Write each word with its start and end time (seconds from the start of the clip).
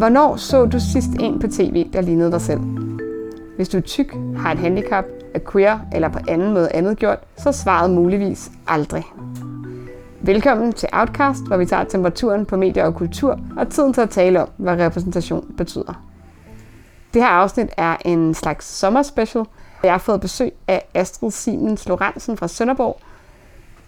Hvornår 0.00 0.36
så 0.36 0.66
du 0.66 0.80
sidst 0.80 1.10
en 1.20 1.38
på 1.40 1.46
tv, 1.46 1.90
der 1.92 2.00
lignede 2.00 2.30
dig 2.30 2.40
selv? 2.40 2.60
Hvis 3.56 3.68
du 3.68 3.76
er 3.76 3.80
tyk, 3.80 4.16
har 4.36 4.52
et 4.52 4.58
handicap, 4.58 5.04
er 5.34 5.38
queer 5.52 5.78
eller 5.92 6.08
på 6.08 6.18
anden 6.28 6.54
måde 6.54 6.72
andet 6.74 6.98
gjort, 6.98 7.18
så 7.36 7.52
svaret 7.52 7.90
muligvis 7.90 8.50
aldrig. 8.66 9.04
Velkommen 10.20 10.72
til 10.72 10.88
Outcast, 10.92 11.46
hvor 11.46 11.56
vi 11.56 11.66
tager 11.66 11.84
temperaturen 11.84 12.46
på 12.46 12.56
medier 12.56 12.84
og 12.84 12.94
kultur 12.94 13.40
og 13.56 13.68
tiden 13.68 13.92
til 13.92 14.00
at 14.00 14.10
tale 14.10 14.42
om, 14.42 14.48
hvad 14.56 14.78
repræsentation 14.78 15.54
betyder. 15.56 16.04
Det 17.14 17.22
her 17.22 17.28
afsnit 17.28 17.68
er 17.76 17.96
en 18.04 18.34
slags 18.34 18.66
sommerspecial. 18.66 19.44
Jeg 19.82 19.92
har 19.92 19.98
fået 19.98 20.20
besøg 20.20 20.52
af 20.68 20.86
Astrid 20.94 21.30
Simens 21.30 21.88
Lorentzen 21.88 22.36
fra 22.36 22.48
Sønderborg. 22.48 23.00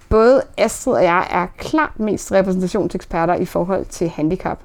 Både 0.09 0.43
Astrid 0.59 0.95
og 0.95 1.05
jeg 1.05 1.27
er 1.31 1.47
klart 1.59 2.01
mest 2.01 2.33
repræsentationseksperter 2.33 3.35
i 3.35 3.45
forhold 3.45 3.85
til 3.85 4.09
handicap. 4.09 4.59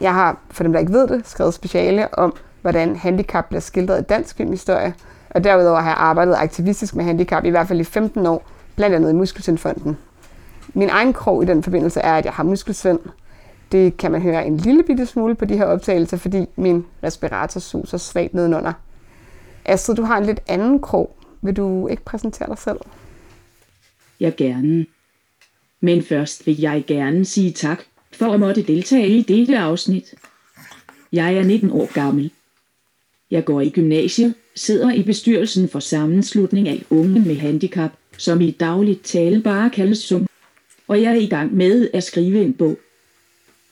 Jeg 0.00 0.14
har, 0.14 0.38
for 0.50 0.62
dem 0.62 0.72
der 0.72 0.80
ikke 0.80 0.92
ved 0.92 1.08
det, 1.08 1.28
skrevet 1.28 1.54
speciale 1.54 2.14
om, 2.14 2.36
hvordan 2.62 2.96
handicap 2.96 3.48
bliver 3.48 3.60
skildret 3.60 4.00
i 4.00 4.02
dansk 4.02 4.36
filmhistorie, 4.36 4.94
og 5.30 5.44
derudover 5.44 5.80
har 5.80 5.90
jeg 5.90 5.98
arbejdet 5.98 6.34
aktivistisk 6.34 6.94
med 6.94 7.04
handicap 7.04 7.44
i 7.44 7.50
hvert 7.50 7.68
fald 7.68 7.80
i 7.80 7.84
15 7.84 8.26
år, 8.26 8.50
blandt 8.76 8.96
andet 8.96 9.10
i 9.10 9.14
Muskelsvindfonden. 9.14 9.98
Min 10.74 10.88
egen 10.88 11.12
krog 11.12 11.42
i 11.42 11.46
den 11.46 11.62
forbindelse 11.62 12.00
er, 12.00 12.14
at 12.14 12.24
jeg 12.24 12.32
har 12.32 12.42
muskelsvind. 12.42 12.98
Det 13.72 13.96
kan 13.96 14.12
man 14.12 14.22
høre 14.22 14.46
en 14.46 14.56
lille 14.56 14.82
bitte 14.82 15.06
smule 15.06 15.34
på 15.34 15.44
de 15.44 15.56
her 15.56 15.64
optagelser, 15.64 16.16
fordi 16.16 16.46
min 16.56 16.86
respirator 17.02 17.60
suser 17.60 17.98
svagt 17.98 18.34
nedenunder. 18.34 18.72
Astrid, 19.64 19.96
du 19.96 20.02
har 20.02 20.18
en 20.18 20.26
lidt 20.26 20.40
anden 20.48 20.80
krog. 20.80 21.16
Vil 21.42 21.56
du 21.56 21.88
ikke 21.88 22.04
præsentere 22.04 22.48
dig 22.48 22.58
selv? 22.58 22.78
Jeg 24.20 24.36
gerne. 24.36 24.86
Men 25.80 26.02
først 26.02 26.46
vil 26.46 26.60
jeg 26.60 26.84
gerne 26.86 27.24
sige 27.24 27.52
tak 27.52 27.78
for 28.14 28.32
at 28.32 28.40
måtte 28.40 28.62
deltage 28.62 29.08
i 29.08 29.22
dette 29.22 29.58
afsnit. 29.58 30.14
Jeg 31.12 31.34
er 31.34 31.42
19 31.42 31.70
år 31.70 31.92
gammel. 31.94 32.30
Jeg 33.30 33.44
går 33.44 33.60
i 33.60 33.70
gymnasiet, 33.70 34.34
sidder 34.56 34.92
i 34.92 35.02
bestyrelsen 35.02 35.68
for 35.68 35.80
sammenslutning 35.80 36.68
af 36.68 36.82
unge 36.90 37.20
med 37.20 37.36
handicap, 37.36 37.90
som 38.18 38.40
i 38.40 38.50
dagligt 38.50 39.04
tale 39.04 39.42
bare 39.42 39.70
kaldes 39.70 39.98
SUM. 39.98 40.26
Og 40.88 41.02
jeg 41.02 41.12
er 41.12 41.20
i 41.20 41.26
gang 41.26 41.54
med 41.54 41.88
at 41.92 42.04
skrive 42.04 42.42
en 42.42 42.52
bog. 42.52 42.78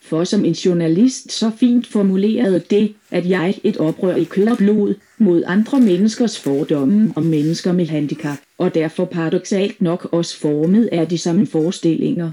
For 0.03 0.25
som 0.25 0.45
en 0.45 0.53
journalist 0.53 1.33
så 1.33 1.51
fint 1.61 1.87
formulerede 1.87 2.63
det, 2.71 2.95
at 3.11 3.29
jeg 3.29 3.61
et 3.65 3.77
oprør 3.77 4.15
i 4.15 4.25
kød 4.25 4.49
og 4.49 4.57
blod 4.57 4.95
mod 5.19 5.43
andre 5.47 5.81
menneskers 5.81 6.39
fordomme 6.39 7.13
om 7.17 7.23
mennesker 7.23 7.73
med 7.73 7.87
handicap, 7.87 8.39
og 8.59 8.75
derfor 8.75 9.05
paradoxalt 9.05 9.83
nok 9.83 10.09
også 10.13 10.39
formet 10.39 10.89
af 10.93 11.09
de 11.09 11.19
samme 11.19 11.47
forestillinger. 11.47 12.33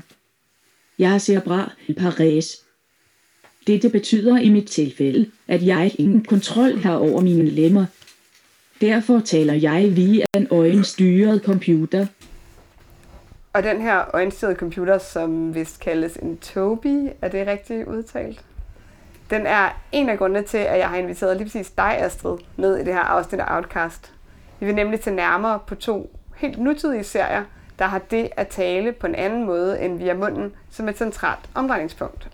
Jeg 0.99 1.21
ser 1.21 1.39
bra 1.39 1.71
i 1.87 1.93
Paris. 1.93 2.57
Dette 3.67 3.89
betyder 3.89 4.37
i 4.37 4.49
mit 4.49 4.67
tilfælde, 4.67 5.31
at 5.47 5.65
jeg 5.65 5.91
ingen 5.99 6.23
kontrol 6.23 6.77
har 6.77 6.95
over 6.95 7.21
mine 7.21 7.45
lemmer. 7.45 7.85
Derfor 8.81 9.19
taler 9.19 9.53
jeg 9.53 9.95
via 9.95 10.25
en 10.33 10.47
øjenstyret 10.51 11.41
computer. 11.45 12.05
Og 13.53 13.63
den 13.63 13.81
her 13.81 14.15
øjenstyrede 14.15 14.55
computer, 14.55 14.97
som 14.97 15.55
vist 15.55 15.79
kaldes 15.79 16.15
en 16.15 16.37
Toby, 16.37 17.09
er 17.21 17.27
det 17.27 17.47
rigtigt 17.47 17.87
udtalt? 17.87 18.45
Den 19.29 19.45
er 19.45 19.81
en 19.91 20.09
af 20.09 20.17
grundene 20.17 20.41
til, 20.41 20.57
at 20.57 20.79
jeg 20.79 20.89
har 20.89 20.97
inviteret 20.97 21.37
lige 21.37 21.45
præcis 21.45 21.69
dig, 21.69 21.97
Astrid, 21.97 22.37
med 22.57 22.75
i 22.77 22.83
det 22.83 22.93
her 22.93 23.01
afsnit 23.01 23.41
af 23.41 23.55
Outcast. 23.55 24.13
Vi 24.59 24.65
vil 24.65 24.75
nemlig 24.75 25.01
til 25.01 25.13
nærmere 25.13 25.59
på 25.67 25.75
to 25.75 26.17
helt 26.35 26.57
nutidige 26.57 27.03
serier, 27.03 27.43
der 27.79 27.85
har 27.85 27.99
det 27.99 28.29
at 28.37 28.47
tale 28.47 28.91
på 28.91 29.07
en 29.07 29.15
anden 29.15 29.45
måde 29.45 29.81
end 29.81 29.97
via 29.97 30.13
munden 30.13 30.53
som 30.69 30.89
et 30.89 30.97
centralt 30.97 31.49
omdrejningspunkt. 31.55 32.29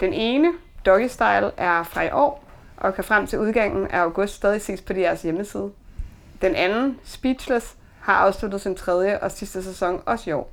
Den 0.00 0.12
ene, 0.12 0.52
Doggy 0.86 1.06
Style, 1.06 1.50
er 1.56 1.82
fra 1.82 2.02
i 2.02 2.10
år 2.12 2.44
og 2.76 2.94
kan 2.94 3.04
frem 3.04 3.26
til 3.26 3.38
udgangen 3.38 3.86
af 3.86 3.98
august 3.98 4.34
stadig 4.34 4.60
ses 4.60 4.80
på 4.80 4.92
deres 4.92 5.22
hjemmeside. 5.22 5.70
Den 6.42 6.54
anden, 6.54 7.00
Speechless, 7.04 7.76
har 8.00 8.14
afsluttet 8.14 8.60
sin 8.60 8.74
tredje 8.74 9.18
og 9.18 9.30
sidste 9.30 9.62
sæson 9.62 10.02
også 10.06 10.30
i 10.30 10.32
år. 10.32 10.50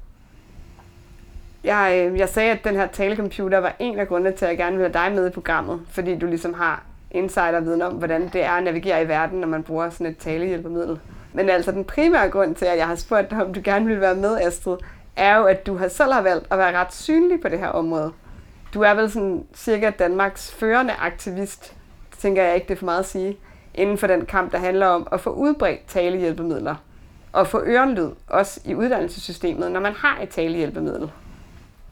Jeg, 1.63 2.07
øh, 2.11 2.19
jeg 2.19 2.29
sagde, 2.29 2.51
at 2.51 2.63
den 2.63 2.75
her 2.75 2.87
talecomputer 2.87 3.57
var 3.57 3.75
en 3.79 3.99
af 3.99 4.07
grundene 4.07 4.31
til, 4.31 4.45
at 4.45 4.49
jeg 4.49 4.57
gerne 4.57 4.77
ville 4.77 4.93
have 4.93 5.05
dig 5.05 5.15
med 5.15 5.27
i 5.27 5.33
programmet, 5.33 5.81
fordi 5.89 6.17
du 6.17 6.25
ligesom 6.25 6.53
har 6.53 6.83
insider-viden 7.11 7.81
om, 7.81 7.93
hvordan 7.93 8.29
det 8.33 8.43
er 8.43 8.51
at 8.51 8.63
navigere 8.63 9.03
i 9.03 9.07
verden, 9.07 9.39
når 9.39 9.47
man 9.47 9.63
bruger 9.63 9.89
sådan 9.89 10.07
et 10.07 10.17
talehjælpemiddel. 10.17 10.99
Men 11.33 11.49
altså 11.49 11.71
den 11.71 11.85
primære 11.85 12.29
grund 12.29 12.55
til, 12.55 12.65
at 12.65 12.77
jeg 12.77 12.87
har 12.87 12.95
spurgt 12.95 13.31
dig, 13.31 13.41
om 13.41 13.53
du 13.53 13.61
gerne 13.63 13.85
vil 13.85 14.01
være 14.01 14.15
med, 14.15 14.41
Astrid, 14.41 14.77
er 15.15 15.37
jo, 15.37 15.43
at 15.43 15.67
du 15.67 15.77
har 15.77 15.87
selv 15.87 16.13
har 16.13 16.21
valgt 16.21 16.47
at 16.51 16.57
være 16.57 16.77
ret 16.77 16.93
synlig 16.93 17.41
på 17.41 17.49
det 17.49 17.59
her 17.59 17.67
område. 17.67 18.11
Du 18.73 18.81
er 18.81 18.93
vel 18.93 19.11
sådan 19.11 19.45
cirka 19.55 19.89
Danmarks 19.89 20.51
førende 20.51 20.93
aktivist, 20.93 21.75
tænker 22.17 22.43
jeg 22.43 22.55
ikke, 22.55 22.67
det 22.67 22.73
er 22.73 22.79
for 22.79 22.85
meget 22.85 22.99
at 22.99 23.05
sige, 23.05 23.37
inden 23.75 23.97
for 23.97 24.07
den 24.07 24.25
kamp, 24.25 24.51
der 24.51 24.57
handler 24.57 24.87
om 24.87 25.07
at 25.11 25.21
få 25.21 25.29
udbredt 25.29 25.79
talehjælpemidler 25.87 26.75
og 27.33 27.47
få 27.47 27.61
ørenlyd, 27.65 28.09
også 28.27 28.61
i 28.65 28.75
uddannelsessystemet, 28.75 29.71
når 29.71 29.79
man 29.79 29.93
har 29.93 30.19
et 30.21 30.29
talehjælpemiddel. 30.29 31.11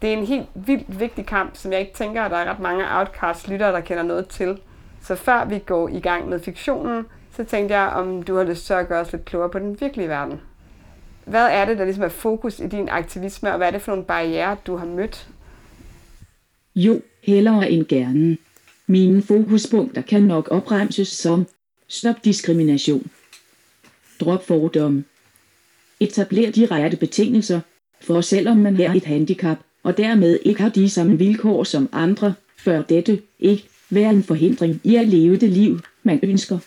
Det 0.02 0.10
er 0.10 0.18
en 0.18 0.26
helt 0.26 0.48
vildt 0.54 1.00
vigtig 1.00 1.26
kamp, 1.26 1.52
som 1.54 1.72
jeg 1.72 1.80
ikke 1.80 1.94
tænker, 1.94 2.24
at 2.24 2.32
der 2.32 2.38
er 2.38 2.52
ret 2.52 2.60
mange 2.60 2.86
outcast-lyttere, 2.98 3.72
der 3.72 3.80
kender 3.80 4.04
noget 4.04 4.28
til. 4.28 4.60
Så 5.02 5.16
før 5.16 5.46
vi 5.46 5.60
går 5.60 5.90
i 5.90 6.00
gang 6.00 6.30
med 6.30 6.40
fiktionen, 6.40 7.06
så 7.40 7.46
tænkte 7.46 7.76
jeg, 7.76 7.90
om 7.90 8.24
du 8.24 8.36
har 8.36 8.44
lyst 8.44 8.66
til 8.66 8.74
at 8.74 8.88
gøre 8.88 9.02
os 9.02 9.12
lidt 9.12 9.26
klogere 9.26 9.50
på 9.50 9.60
den 9.60 9.82
virkelige 9.82 10.10
verden. 10.10 10.42
Hvad 11.26 11.48
er 11.52 11.66
det, 11.66 11.78
der 11.78 11.86
ligesom 11.86 12.04
er 12.04 12.10
fokus 12.10 12.60
i 12.60 12.68
din 12.68 12.90
aktivisme, 12.90 13.52
og 13.52 13.58
hvad 13.58 13.68
er 13.68 13.72
det 13.72 13.82
for 13.82 13.92
nogle 13.92 14.06
barriere, 14.06 14.58
du 14.68 14.76
har 14.76 14.86
mødt? 14.86 15.28
Jo, 16.76 17.02
hellere 17.24 17.72
end 17.72 17.86
gerne. 17.86 18.38
Mine 18.88 19.22
fokuspunkter 19.22 20.02
kan 20.02 20.24
nok 20.24 20.48
opremses 20.52 21.08
som 21.08 21.48
Stop 21.88 22.26
diskrimination. 22.26 23.12
Drop 24.20 24.48
fordomme. 24.48 25.04
Etabler 26.00 26.52
de 26.52 26.66
rette 26.66 26.98
betingelser, 26.98 27.60
for 28.02 28.22
selvom 28.22 28.58
man 28.58 28.76
har 28.76 28.96
et 28.96 29.06
handicap, 29.06 29.58
og 29.84 29.98
dermed 29.98 30.40
ikke 30.44 30.62
har 30.62 30.70
de 30.70 30.90
samme 30.90 31.18
vilkår 31.18 31.64
som 31.64 31.90
andre, 31.92 32.34
før 32.58 32.82
dette 32.82 33.22
ikke 33.40 33.70
være 33.90 34.10
en 34.10 34.24
forhindring 34.24 34.82
i 34.84 34.96
at 34.96 35.08
leve 35.08 35.38
det 35.38 35.50
liv, 35.50 35.80
man 36.04 36.20
ønsker 36.24 36.60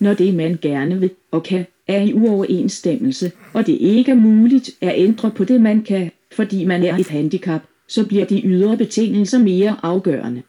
når 0.00 0.14
det 0.14 0.34
man 0.34 0.58
gerne 0.62 1.00
vil 1.00 1.10
og 1.30 1.42
kan 1.42 1.66
er 1.86 2.02
i 2.02 2.12
uoverensstemmelse, 2.12 3.32
og 3.52 3.66
det 3.66 3.72
ikke 3.72 4.10
er 4.10 4.16
muligt 4.16 4.70
at 4.80 4.92
ændre 4.96 5.30
på 5.30 5.44
det 5.44 5.60
man 5.60 5.82
kan, 5.82 6.10
fordi 6.32 6.64
man 6.64 6.82
er 6.82 6.96
et 6.96 7.08
handicap, 7.08 7.62
så 7.88 8.06
bliver 8.06 8.24
de 8.24 8.42
ydre 8.44 8.76
betingelser 8.76 9.38
mere 9.38 9.76
afgørende. 9.82 10.42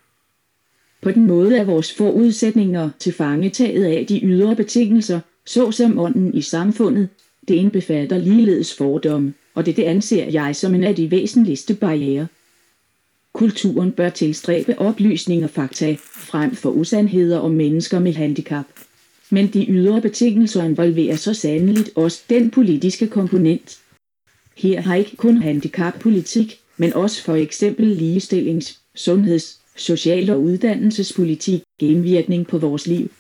På 1.02 1.12
den 1.12 1.28
måde 1.28 1.58
er 1.58 1.64
vores 1.64 1.94
forudsætninger 1.94 2.90
til 3.00 3.14
fangetaget 3.14 3.86
af 3.86 4.06
de 4.06 4.20
ydre 4.24 4.56
betingelser, 4.56 5.20
såsom 5.46 6.00
ånden 6.00 6.34
i 6.34 6.42
samfundet, 6.42 7.10
det 7.48 7.54
indbefatter 7.54 8.18
ligeledes 8.18 8.78
fordomme, 8.78 9.34
og 9.56 9.66
det, 9.66 9.78
det 9.78 9.84
anser 9.84 10.30
jeg 10.30 10.56
som 10.56 10.76
en 10.76 10.84
af 10.84 10.96
de 10.96 11.12
væsentligste 11.12 11.74
barriere. 11.74 12.28
Kulturen 13.34 13.92
bør 13.92 14.10
tilstræbe 14.10 14.80
oplysning 14.80 15.44
og 15.44 15.50
fakta 15.50 15.96
frem 16.02 16.56
for 16.56 16.70
usandheder 16.70 17.40
om 17.40 17.52
mennesker 17.52 18.00
med 18.00 18.14
handicap. 18.14 18.66
Men 19.30 19.48
de 19.48 19.66
ydre 19.70 20.02
betingelser 20.02 20.64
involverer 20.64 21.16
så 21.16 21.34
sandeligt 21.34 21.90
også 21.96 22.24
den 22.30 22.52
politiske 22.52 23.08
komponent. 23.08 23.80
Her 24.58 24.82
har 24.82 24.96
ikke 24.96 25.16
kun 25.16 25.38
handicappolitik, 25.38 26.60
men 26.78 26.94
også 26.94 27.24
for 27.24 27.36
eksempel 27.36 27.96
ligestillings-, 27.96 28.80
sundheds-, 28.96 29.60
social- 29.76 30.30
og 30.30 30.42
uddannelsespolitik 30.42 31.62
genvirkning 31.80 32.48
på 32.48 32.58
vores 32.58 32.88
liv. 32.88 33.12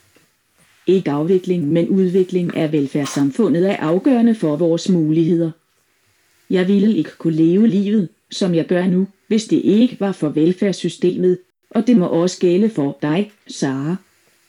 Ikke 0.87 1.11
afvikling, 1.11 1.67
men 1.67 1.89
udvikling 1.89 2.57
af 2.57 2.71
velfærdssamfundet 2.71 3.69
er 3.69 3.75
afgørende 3.75 4.35
for 4.35 4.55
vores 4.55 4.89
muligheder. 4.89 5.51
Jeg 6.49 6.67
ville 6.67 6.95
ikke 6.95 7.17
kunne 7.17 7.35
leve 7.35 7.67
livet, 7.67 8.09
som 8.31 8.55
jeg 8.55 8.67
gør 8.67 8.87
nu, 8.87 9.07
hvis 9.27 9.45
det 9.45 9.61
ikke 9.63 9.99
var 9.99 10.11
for 10.11 10.29
velfærdssystemet, 10.29 11.37
og 11.69 11.87
det 11.87 11.97
må 11.97 12.05
også 12.05 12.39
gælde 12.39 12.69
for 12.69 12.97
dig, 13.01 13.31
Sara 13.47 13.95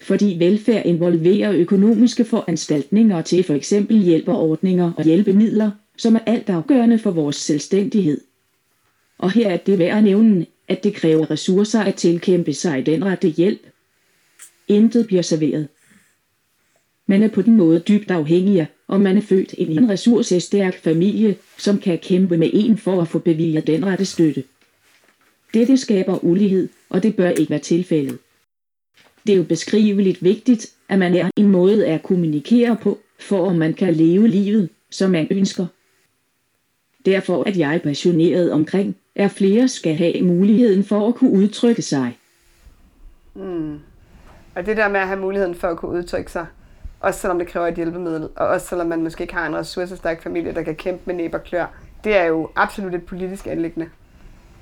fordi 0.01 0.37
velfærd 0.39 0.87
involverer 0.87 1.53
økonomiske 1.53 2.25
foranstaltninger 2.25 3.23
til 3.23 3.45
for 3.45 3.55
eksempel 3.55 4.03
hjælperordninger 4.03 4.93
og 4.97 5.05
hjælpemidler, 5.05 5.71
som 5.97 6.15
er 6.15 6.21
alt 6.27 6.51
afgørende 6.51 6.99
for 6.99 7.11
vores 7.11 7.37
selvstændighed. 7.37 8.21
Og 9.19 9.31
her 9.31 9.49
er 9.49 9.57
det 9.57 9.79
værd 9.79 9.97
at 9.99 10.05
nævne, 10.05 10.47
at 10.69 10.85
det 10.85 10.95
kræver 10.95 11.31
ressourcer 11.31 11.81
at 11.81 11.95
tilkæmpe 11.95 12.53
sig 12.53 12.87
den 12.87 13.05
rette 13.05 13.29
hjælp. 13.29 13.61
Intet 14.69 15.07
bliver 15.07 15.23
serveret. 15.23 15.69
Man 17.07 17.23
er 17.23 17.29
på 17.29 17.43
den 17.43 17.57
måde 17.57 17.79
dybt 17.79 18.11
afhængig 18.11 18.61
af, 18.61 18.67
om 18.89 19.01
man 19.01 19.17
er 19.17 19.21
født 19.21 19.53
i 19.53 19.77
en 19.77 19.91
ressourcestærk 19.91 20.83
familie, 20.83 21.37
som 21.59 21.79
kan 21.79 21.99
kæmpe 21.99 22.37
med 22.37 22.51
en 22.53 22.79
for 22.79 23.03
at 23.03 23.09
få 23.09 23.19
bevilget 23.19 23.67
den 23.67 23.87
rette 23.87 24.05
støtte. 24.05 24.45
Dette 25.55 25.77
skaber 25.77 26.25
ulighed, 26.25 26.69
og 26.89 27.03
det 27.03 27.17
bør 27.17 27.29
ikke 27.31 27.51
være 27.51 27.59
tilfældet. 27.59 28.19
Det 29.27 29.33
er 29.33 29.37
jo 29.37 29.43
beskriveligt 29.43 30.25
vigtigt, 30.25 30.67
at 30.89 30.99
man 30.99 31.15
er 31.15 31.31
en 31.37 31.49
måde 31.49 31.87
at 31.87 32.03
kommunikere 32.03 32.77
på, 32.83 32.99
for 33.21 33.51
at 33.51 33.57
man 33.57 33.75
kan 33.75 33.95
leve 33.95 34.29
livet, 34.29 34.69
som 34.91 35.11
man 35.11 35.29
ønsker. 35.31 35.67
Derfor 37.07 37.45
at 37.45 37.57
jeg 37.57 37.81
passioneret 37.83 38.53
omkring, 38.53 38.97
at 39.15 39.31
flere 39.31 39.69
skal 39.69 39.95
have 39.95 40.23
muligheden 40.23 40.85
for 40.85 41.09
at 41.09 41.15
kunne 41.15 41.31
udtrykke 41.31 41.83
sig. 41.83 42.19
Mm. 43.35 43.79
Og 44.55 44.67
det 44.67 44.77
der 44.77 44.89
med 44.89 45.01
at 45.01 45.07
have 45.07 45.21
muligheden 45.21 45.55
for 45.55 45.69
at 45.69 45.77
kunne 45.77 45.99
udtrykke 45.99 46.33
sig, 46.33 46.47
også 47.01 47.21
selvom 47.21 47.39
det 47.39 47.49
kræver 47.49 47.67
et 47.67 47.75
hjælpemiddel, 47.75 48.29
og 48.37 48.47
også 48.47 48.67
selvom 48.67 48.87
man 48.87 49.03
måske 49.03 49.23
ikke 49.23 49.35
har 49.35 49.47
en 49.47 49.57
ressourcestærk 49.57 50.23
familie, 50.23 50.55
der 50.55 50.63
kan 50.63 50.75
kæmpe 50.75 51.03
med 51.05 51.15
næb 51.15 51.35
og 51.35 51.45
klør, 51.45 51.67
det 52.05 52.17
er 52.17 52.25
jo 52.25 52.51
absolut 52.57 52.95
et 52.95 53.03
politisk 53.03 53.47
anlæggende. 53.47 53.89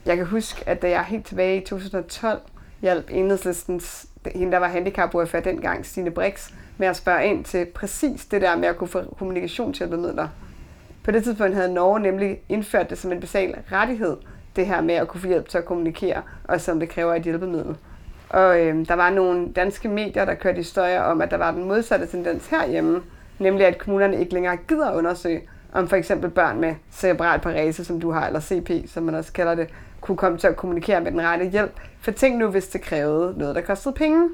Jeg 0.06 0.16
kan 0.16 0.26
huske, 0.26 0.69
at 0.69 0.82
da 0.82 0.90
jeg 0.90 1.04
helt 1.04 1.26
tilbage 1.26 1.62
i 1.62 1.64
2012 1.64 2.40
hjalp 2.82 3.10
enhedslistens, 3.10 4.06
hende 4.34 4.52
der 4.52 4.58
var 4.58 4.69
handicapordfører 4.69 5.42
dengang, 5.42 5.86
Stine 5.86 6.10
Brix, 6.10 6.50
med 6.78 6.88
at 6.88 6.96
spørge 6.96 7.26
ind 7.26 7.44
til 7.44 7.64
præcis 7.64 8.25
det 8.25 8.42
der 8.42 8.56
med 8.56 8.69
at 8.69 8.76
kunne 8.76 8.88
få 8.88 9.14
kommunikationshjælpemidler. 9.19 10.28
På 11.04 11.10
det 11.10 11.25
tidspunkt 11.25 11.54
havde 11.54 11.75
Norge 11.75 12.00
nemlig 12.00 12.40
indført 12.48 12.90
det 12.90 12.98
som 12.98 13.12
en 13.12 13.20
basal 13.20 13.54
rettighed, 13.72 14.16
det 14.56 14.66
her 14.66 14.80
med 14.80 14.94
at 14.94 15.08
kunne 15.08 15.20
få 15.20 15.26
hjælp 15.26 15.48
til 15.48 15.58
at 15.58 15.64
kommunikere, 15.64 16.22
og 16.44 16.60
som 16.60 16.80
det 16.80 16.88
kræver 16.88 17.14
et 17.14 17.22
hjælpemiddel. 17.22 17.76
Og 18.28 18.60
øh, 18.60 18.88
der 18.88 18.94
var 18.94 19.10
nogle 19.10 19.52
danske 19.52 19.88
medier, 19.88 20.25
der 20.25 20.34
kørte 20.34 20.56
historier 20.56 21.00
om, 21.00 21.20
at 21.22 21.30
der 21.30 21.36
var 21.36 21.50
den 21.50 21.64
modsatte 21.64 22.06
tendens 22.06 22.46
herhjemme, 22.46 23.02
nemlig 23.38 23.66
at 23.66 23.78
kommunerne 23.78 24.20
ikke 24.20 24.34
længere 24.34 24.56
gider 24.69 24.92
undersøge, 24.92 25.42
om 25.72 25.88
for 25.88 25.96
eksempel 25.96 26.30
børn 26.30 26.60
med 26.60 26.75
cerebral 26.92 27.40
parese, 27.40 27.84
som 27.84 28.00
du 28.00 28.10
har, 28.10 28.26
eller 28.26 28.40
CP, 28.40 28.70
som 28.86 29.02
man 29.02 29.14
også 29.14 29.32
kalder 29.32 29.54
det, 29.54 29.69
kunne 30.00 30.16
komme 30.16 30.38
til 30.38 30.46
at 30.46 30.56
kommunikere 30.56 31.00
med 31.00 31.12
den 31.12 31.22
rette 31.22 31.48
hjælp. 31.48 31.80
For 32.00 32.10
tænk 32.10 32.38
nu, 32.38 32.48
hvis 32.48 32.68
det 32.68 32.80
krævede 32.80 33.38
noget, 33.38 33.54
der 33.54 33.60
kostede 33.60 33.94
penge. 33.94 34.28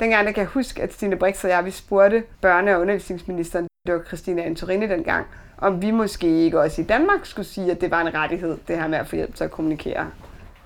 Dengang 0.00 0.26
jeg 0.26 0.34
kan 0.34 0.46
huske, 0.46 0.82
at 0.82 0.92
Stine 0.92 1.16
Brix 1.16 1.44
og 1.44 1.50
jeg, 1.50 1.64
vi 1.64 1.70
spurgte 1.70 2.22
børne- 2.46 2.70
og 2.70 2.80
undervisningsministeren, 2.80 3.68
det 3.86 3.94
var 3.94 4.02
Christina 4.06 4.42
Antorini 4.42 4.86
dengang, 4.86 5.26
om 5.58 5.82
vi 5.82 5.90
måske 5.90 6.44
ikke 6.44 6.60
også 6.60 6.82
i 6.82 6.84
Danmark 6.84 7.26
skulle 7.26 7.46
sige, 7.46 7.70
at 7.70 7.80
det 7.80 7.90
var 7.90 8.00
en 8.00 8.14
rettighed, 8.14 8.58
det 8.68 8.80
her 8.80 8.88
med 8.88 8.98
at 8.98 9.06
få 9.06 9.16
hjælp 9.16 9.34
til 9.34 9.44
at 9.44 9.50
kommunikere. 9.50 10.06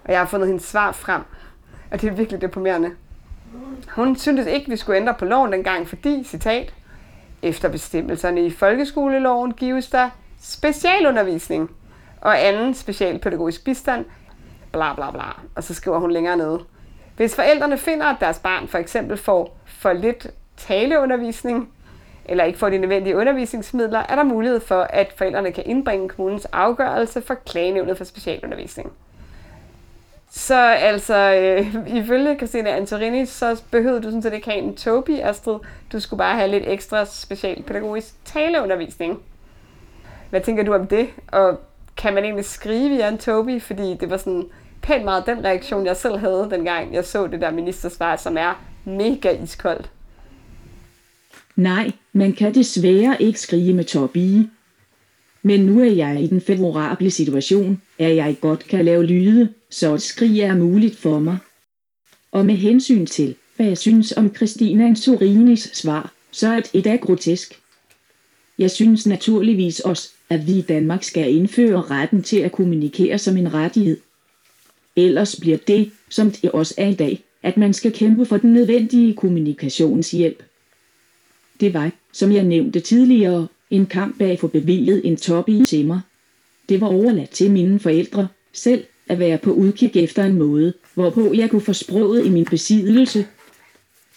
Og 0.04 0.12
jeg 0.12 0.18
har 0.18 0.26
fundet 0.26 0.48
hendes 0.48 0.64
svar 0.64 0.92
frem, 0.92 1.22
og 1.90 2.00
det 2.00 2.08
er 2.08 2.12
virkelig 2.12 2.40
deprimerende. 2.40 2.90
Hun 3.88 4.16
syntes 4.16 4.46
ikke, 4.46 4.70
vi 4.70 4.76
skulle 4.76 5.00
ændre 5.00 5.14
på 5.14 5.24
loven 5.24 5.52
dengang, 5.52 5.88
fordi, 5.88 6.24
citat, 6.24 6.74
efter 7.42 7.68
bestemmelserne 7.68 8.46
i 8.46 8.50
folkeskoleloven 8.50 9.52
gives 9.52 9.90
der 9.90 10.10
specialundervisning 10.40 11.70
og 12.22 12.46
anden 12.46 12.74
specialpædagogisk 12.74 13.64
bistand, 13.64 14.04
bla 14.72 14.94
bla 14.94 15.10
bla. 15.10 15.42
Og 15.54 15.64
så 15.64 15.74
skriver 15.74 15.98
hun 15.98 16.10
længere 16.10 16.36
nede. 16.36 16.60
Hvis 17.16 17.36
forældrene 17.36 17.78
finder, 17.78 18.06
at 18.06 18.16
deres 18.20 18.38
barn 18.38 18.68
for 18.68 18.78
eksempel 18.78 19.16
får 19.16 19.56
for 19.64 19.92
lidt 19.92 20.26
taleundervisning, 20.56 21.72
eller 22.24 22.44
ikke 22.44 22.58
får 22.58 22.68
de 22.70 22.78
nødvendige 22.78 23.16
undervisningsmidler, 23.16 23.98
er 24.08 24.16
der 24.16 24.22
mulighed 24.22 24.60
for, 24.60 24.80
at 24.80 25.12
forældrene 25.16 25.52
kan 25.52 25.64
indbringe 25.66 26.08
kommunens 26.08 26.44
afgørelse 26.44 27.22
for 27.22 27.34
klagenævnet 27.34 27.96
for 27.96 28.04
specialundervisning. 28.04 28.92
Så 30.30 30.60
altså, 30.60 31.34
øh, 31.34 31.96
ifølge 31.96 32.36
Christina 32.36 32.70
Antorini, 32.70 33.26
så 33.26 33.62
behøvede 33.70 34.02
du 34.02 34.08
sådan 34.08 34.22
set 34.22 34.32
ikke 34.32 34.50
have 34.50 34.62
en 34.62 34.76
Toby, 34.76 35.20
Astrid. 35.20 35.58
Du 35.92 36.00
skulle 36.00 36.18
bare 36.18 36.36
have 36.36 36.50
lidt 36.50 36.64
ekstra 36.66 37.04
specialpædagogisk 37.04 38.24
taleundervisning. 38.24 39.22
Hvad 40.30 40.40
tænker 40.40 40.62
du 40.62 40.74
om 40.74 40.86
det? 40.86 41.08
Og 41.28 41.60
kan 41.96 42.14
man 42.14 42.24
egentlig 42.24 42.44
skrive 42.44 42.96
Jan 42.96 43.18
Tobi? 43.18 43.60
Fordi 43.60 43.96
det 44.00 44.10
var 44.10 44.16
sådan 44.16 44.50
pænt 44.82 45.04
meget 45.04 45.26
den 45.26 45.44
reaktion, 45.44 45.86
jeg 45.86 45.96
selv 45.96 46.16
havde, 46.16 46.48
dengang 46.50 46.94
jeg 46.94 47.04
så 47.04 47.26
det 47.26 47.40
der 47.40 47.50
ministersvar, 47.50 48.16
som 48.16 48.36
er 48.36 48.64
mega 48.84 49.42
iskoldt. 49.42 49.90
Nej, 51.56 51.92
man 52.12 52.32
kan 52.32 52.54
desværre 52.54 53.22
ikke 53.22 53.40
skrige 53.40 53.72
med 53.72 53.84
Tobi. 53.84 54.48
Men 55.42 55.60
nu 55.60 55.80
er 55.80 55.90
jeg 55.90 56.22
i 56.22 56.26
den 56.26 56.40
favorable 56.40 57.10
situation, 57.10 57.82
at 57.98 58.16
jeg 58.16 58.36
godt 58.40 58.64
kan 58.64 58.84
lave 58.84 59.04
lyde, 59.04 59.48
så 59.70 59.94
et 59.94 60.02
skrig 60.02 60.40
er 60.40 60.56
muligt 60.56 60.98
for 60.98 61.18
mig. 61.18 61.38
Og 62.32 62.46
med 62.46 62.54
hensyn 62.54 63.06
til, 63.06 63.34
hvad 63.56 63.66
jeg 63.66 63.78
synes 63.78 64.12
om 64.12 64.34
Christina 64.34 64.84
Ansorinis 64.84 65.70
svar, 65.72 66.12
så 66.30 66.48
er 66.48 66.60
det 66.60 66.86
er 66.86 66.96
grotesk. 66.96 67.60
Jeg 68.58 68.70
synes 68.70 69.06
naturligvis 69.06 69.80
også, 69.80 70.08
at 70.32 70.46
vi 70.46 70.52
i 70.52 70.60
Danmark 70.60 71.02
skal 71.02 71.34
indføre 71.34 71.82
retten 71.82 72.22
til 72.22 72.36
at 72.36 72.52
kommunikere 72.52 73.18
som 73.18 73.36
en 73.36 73.54
rettighed. 73.54 73.96
Ellers 74.96 75.36
bliver 75.40 75.58
det, 75.66 75.90
som 76.08 76.30
det 76.30 76.50
også 76.50 76.74
er 76.76 76.88
i 76.88 76.94
dag, 76.94 77.24
at 77.42 77.56
man 77.56 77.72
skal 77.72 77.92
kæmpe 77.92 78.26
for 78.26 78.36
den 78.36 78.52
nødvendige 78.52 79.14
kommunikationshjælp. 79.14 80.42
Det 81.60 81.74
var, 81.74 81.90
som 82.12 82.32
jeg 82.32 82.44
nævnte 82.44 82.80
tidligere, 82.80 83.46
en 83.70 83.86
kamp 83.86 84.18
bag 84.18 84.40
for 84.40 84.48
bevilget 84.48 85.00
en 85.04 85.16
top 85.16 85.48
i 85.48 85.64
til 85.68 85.86
mig. 85.86 86.00
Det 86.68 86.80
var 86.80 86.86
overladt 86.86 87.30
til 87.30 87.50
mine 87.50 87.78
forældre 87.78 88.28
selv 88.52 88.84
at 89.08 89.18
være 89.18 89.38
på 89.38 89.52
udkig 89.52 89.96
efter 89.96 90.24
en 90.24 90.38
måde, 90.38 90.72
hvorpå 90.94 91.32
jeg 91.34 91.50
kunne 91.50 91.60
få 91.60 91.72
sproget 91.72 92.26
i 92.26 92.28
min 92.28 92.44
besiddelse. 92.44 93.26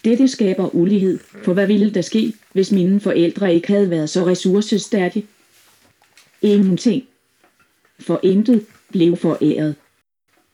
Dette 0.04 0.28
skaber 0.28 0.74
ulighed, 0.74 1.18
for 1.44 1.52
hvad 1.52 1.66
ville 1.66 1.90
der 1.90 2.00
ske, 2.00 2.32
hvis 2.52 2.72
mine 2.72 3.00
forældre 3.00 3.54
ikke 3.54 3.68
havde 3.68 3.90
været 3.90 4.10
så 4.10 4.26
ressourcestærke? 4.26 5.26
Ingenting. 6.46 7.04
For 8.00 8.20
intet 8.22 8.64
blev 8.90 9.16
foræret. 9.16 9.74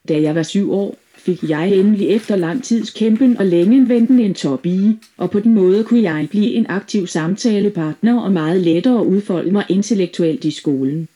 Da 0.08 0.22
jeg 0.22 0.34
var 0.34 0.42
syv 0.42 0.72
år, 0.72 0.96
fik 1.16 1.42
jeg 1.42 1.72
endelig 1.72 2.08
efter 2.08 2.36
lang 2.36 2.64
tids 2.64 2.90
kæmpen 2.90 3.36
og 3.36 3.46
længe 3.46 3.88
venten 3.88 4.18
en 4.18 4.34
topige, 4.34 4.98
og 5.16 5.30
på 5.30 5.40
den 5.40 5.54
måde 5.54 5.84
kunne 5.84 6.02
jeg 6.02 6.26
blive 6.30 6.52
en 6.52 6.66
aktiv 6.68 7.06
samtalepartner 7.06 8.20
og 8.20 8.32
meget 8.32 8.60
lettere 8.60 9.06
udfolde 9.06 9.50
mig 9.50 9.64
intellektuelt 9.68 10.44
i 10.44 10.50
skolen. 10.50 11.08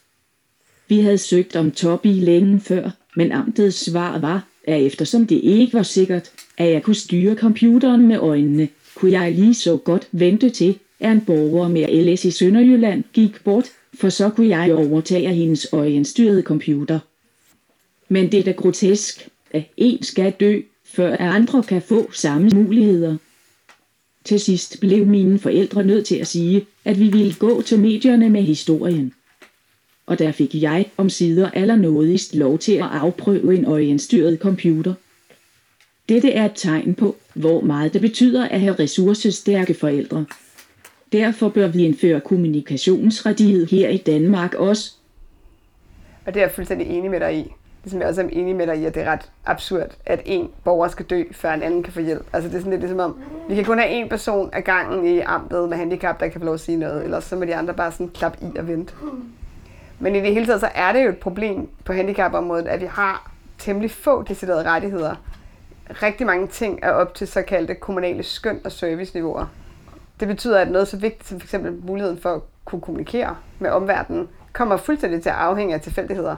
Vi 0.88 1.00
havde 1.00 1.18
søgt 1.18 1.56
om 1.56 1.70
topige 1.70 2.24
længe 2.24 2.60
før, 2.60 2.90
men 3.16 3.32
amtets 3.32 3.84
svar 3.90 4.18
var, 4.18 4.46
at 4.64 4.86
eftersom 4.86 5.26
det 5.26 5.40
ikke 5.42 5.74
var 5.74 5.82
sikkert, 5.82 6.30
at 6.58 6.72
jeg 6.72 6.82
kunne 6.82 6.96
styre 6.96 7.34
computeren 7.34 8.08
med 8.08 8.18
øjnene, 8.18 8.68
kunne 8.94 9.12
jeg 9.12 9.32
lige 9.32 9.54
så 9.54 9.76
godt 9.76 10.08
vente 10.12 10.50
til, 10.50 10.78
at 11.00 11.12
en 11.12 11.20
borger 11.20 11.68
med 11.68 12.04
LS 12.04 12.24
i 12.24 12.30
Sønderjylland 12.30 13.04
gik 13.12 13.44
bort, 13.44 13.64
for 13.98 14.08
så 14.08 14.30
kunne 14.30 14.48
jeg 14.48 14.74
overtage 14.74 15.34
hendes 15.34 15.66
øjenstyrede 15.72 16.42
computer. 16.42 16.98
Men 18.08 18.32
det 18.32 18.40
er 18.40 18.44
da 18.44 18.52
grotesk, 18.52 19.28
at 19.50 19.64
en 19.76 20.02
skal 20.02 20.32
dø, 20.40 20.60
før 20.84 21.16
andre 21.16 21.62
kan 21.62 21.82
få 21.82 22.12
samme 22.12 22.50
muligheder. 22.54 23.16
Til 24.24 24.40
sidst 24.40 24.80
blev 24.80 25.06
mine 25.06 25.38
forældre 25.38 25.84
nødt 25.84 26.06
til 26.06 26.16
at 26.16 26.26
sige, 26.26 26.66
at 26.84 27.00
vi 27.00 27.08
ville 27.08 27.34
gå 27.34 27.62
til 27.62 27.78
medierne 27.78 28.30
med 28.30 28.42
historien. 28.42 29.12
Og 30.06 30.18
der 30.18 30.32
fik 30.32 30.54
jeg 30.54 30.90
om 30.96 31.10
sider 31.10 31.50
allernådigst 31.50 32.34
lov 32.34 32.58
til 32.58 32.72
at 32.72 32.88
afprøve 32.90 33.58
en 33.58 33.64
øjenstyret 33.64 34.38
computer. 34.38 34.94
Dette 36.08 36.30
er 36.30 36.44
et 36.44 36.52
tegn 36.54 36.94
på, 36.94 37.16
hvor 37.34 37.60
meget 37.60 37.92
det 37.92 38.00
betyder 38.00 38.48
at 38.48 38.60
have 38.60 38.74
ressourcestærke 38.74 39.74
forældre. 39.74 40.24
Derfor 41.12 41.48
bør 41.48 41.68
vi 41.68 41.84
indføre 41.84 42.20
kommunikationsrettighed 42.20 43.66
her 43.66 43.88
i 43.88 43.96
Danmark 43.96 44.54
også. 44.54 44.92
Og 46.26 46.34
det 46.34 46.40
er 46.40 46.44
jeg 46.44 46.54
fuldstændig 46.54 46.86
enig 46.86 47.10
med 47.10 47.20
dig 47.20 47.36
i 47.36 47.52
ligesom 47.86 48.00
jeg 48.00 48.08
også 48.08 48.22
er 48.22 48.28
enig 48.32 48.56
med 48.56 48.66
dig 48.66 48.76
i, 48.78 48.84
at 48.84 48.94
det 48.94 49.02
er 49.02 49.10
ret 49.10 49.30
absurd, 49.46 49.90
at 50.06 50.20
en 50.24 50.50
borger 50.64 50.88
skal 50.88 51.06
dø, 51.06 51.22
før 51.32 51.52
en 51.52 51.62
anden 51.62 51.82
kan 51.82 51.92
få 51.92 52.00
hjælp. 52.00 52.26
Altså 52.32 52.48
det 52.48 52.56
er 52.56 52.58
sådan 52.58 52.70
lidt 52.70 52.80
ligesom 52.80 52.98
om, 52.98 53.18
vi 53.48 53.54
kan 53.54 53.64
kun 53.64 53.78
have 53.78 53.90
en 53.90 54.08
person 54.08 54.50
af 54.52 54.64
gangen 54.64 55.06
i 55.06 55.20
amtet 55.20 55.68
med 55.68 55.76
handicap, 55.76 56.20
der 56.20 56.28
kan 56.28 56.40
få 56.40 56.44
lov 56.44 56.54
at 56.54 56.60
sige 56.60 56.78
noget, 56.78 57.04
ellers 57.04 57.24
så 57.24 57.36
må 57.36 57.44
de 57.44 57.54
andre 57.54 57.74
bare 57.74 57.92
sådan 57.92 58.08
klappe 58.08 58.38
i 58.42 58.58
og 58.58 58.68
vente. 58.68 58.92
Men 59.98 60.14
i 60.14 60.20
det 60.20 60.34
hele 60.34 60.46
taget, 60.46 60.60
så 60.60 60.68
er 60.74 60.92
det 60.92 61.04
jo 61.04 61.08
et 61.08 61.18
problem 61.18 61.68
på 61.84 61.92
handicapområdet, 61.92 62.66
at 62.66 62.80
vi 62.80 62.86
har 62.86 63.32
temmelig 63.58 63.90
få 63.90 64.22
deciderede 64.22 64.64
rettigheder. 64.64 65.14
Rigtig 66.02 66.26
mange 66.26 66.46
ting 66.46 66.78
er 66.82 66.90
op 66.90 67.14
til 67.14 67.26
såkaldte 67.26 67.74
kommunale 67.74 68.22
skøn 68.22 68.60
og 68.64 68.72
serviceniveauer. 68.72 69.46
Det 70.20 70.28
betyder, 70.28 70.58
at 70.58 70.70
noget 70.70 70.88
så 70.88 70.96
vigtigt 70.96 71.28
som 71.28 71.40
f.eks. 71.40 71.54
muligheden 71.82 72.18
for 72.18 72.34
at 72.34 72.40
kunne 72.64 72.80
kommunikere 72.80 73.36
med 73.58 73.70
omverdenen, 73.70 74.28
kommer 74.52 74.76
fuldstændig 74.76 75.22
til 75.22 75.30
at 75.30 75.36
afhænge 75.36 75.74
af 75.74 75.80
tilfældigheder. 75.80 76.36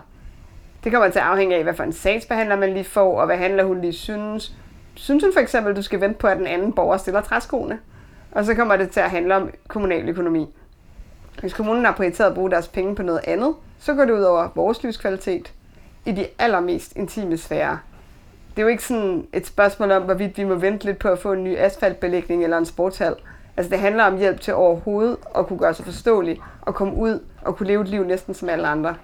Det 0.85 0.93
kommer 0.93 1.09
til 1.09 1.19
at 1.19 1.25
afhænge 1.25 1.57
af, 1.57 1.63
hvad 1.63 1.75
for 1.75 1.85
en 1.85 1.93
sagsbehandler 1.93 2.57
man 2.57 2.73
lige 2.73 2.85
får, 2.85 3.21
og 3.21 3.27
hvad 3.27 3.37
handler 3.37 3.65
hun 3.65 3.81
lige 3.81 3.93
synes. 3.93 4.57
Synes 4.95 5.25
hun 5.25 5.33
for 5.33 5.41
eksempel, 5.41 5.71
at 5.71 5.77
du 5.77 5.83
skal 5.83 6.01
vente 6.01 6.19
på, 6.19 6.27
at 6.27 6.37
den 6.37 6.47
anden 6.47 6.73
borger 6.73 6.97
stiller 6.97 7.21
træskoene? 7.21 7.79
Og 8.33 8.45
så 8.45 8.55
kommer 8.55 8.77
det 8.77 8.91
til 8.91 9.01
at 9.01 9.11
handle 9.11 9.37
om 9.37 9.51
kommunal 9.69 10.09
økonomi. 10.09 10.47
Hvis 11.41 11.55
kommunen 11.55 11.85
har 11.85 11.93
prioriteret 11.93 12.29
at 12.29 12.35
bruge 12.35 12.51
deres 12.51 12.69
penge 12.69 12.95
på 12.95 13.03
noget 13.03 13.21
andet, 13.25 13.55
så 13.79 13.95
går 13.95 14.05
det 14.05 14.13
ud 14.13 14.23
over 14.23 14.49
vores 14.55 14.83
livskvalitet 14.83 15.53
i 16.05 16.13
de 16.13 16.27
allermest 16.39 16.97
intime 16.97 17.37
sfære. 17.37 17.79
Det 18.51 18.59
er 18.59 18.63
jo 18.63 18.69
ikke 18.69 18.85
sådan 18.85 19.27
et 19.33 19.47
spørgsmål 19.47 19.91
om, 19.91 20.03
hvorvidt 20.03 20.39
vi 20.39 20.45
må 20.45 20.55
vente 20.55 20.85
lidt 20.85 20.99
på 20.99 21.09
at 21.09 21.19
få 21.19 21.33
en 21.33 21.45
ny 21.45 21.57
asfaltbelægning 21.59 22.45
eller 22.45 22.59
en 22.59 22.67
sportshal. 22.67 23.15
Altså 23.59 23.71
det 23.71 23.79
handler 23.79 24.05
om 24.05 24.19
hjælp 24.19 24.41
til 24.41 24.55
overhovedet 24.55 25.17
at 25.39 25.47
kunne 25.47 25.59
gøre 25.59 25.75
sig 25.75 25.85
forståelig 25.85 26.39
og 26.63 26.75
komme 26.75 26.97
ud 26.97 27.21
og 27.43 27.57
kunne 27.57 27.67
leve 27.67 27.83
et 27.83 27.89
liv 27.89 28.05
næsten 28.05 28.35
som 28.35 28.49
alle 28.49 28.67
andre. 28.67 28.95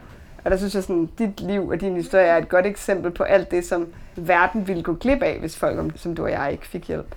Og 0.44 0.50
der 0.50 0.56
synes 0.56 0.74
jeg, 0.74 0.82
sådan, 0.82 1.08
dit 1.18 1.40
liv 1.40 1.68
og 1.68 1.80
din 1.80 1.96
historie 1.96 2.24
er 2.24 2.36
et 2.36 2.48
godt 2.48 2.66
eksempel 2.66 3.10
på 3.10 3.22
alt 3.22 3.50
det, 3.50 3.64
som 3.64 3.86
verden 4.16 4.68
ville 4.68 4.82
gå 4.82 4.94
glip 4.94 5.22
af, 5.22 5.38
hvis 5.40 5.56
folk 5.56 5.92
som 5.96 6.14
du 6.14 6.22
og 6.22 6.30
jeg 6.30 6.52
ikke 6.52 6.66
fik 6.66 6.88
hjælp. 6.88 7.14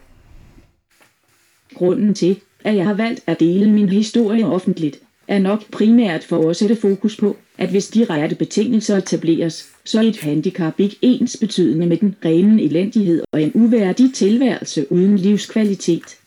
Grunden 1.76 2.14
til, 2.14 2.40
at 2.64 2.76
jeg 2.76 2.86
har 2.86 2.94
valgt 2.94 3.22
at 3.28 3.40
dele 3.40 3.72
min 3.72 3.90
historie 3.90 4.46
offentligt, 4.46 5.00
er 5.28 5.40
nok 5.40 5.64
primært 5.72 6.24
for 6.24 6.50
at 6.50 6.56
sætte 6.56 6.76
fokus 6.76 7.18
på, 7.18 7.36
at 7.58 7.70
hvis 7.70 7.88
de 7.88 8.06
rette 8.06 8.36
betingelser 8.36 8.98
etableres, 8.98 9.70
så 9.86 10.00
er 10.00 10.04
et 10.04 10.22
handicap 10.22 10.74
ikke 10.78 10.98
ens 11.02 11.38
betydende 11.40 11.88
med 11.88 11.98
den 11.98 12.16
rene 12.26 12.62
elendighed 12.62 13.24
og 13.32 13.42
en 13.42 13.52
uværdig 13.54 14.14
tilværelse 14.14 14.92
uden 14.92 15.16
livskvalitet. 15.16 16.18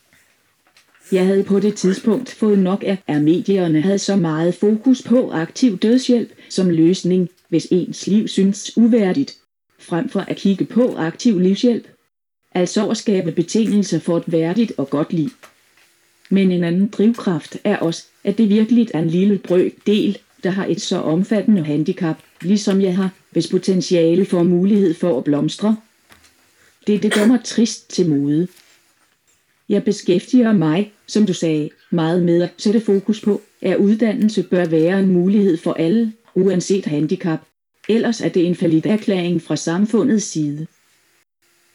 Jeg 1.13 1.27
havde 1.27 1.45
på 1.45 1.61
det 1.61 1.75
tidspunkt 1.75 2.31
fået 2.31 2.59
nok 2.59 2.85
af, 2.87 2.99
at 3.07 3.23
medierne 3.23 3.81
havde 3.81 3.99
så 3.99 4.17
meget 4.17 4.55
fokus 4.55 5.03
på 5.03 5.31
aktiv 5.31 5.79
dødshjælp 5.79 6.33
som 6.49 6.71
løsning, 6.71 7.29
hvis 7.49 7.69
ens 7.71 8.07
liv 8.07 8.29
synes 8.29 8.77
uværdigt, 8.77 9.37
frem 9.79 10.09
for 10.09 10.21
at 10.21 10.37
kigge 10.37 10.65
på 10.65 10.95
aktiv 10.97 11.39
livshjælp. 11.39 11.87
Altså 12.55 12.89
at 12.89 12.97
skabe 12.97 13.33
betingelser 13.33 13.99
for 13.99 14.17
et 14.17 14.33
værdigt 14.33 14.73
og 14.77 14.91
godt 14.91 15.13
liv. 15.13 15.31
Men 16.31 16.53
en 16.53 16.65
anden 16.65 16.89
drivkraft 16.89 17.57
er 17.65 17.77
også, 17.77 18.05
at 18.25 18.39
det 18.39 18.49
virkelig 18.49 18.89
er 18.95 18.99
en 18.99 19.11
lille 19.11 19.39
brøk 19.39 19.73
del, 19.87 20.19
der 20.43 20.51
har 20.51 20.67
et 20.67 20.81
så 20.81 21.01
omfattende 21.01 21.65
handicap, 21.65 22.17
ligesom 22.41 22.81
jeg 22.81 22.97
har, 22.97 23.11
hvis 23.31 23.49
potentiale 23.49 24.25
får 24.25 24.43
mulighed 24.43 24.95
for 24.95 25.19
at 25.19 25.25
blomstre. 25.25 25.77
Det, 26.87 27.03
det 27.03 27.13
gør 27.13 27.27
mig 27.27 27.41
trist 27.45 27.91
til 27.91 28.09
mode. 28.09 28.49
Jeg 29.71 29.85
beskæftiger 29.85 30.53
mig, 30.53 30.93
som 31.07 31.27
du 31.27 31.33
sagde, 31.33 31.71
meget 31.91 32.23
med 32.23 32.43
at 32.43 32.51
sætte 32.59 32.81
fokus 32.81 33.21
på, 33.21 33.41
at 33.63 33.77
uddannelse 33.77 34.43
bør 34.43 34.65
være 34.65 34.99
en 34.99 35.13
mulighed 35.13 35.57
for 35.57 35.73
alle, 35.73 36.13
uanset 36.35 36.87
handicap. 36.87 37.41
Ellers 37.89 38.21
er 38.21 38.29
det 38.29 38.47
en 38.47 38.55
falit 38.55 38.87
erklæring 38.87 39.43
fra 39.43 39.57
samfundets 39.57 40.25
side. 40.25 40.67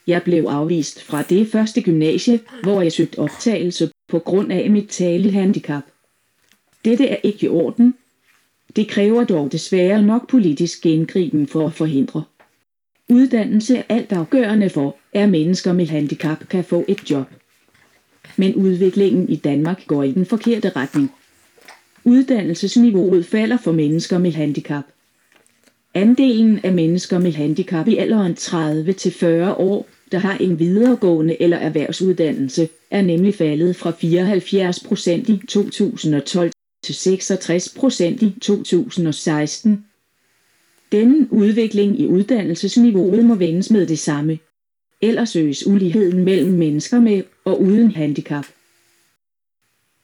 Jeg 0.07 0.23
blev 0.23 0.43
afvist 0.43 1.03
fra 1.03 1.21
det 1.21 1.47
første 1.47 1.81
gymnasie, 1.81 2.39
hvor 2.63 2.81
jeg 2.81 2.91
søgte 2.91 3.19
optagelse 3.19 3.89
på 4.07 4.19
grund 4.19 4.51
af 4.51 4.69
mit 4.69 4.89
talehandicap. 4.89 5.83
Dette 6.85 7.07
er 7.07 7.17
ikke 7.23 7.45
i 7.45 7.49
orden. 7.49 7.95
Det 8.75 8.87
kræver 8.87 9.23
dog 9.23 9.51
desværre 9.51 10.01
nok 10.01 10.29
politisk 10.29 10.85
indgriben 10.85 11.47
for 11.47 11.67
at 11.67 11.73
forhindre. 11.73 12.23
Uddannelse 13.09 13.77
er 13.77 13.83
alt 13.89 14.11
afgørende 14.11 14.69
for, 14.69 14.97
at 15.13 15.29
mennesker 15.29 15.73
med 15.73 15.85
handicap 15.85 16.49
kan 16.49 16.63
få 16.63 16.85
et 16.87 17.11
job. 17.11 17.27
Men 18.37 18.55
udviklingen 18.55 19.29
i 19.29 19.35
Danmark 19.35 19.87
går 19.87 20.03
i 20.03 20.11
den 20.11 20.25
forkerte 20.25 20.69
retning. 20.69 21.11
Uddannelsesniveauet 22.03 23.25
falder 23.25 23.57
for 23.57 23.71
mennesker 23.71 24.17
med 24.17 24.31
handicap. 24.31 24.83
Andelen 25.93 26.59
af 26.63 26.73
mennesker 26.73 27.19
med 27.19 27.31
handicap 27.31 27.87
i 27.87 27.97
alderen 27.97 28.33
30-40 28.33 29.25
år 29.57 29.87
der 30.11 30.17
har 30.17 30.37
en 30.37 30.59
videregående 30.59 31.41
eller 31.41 31.57
erhvervsuddannelse, 31.57 32.69
er 32.91 33.01
nemlig 33.01 33.35
faldet 33.35 33.75
fra 33.75 33.91
74 33.91 34.79
procent 34.79 35.29
i 35.29 35.41
2012 35.47 36.51
til 36.83 36.95
66 36.95 37.69
procent 37.77 38.21
i 38.21 38.35
2016. 38.41 39.85
Denne 40.91 41.27
udvikling 41.31 41.99
i 41.99 42.07
uddannelsesniveauet 42.07 43.25
må 43.25 43.35
vendes 43.35 43.71
med 43.71 43.87
det 43.87 43.99
samme. 43.99 44.39
Ellers 45.01 45.35
øges 45.35 45.67
uligheden 45.67 46.23
mellem 46.23 46.51
mennesker 46.51 46.99
med 46.99 47.23
og 47.45 47.61
uden 47.61 47.91
handicap. 47.91 48.45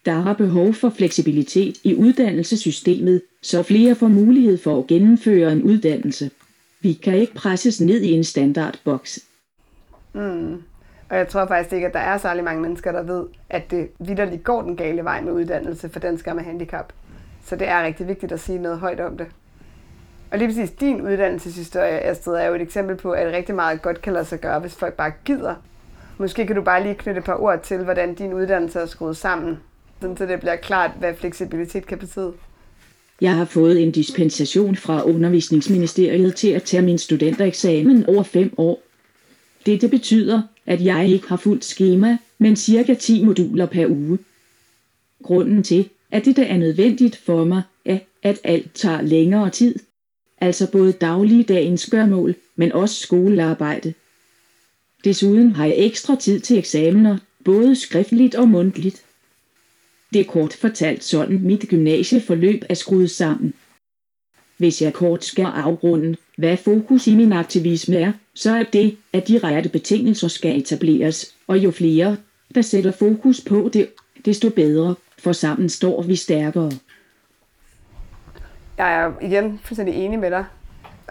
Der 0.05 0.29
er 0.29 0.33
behov 0.33 0.73
for 0.73 0.89
fleksibilitet 0.89 1.77
i 1.83 1.95
uddannelsessystemet, 1.95 3.21
så 3.41 3.63
flere 3.63 3.95
får 3.95 4.07
mulighed 4.07 4.57
for 4.57 4.79
at 4.79 4.87
gennemføre 4.87 5.51
en 5.51 5.63
uddannelse. 5.63 6.31
Vi 6.81 6.93
kan 6.93 7.15
ikke 7.15 7.33
presses 7.33 7.81
ned 7.81 8.01
i 8.01 8.11
en 8.11 8.23
standardboks 8.23 9.19
Mm. 10.13 10.63
Og 11.09 11.17
jeg 11.17 11.27
tror 11.27 11.45
faktisk 11.45 11.73
ikke, 11.73 11.87
at 11.87 11.93
der 11.93 11.99
er 11.99 12.17
særlig 12.17 12.43
mange 12.43 12.61
mennesker, 12.61 12.91
der 12.91 13.03
ved, 13.03 13.25
at 13.49 13.71
det 13.71 13.89
vidderligt 13.99 14.43
går 14.43 14.61
den 14.61 14.75
gale 14.75 15.03
vej 15.03 15.21
med 15.21 15.31
uddannelse 15.31 15.89
for 15.89 15.99
danskere 15.99 16.35
med 16.35 16.43
handicap. 16.43 16.93
Så 17.45 17.55
det 17.55 17.67
er 17.67 17.83
rigtig 17.83 18.07
vigtigt 18.07 18.31
at 18.31 18.39
sige 18.39 18.59
noget 18.59 18.79
højt 18.79 18.99
om 18.99 19.17
det. 19.17 19.27
Og 20.31 20.37
lige 20.37 20.47
præcis 20.47 20.71
din 20.71 21.01
uddannelseshistorie, 21.01 21.99
Astrid, 21.99 22.33
er 22.33 22.45
jo 22.45 22.53
et 22.53 22.61
eksempel 22.61 22.95
på, 22.95 23.11
at 23.11 23.33
rigtig 23.33 23.55
meget 23.55 23.81
godt 23.81 24.01
kan 24.01 24.13
lade 24.13 24.25
sig 24.25 24.39
gøre, 24.39 24.59
hvis 24.59 24.75
folk 24.75 24.93
bare 24.93 25.11
gider. 25.25 25.55
Måske 26.21 26.47
kan 26.47 26.55
du 26.55 26.61
bare 26.61 26.83
lige 26.83 26.95
knytte 26.95 27.19
et 27.19 27.25
par 27.25 27.41
ord 27.41 27.63
til, 27.63 27.77
hvordan 27.77 28.13
din 28.13 28.33
uddannelse 28.33 28.79
er 28.79 28.85
skruet 28.85 29.17
sammen, 29.17 29.57
så 30.01 30.25
det 30.25 30.39
bliver 30.39 30.55
klart, 30.55 30.91
hvad 30.99 31.13
fleksibilitet 31.15 31.85
kan 31.85 31.97
betyde. 31.97 32.33
Jeg 33.21 33.35
har 33.35 33.45
fået 33.45 33.83
en 33.83 33.91
dispensation 33.91 34.75
fra 34.75 35.03
undervisningsministeriet 35.03 36.35
til 36.35 36.47
at 36.47 36.63
tage 36.63 36.81
min 36.81 36.97
studentereksamen 36.97 38.05
over 38.05 38.23
fem 38.23 38.53
år. 38.57 38.81
Dette 39.65 39.87
betyder, 39.87 40.41
at 40.65 40.85
jeg 40.85 41.07
ikke 41.07 41.27
har 41.27 41.37
fuldt 41.37 41.65
schema, 41.65 42.17
men 42.37 42.55
cirka 42.55 42.93
10 42.93 43.25
moduler 43.25 43.65
per 43.65 43.87
uge. 43.87 44.19
Grunden 45.23 45.63
til, 45.63 45.89
at 46.11 46.25
det 46.25 46.51
er 46.51 46.57
nødvendigt 46.57 47.15
for 47.15 47.43
mig, 47.43 47.61
er, 47.85 47.99
at 48.23 48.39
alt 48.43 48.73
tager 48.73 49.01
længere 49.01 49.49
tid. 49.49 49.75
Altså 50.41 50.71
både 50.71 50.91
dagligdagens 50.91 51.89
gørmål, 51.89 52.35
men 52.55 52.71
også 52.71 52.95
skolearbejde. 52.95 53.93
Desuden 55.03 55.51
har 55.51 55.65
jeg 55.65 55.75
ekstra 55.77 56.15
tid 56.15 56.39
til 56.39 56.57
eksamener, 56.57 57.17
både 57.45 57.75
skriftligt 57.75 58.35
og 58.35 58.47
mundtligt. 58.47 59.05
Det 60.13 60.21
er 60.21 60.25
kort 60.25 60.53
fortalt 60.53 61.03
sådan, 61.03 61.39
mit 61.41 61.65
gymnasieforløb 61.69 62.63
er 62.69 62.73
skruet 62.73 63.11
sammen. 63.11 63.53
Hvis 64.57 64.81
jeg 64.81 64.93
kort 64.93 65.25
skal 65.25 65.45
afrunde, 65.45 66.15
hvad 66.37 66.57
fokus 66.57 67.07
i 67.07 67.15
min 67.15 67.33
aktivisme 67.33 67.95
er, 67.95 68.11
så 68.33 68.51
er 68.51 68.63
det, 68.63 68.97
at 69.13 69.27
de 69.27 69.39
rette 69.39 69.69
betingelser 69.69 70.27
skal 70.27 70.57
etableres, 70.59 71.35
og 71.47 71.57
jo 71.57 71.71
flere, 71.71 72.17
der 72.55 72.61
sætter 72.61 72.91
fokus 72.91 73.41
på 73.41 73.69
det, 73.73 73.89
desto 74.25 74.49
bedre, 74.49 74.95
for 75.19 75.31
sammen 75.31 75.69
står 75.69 76.01
vi 76.01 76.15
stærkere. 76.15 76.71
Jeg 78.77 78.93
er 78.93 79.11
igen 79.21 79.59
fuldstændig 79.63 79.95
enig 79.95 80.19
med 80.19 80.31
dig. 80.31 80.45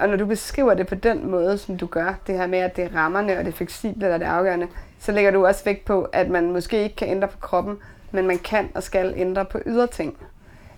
Og 0.01 0.09
når 0.09 0.17
du 0.17 0.27
beskriver 0.27 0.75
det 0.75 0.87
på 0.87 0.95
den 0.95 1.31
måde, 1.31 1.59
som 1.59 1.77
du 1.77 1.87
gør, 1.87 2.15
det 2.27 2.39
her 2.39 2.47
med, 2.47 2.59
at 2.59 2.77
det 2.77 2.85
er 2.85 2.97
rammerne 2.97 3.39
og 3.39 3.45
det 3.45 3.55
fleksible, 3.55 4.07
der 4.07 4.15
er 4.15 4.19
det 4.19 4.25
afgørende, 4.25 4.67
så 4.99 5.13
lægger 5.13 5.31
du 5.31 5.47
også 5.47 5.65
vægt 5.65 5.85
på, 5.85 6.03
at 6.03 6.29
man 6.29 6.53
måske 6.53 6.83
ikke 6.83 6.97
kan 6.97 7.09
ændre 7.09 7.29
på 7.29 7.39
kroppen, 7.41 7.77
men 8.11 8.27
man 8.27 8.39
kan 8.39 8.69
og 8.75 8.83
skal 8.83 9.15
ændre 9.17 9.45
på 9.45 9.59
ydre 9.67 9.87
ting. 9.87 10.17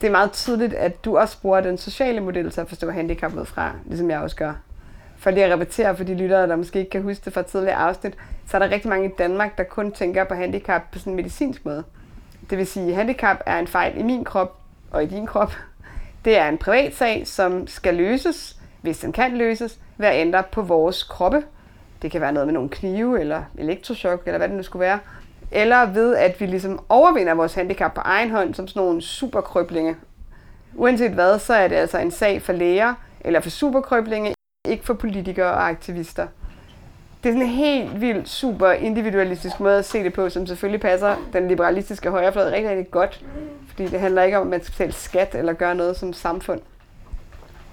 Det 0.01 0.07
er 0.07 0.11
meget 0.11 0.33
tydeligt, 0.33 0.75
at 0.75 1.05
du 1.05 1.19
også 1.19 1.41
bruger 1.41 1.61
den 1.61 1.79
sociale 1.79 2.21
model 2.21 2.51
til 2.51 2.61
at 2.61 2.69
forstå 2.69 2.91
handicap 2.91 3.33
fra, 3.47 3.73
ligesom 3.87 4.11
jeg 4.11 4.19
også 4.19 4.37
gør 4.37 4.53
for 5.23 5.31
lige 5.31 5.45
at 5.45 5.53
repetere 5.53 5.97
for 5.97 6.05
de 6.05 6.15
lyttere, 6.15 6.49
der 6.49 6.57
måske 6.57 6.79
ikke 6.79 6.91
kan 6.91 7.03
huske 7.03 7.25
det 7.25 7.33
fra 7.33 7.43
tidligere 7.43 7.77
afsnit, 7.77 8.15
så 8.49 8.57
er 8.57 8.59
der 8.59 8.71
rigtig 8.71 8.89
mange 8.89 9.09
i 9.09 9.13
Danmark, 9.19 9.59
der 9.59 9.65
kun 9.65 9.93
tænker 9.93 10.25
på 10.25 10.35
handicap 10.35 10.83
på 10.93 10.99
sådan 10.99 11.13
en 11.13 11.17
medicinsk 11.17 11.65
måde. 11.65 11.85
Det 12.51 12.59
vil 12.59 12.67
sige, 12.67 12.89
at 12.89 12.97
handicap 12.97 13.37
er 13.47 13.59
en 13.59 13.67
fejl 13.67 13.99
i 13.99 14.03
min 14.03 14.25
krop 14.25 14.59
og 14.91 15.03
i 15.03 15.07
din 15.07 15.27
krop. 15.27 15.53
Det 16.25 16.39
er 16.39 16.49
en 16.49 16.59
privat 16.59 16.95
sag, 16.95 17.27
som 17.27 17.67
skal 17.67 17.95
løses, 17.95 18.57
hvis 18.83 18.99
den 18.99 19.13
kan 19.13 19.37
løses, 19.37 19.79
ved 19.97 20.07
at 20.07 20.21
ændre 20.21 20.43
på 20.53 20.63
vores 20.63 21.03
kroppe. 21.03 21.45
Det 22.03 22.11
kan 22.11 22.21
være 22.21 22.33
noget 22.33 22.47
med 22.47 22.55
nogle 22.55 22.69
knive, 22.69 23.21
eller 23.21 23.43
elektroshock, 23.59 24.23
eller 24.27 24.39
hvad 24.39 24.49
det 24.49 24.57
nu 24.57 24.63
skulle 24.63 24.81
være. 24.81 24.99
Eller 25.51 25.87
ved, 25.87 26.17
at 26.17 26.41
vi 26.41 26.47
ligesom 26.47 26.81
overvinder 26.89 27.35
vores 27.35 27.55
handicap 27.55 27.95
på 27.95 28.01
egen 28.05 28.31
hånd, 28.31 28.55
som 28.55 28.69
sådan 28.69 28.83
nogle 28.83 29.03
superkrøblinge. 29.03 29.97
Uanset 30.75 31.11
hvad, 31.11 31.39
så 31.39 31.55
er 31.55 31.69
det 31.69 31.77
altså 31.77 31.99
en 31.99 32.11
sag 32.11 32.43
for 32.43 32.53
læger, 32.53 32.95
eller 33.21 33.41
for 33.41 33.51
superkrøblinge, 33.51 34.35
ikke 34.69 34.85
for 34.85 34.95
politikere 34.95 35.53
og 35.53 35.69
aktivister. 35.69 36.27
Det 37.23 37.29
er 37.29 37.33
sådan 37.33 37.49
en 37.49 37.55
helt 37.55 38.01
vildt 38.01 38.29
super 38.29 38.71
individualistisk 38.71 39.61
måde 39.61 39.79
at 39.79 39.85
se 39.85 40.05
det 40.05 40.13
på, 40.13 40.29
som 40.29 40.47
selvfølgelig 40.47 40.81
passer 40.81 41.17
den 41.33 41.49
liberalistiske 41.49 42.11
højrefløj 42.11 42.45
rigtig, 42.45 42.71
rigtig 42.71 42.91
godt. 42.91 43.25
Fordi 43.69 43.87
det 43.87 44.01
handler 44.01 44.23
ikke 44.23 44.39
om, 44.39 44.47
at 44.47 44.51
man 44.51 44.63
skal 44.63 44.73
betale 44.73 44.93
skat 44.93 45.35
eller 45.35 45.53
gøre 45.53 45.75
noget 45.75 45.97
som 45.97 46.13
samfund. 46.13 46.61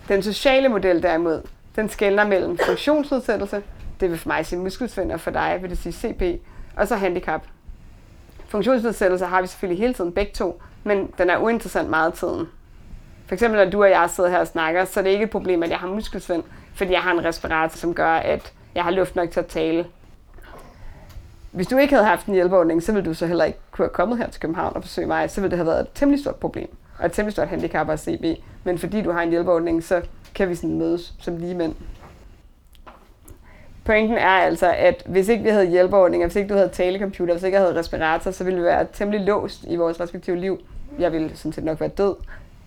Den 0.10 0.24
sociale 0.24 0.70
model 0.70 1.04
derimod, 1.04 1.42
den 1.76 1.90
skældner 1.90 2.28
mellem 2.28 2.58
funktionsnedsættelse, 2.66 3.64
det 4.00 4.10
vil 4.10 4.18
for 4.18 4.30
mig 4.30 4.46
sige 4.46 4.60
muskelsvind, 4.60 5.12
og 5.12 5.20
for 5.20 5.32
dig 5.32 5.58
vil 5.62 5.70
det 5.70 5.78
sige 5.78 5.94
CP, 5.94 6.42
og 6.76 6.88
så 6.88 6.96
handicap. 6.96 7.44
Funktionsnedsættelse 8.48 9.26
har 9.26 9.42
vi 9.42 9.48
selvfølgelig 9.48 9.80
hele 9.82 9.94
tiden 9.94 10.12
begge 10.12 10.32
to, 10.36 10.62
men 10.84 11.14
den 11.18 11.30
er 11.30 11.38
uinteressant 11.38 11.90
meget 11.90 12.12
af 12.12 12.18
tiden. 12.18 12.48
For 13.26 13.34
eksempel 13.34 13.64
når 13.64 13.72
du 13.72 13.84
og 13.84 13.90
jeg 13.90 14.10
sidder 14.10 14.30
her 14.30 14.40
og 14.40 14.48
snakker, 14.48 14.86
så 14.86 15.00
er 15.00 15.04
det 15.04 15.10
ikke 15.10 15.24
et 15.24 15.30
problem, 15.30 15.64
at 15.64 15.70
jeg 15.70 15.78
har 15.78 15.88
muskelsvind, 15.88 16.44
fordi 16.74 16.92
jeg 16.92 17.02
har 17.02 17.12
en 17.12 17.26
respirator, 17.26 17.78
som 17.78 17.94
gør, 17.94 18.12
at 18.12 18.54
jeg 18.76 18.84
har 18.84 18.92
luft 18.92 19.16
nok 19.16 19.32
til 19.32 19.40
at 19.40 19.46
tale. 19.46 19.86
Hvis 21.52 21.68
du 21.68 21.78
ikke 21.78 21.94
havde 21.94 22.08
haft 22.08 22.26
en 22.26 22.34
hjælpeordning, 22.34 22.84
så 22.84 22.92
ville 22.92 23.10
du 23.10 23.14
så 23.14 23.28
heller 23.28 23.46
ikke 23.46 23.60
kunne 23.72 23.86
have 23.86 23.94
kommet 23.94 24.18
her 24.18 24.30
til 24.30 24.42
København 24.42 24.76
og 24.76 24.82
besøge 24.82 25.08
mig, 25.08 25.32
så 25.32 25.42
ville 25.42 25.52
det 25.52 25.58
have 25.58 25.68
været 25.68 25.82
et 25.82 25.88
temmelig 25.94 26.22
stort 26.22 26.36
problem, 26.36 26.70
og 27.00 27.06
et 27.06 27.12
temmelig 27.12 27.32
stort 27.34 27.48
handicap 27.48 27.90
at 27.90 28.00
CB. 28.00 28.26
Men 28.64 28.78
fordi 28.78 29.02
du 29.02 29.12
har 29.12 29.22
en 29.22 29.30
hjælpeordning, 29.30 29.84
så 29.84 30.02
kan 30.36 30.50
vi 30.50 30.56
sådan 30.56 30.78
mødes 30.78 31.14
som 31.20 31.38
lige 31.38 31.56
mænd. 31.56 31.76
Pointen 33.86 34.18
er 34.18 34.28
altså, 34.28 34.74
at 34.78 35.04
hvis 35.06 35.28
ikke 35.28 35.44
vi 35.44 35.50
havde 35.50 35.70
hjælpeordninger, 35.70 36.28
hvis 36.28 36.36
ikke 36.36 36.50
du 36.50 36.54
havde 36.54 36.70
talecomputer, 36.70 37.34
hvis 37.34 37.44
ikke 37.44 37.56
jeg 37.56 37.66
havde 37.66 37.80
respirator, 37.80 38.32
så 38.32 38.44
ville 38.44 38.60
vi 38.60 38.66
være 38.66 38.88
temmelig 38.94 39.22
låst 39.22 39.64
i 39.68 39.76
vores 39.76 40.00
respektive 40.00 40.38
liv. 40.38 40.60
Jeg 41.00 41.12
ville 41.12 41.32
sådan 41.36 41.54
set 41.54 41.64
nok 41.64 41.80
være 41.80 41.90
død. 41.90 42.16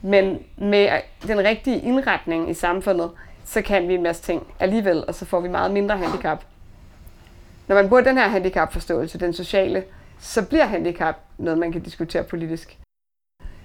Men 0.02 0.38
med 0.56 0.88
den 1.26 1.38
rigtige 1.38 1.80
indretning 1.80 2.50
i 2.50 2.54
samfundet, 2.54 3.10
så 3.44 3.62
kan 3.62 3.88
vi 3.88 3.94
en 3.94 4.02
masse 4.02 4.22
ting 4.22 4.46
alligevel, 4.60 5.04
og 5.08 5.14
så 5.14 5.24
får 5.24 5.40
vi 5.40 5.48
meget 5.48 5.70
mindre 5.70 5.96
handicap. 5.96 6.44
Når 7.68 7.76
man 7.76 7.88
bruger 7.88 8.02
den 8.02 8.18
her 8.18 8.28
handicapforståelse, 8.28 9.18
den 9.18 9.32
sociale, 9.32 9.84
så 10.20 10.46
bliver 10.46 10.64
handicap 10.64 11.16
noget, 11.38 11.58
man 11.58 11.72
kan 11.72 11.80
diskutere 11.80 12.24
politisk. 12.24 12.78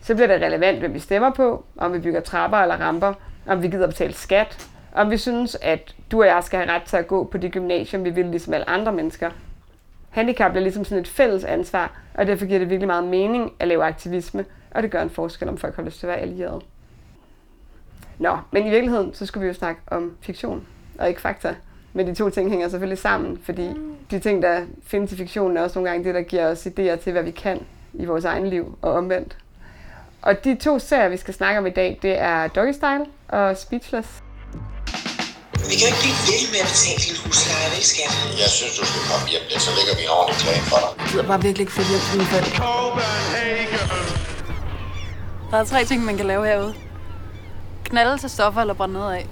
Så 0.08 0.16
bliver 0.16 0.28
det 0.28 0.42
relevant, 0.42 0.80
hvem 0.80 0.94
vi 0.94 1.00
stemmer 1.00 1.30
på, 1.30 1.66
om 1.78 1.94
vi 1.94 2.00
bygger 2.00 2.20
trapper 2.20 2.58
eller 2.58 2.76
ramper, 2.76 3.14
om 3.48 3.64
vi 3.64 3.68
gider 3.68 3.88
betale 3.88 4.14
skat, 4.14 4.68
om 4.94 5.12
vi 5.12 5.18
synes, 5.18 5.58
at 5.62 5.96
du 6.12 6.22
og 6.22 6.28
jeg 6.28 6.44
skal 6.44 6.60
have 6.60 6.72
ret 6.72 6.84
til 6.84 6.98
at 6.98 7.08
gå 7.08 7.24
på 7.24 7.38
det 7.38 7.52
gymnasium, 7.52 8.04
vi 8.04 8.10
vil 8.10 8.26
ligesom 8.26 8.54
alle 8.54 8.70
andre 8.70 8.92
mennesker. 8.92 9.32
Handicap 10.10 10.52
bliver 10.52 10.64
ligesom 10.64 10.86
sådan 10.86 11.02
et 11.02 11.08
fælles 11.08 11.44
ansvar, 11.44 12.00
og 12.14 12.28
derfor 12.28 12.46
giver 12.46 12.60
det 12.60 12.70
virkelig 12.70 12.88
meget 12.88 13.04
mening 13.04 13.54
at 13.60 13.68
lave 13.68 13.84
aktivisme, 13.84 14.46
og 14.72 14.84
det 14.84 14.92
gør 14.92 15.02
en 15.02 15.10
forskel, 15.10 15.50
om 15.50 15.58
folk 15.58 15.76
har 15.76 15.84
lyst 15.84 16.00
til 16.00 16.08
at 16.08 16.12
være 16.12 16.20
allierede. 16.20 16.62
Nå, 18.20 18.38
men 18.52 18.68
i 18.68 18.70
virkeligheden, 18.70 19.14
så 19.14 19.26
skulle 19.26 19.42
vi 19.42 19.48
jo 19.48 19.54
snakke 19.54 19.82
om 19.88 20.18
fiktion, 20.22 20.68
og 21.00 21.08
ikke 21.08 21.22
fakta. 21.22 21.56
Men 21.94 22.08
de 22.08 22.14
to 22.14 22.30
ting 22.30 22.50
hænger 22.50 22.68
selvfølgelig 22.68 22.98
sammen, 22.98 23.38
fordi 23.44 23.70
de 24.12 24.20
ting, 24.20 24.42
der 24.42 24.62
findes 24.84 25.12
i 25.12 25.16
fiktionen, 25.16 25.58
er 25.58 25.62
også 25.62 25.80
nogle 25.80 25.90
gange 25.90 26.06
det, 26.06 26.16
der 26.16 26.22
giver 26.22 26.52
os 26.52 26.68
idéer 26.68 26.96
til, 26.96 27.12
hvad 27.12 27.24
vi 27.24 27.32
kan 27.32 27.66
i 27.94 28.06
vores 28.06 28.26
egen 28.26 28.48
liv, 28.48 28.78
og 28.82 28.94
omvendt. 28.94 29.38
Og 30.22 30.44
de 30.44 30.56
to 30.56 30.80
serier, 30.80 31.10
vi 31.10 31.18
skal 31.18 31.34
snakke 31.34 31.60
om 31.60 31.66
i 31.68 31.70
dag, 31.70 32.00
det 32.02 32.20
er 32.20 32.48
Doggy 32.48 32.74
Style 32.74 33.06
og 33.28 33.58
Speechless. 33.58 34.10
Vi 35.70 35.76
kan 35.80 35.88
jo 35.88 35.96
ikke 35.96 36.02
blive 36.26 36.42
ved 36.44 36.50
med 36.54 36.62
at 36.66 36.70
betale 36.74 37.00
din 37.06 37.18
husleje, 37.24 37.68
vel 37.76 37.84
skat? 37.94 38.14
Jeg 38.44 38.50
synes, 38.58 38.74
du 38.80 38.84
skal 38.90 39.02
komme 39.12 39.26
hjem 39.34 39.44
så 39.66 39.72
lægger 39.78 39.94
vi 40.00 40.04
en 40.08 40.14
ordentlig 40.18 40.38
plan 40.44 40.64
for 40.72 40.80
dig. 40.84 40.92
Jeg 41.00 41.08
gider 41.12 41.28
bare 41.32 41.42
virkelig 41.48 41.64
ikke 41.66 41.76
flytte 41.78 41.92
hjem 41.94 42.04
mine 42.14 42.28
forældre. 42.32 42.58
Der 45.52 45.58
er 45.58 45.66
tre 45.74 45.86
ting, 45.90 46.00
man 46.10 46.18
kan 46.18 46.26
lave 46.26 46.44
herude. 46.50 46.74
Knalde 47.90 48.18
til 48.18 48.30
stoffer 48.30 48.62
eller 48.62 48.74
brænde 48.74 48.94
noget 48.94 49.14
af. 49.20 49.26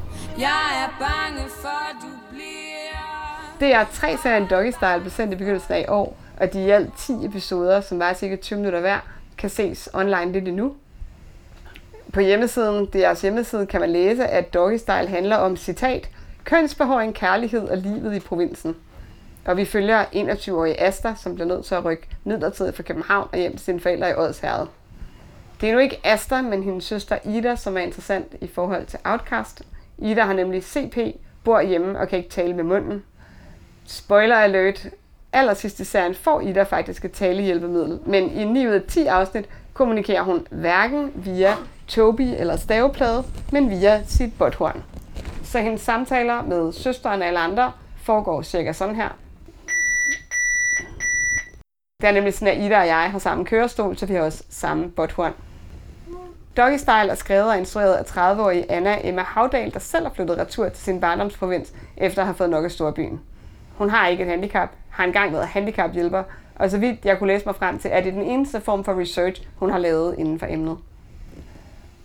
Jeg 0.47 0.63
er 0.83 0.89
bange 1.05 1.43
for, 1.61 1.83
du 2.03 2.11
bliver... 2.31 3.57
Det 3.59 3.69
er 3.73 3.85
tre 3.93 4.17
serier 4.23 4.47
Doggy 4.47 4.71
Style 4.71 4.99
blev 5.01 5.11
sendt 5.11 5.33
i 5.33 5.35
begyndelsen 5.35 5.73
af 5.73 5.81
i 5.81 5.87
år, 5.87 6.17
og 6.39 6.53
de 6.53 6.59
er 6.59 6.65
i 6.67 6.69
alt 6.69 6.89
10 6.97 7.25
episoder, 7.25 7.81
som 7.81 7.99
var 7.99 8.13
cirka 8.13 8.35
20 8.35 8.59
minutter 8.59 8.79
hver, 8.79 8.99
kan 9.37 9.49
ses 9.49 9.89
online 9.93 10.31
lidt 10.31 10.47
endnu. 10.47 10.75
På 12.13 12.19
hjemmesiden, 12.19 12.85
deres 12.93 13.21
hjemmeside, 13.21 13.65
kan 13.65 13.81
man 13.81 13.89
læse, 13.89 14.27
at 14.27 14.53
Doggy 14.53 14.77
Style 14.77 15.07
handler 15.07 15.35
om, 15.35 15.57
citat, 15.57 16.09
kønsbehåring, 16.43 17.15
kærlighed 17.15 17.67
og 17.67 17.77
livet 17.77 18.15
i 18.15 18.19
provinsen. 18.19 18.75
Og 19.45 19.57
vi 19.57 19.65
følger 19.65 20.05
21-årige 20.05 20.81
Asta, 20.81 21.15
som 21.17 21.35
bliver 21.35 21.47
nødt 21.47 21.65
til 21.65 21.75
at 21.75 21.85
rykke 21.85 22.07
midlertidigt 22.23 22.75
fra 22.75 22.83
København 22.83 23.27
og 23.31 23.39
hjem 23.39 23.51
til 23.51 23.65
sine 23.65 23.79
forældre 23.79 24.09
i 24.09 24.13
Odsherred. 24.13 24.67
Det 25.61 25.69
er 25.69 25.73
nu 25.73 25.79
ikke 25.79 25.99
Asta, 26.03 26.41
men 26.41 26.63
hendes 26.63 26.83
søster 26.83 27.17
Ida, 27.25 27.55
som 27.55 27.77
er 27.77 27.81
interessant 27.81 28.35
i 28.41 28.47
forhold 28.47 28.85
til 28.85 28.99
Outcast. 29.03 29.61
Ida 29.97 30.21
har 30.21 30.33
nemlig 30.33 30.63
CP, 30.63 30.97
bor 31.43 31.61
hjemme 31.61 31.99
og 31.99 32.07
kan 32.07 32.17
ikke 32.17 32.29
tale 32.29 32.53
med 32.53 32.63
munden. 32.63 33.03
Spoiler 33.85 34.35
alert, 34.35 34.87
allersidst 35.35 35.79
i 35.79 35.83
serien 35.83 36.15
får 36.15 36.41
Ida 36.41 36.63
faktisk 36.63 37.05
et 37.05 37.11
talehjælpemiddel, 37.11 37.99
men 38.05 38.31
i 38.31 38.45
9 38.45 38.67
ud 38.67 38.73
af 38.73 38.81
10 38.87 39.05
afsnit 39.05 39.45
kommunikerer 39.73 40.23
hun 40.23 40.47
hverken 40.51 41.11
via 41.15 41.53
Toby 41.87 42.33
eller 42.37 42.55
staveplade, 42.55 43.23
men 43.51 43.69
via 43.69 44.03
sit 44.03 44.37
botthorn. 44.37 44.83
Så 45.43 45.59
hendes 45.59 45.81
samtaler 45.81 46.43
med 46.43 46.73
søsteren 46.73 47.21
og 47.21 47.27
alle 47.27 47.39
andre 47.39 47.71
foregår 47.97 48.41
cirka 48.41 48.73
sådan 48.73 48.95
her. 48.95 49.09
Det 52.01 52.07
er 52.07 52.11
nemlig 52.11 52.33
sådan, 52.33 52.57
at 52.57 52.63
Ida 52.63 52.79
og 52.79 52.87
jeg 52.87 53.11
har 53.11 53.19
samme 53.19 53.45
kørestol, 53.45 53.97
så 53.97 54.05
vi 54.05 54.13
har 54.13 54.21
også 54.21 54.43
samme 54.49 54.89
botthorn. 54.89 55.33
Doggy 56.57 56.77
Style 56.77 57.11
er 57.11 57.15
skrevet 57.15 57.49
og 57.49 57.57
instrueret 57.57 57.93
af 57.93 58.03
30-årige 58.03 58.71
Anna 58.71 58.97
Emma 59.03 59.21
Havdal, 59.21 59.73
der 59.73 59.79
selv 59.79 60.05
har 60.05 60.13
flyttet 60.13 60.37
retur 60.37 60.69
til 60.69 60.83
sin 60.83 61.01
barndomsprovins, 61.01 61.73
efter 61.97 62.21
at 62.21 62.25
have 62.25 62.35
fået 62.35 62.49
nok 62.49 62.65
af 62.65 62.71
storbyen. 62.71 63.21
Hun 63.77 63.89
har 63.89 64.07
ikke 64.07 64.23
et 64.23 64.29
handicap, 64.29 64.69
har 64.89 65.03
engang 65.03 65.33
været 65.33 65.47
handicaphjælper, 65.47 66.23
og 66.55 66.71
så 66.71 66.77
vidt 66.77 67.05
jeg 67.05 67.19
kunne 67.19 67.33
læse 67.33 67.45
mig 67.45 67.55
frem 67.55 67.79
til, 67.79 67.91
er 67.93 68.01
det 68.01 68.13
den 68.13 68.21
eneste 68.21 68.61
form 68.61 68.83
for 68.83 68.99
research, 68.99 69.47
hun 69.55 69.71
har 69.71 69.77
lavet 69.77 70.15
inden 70.17 70.39
for 70.39 70.45
emnet. 70.49 70.77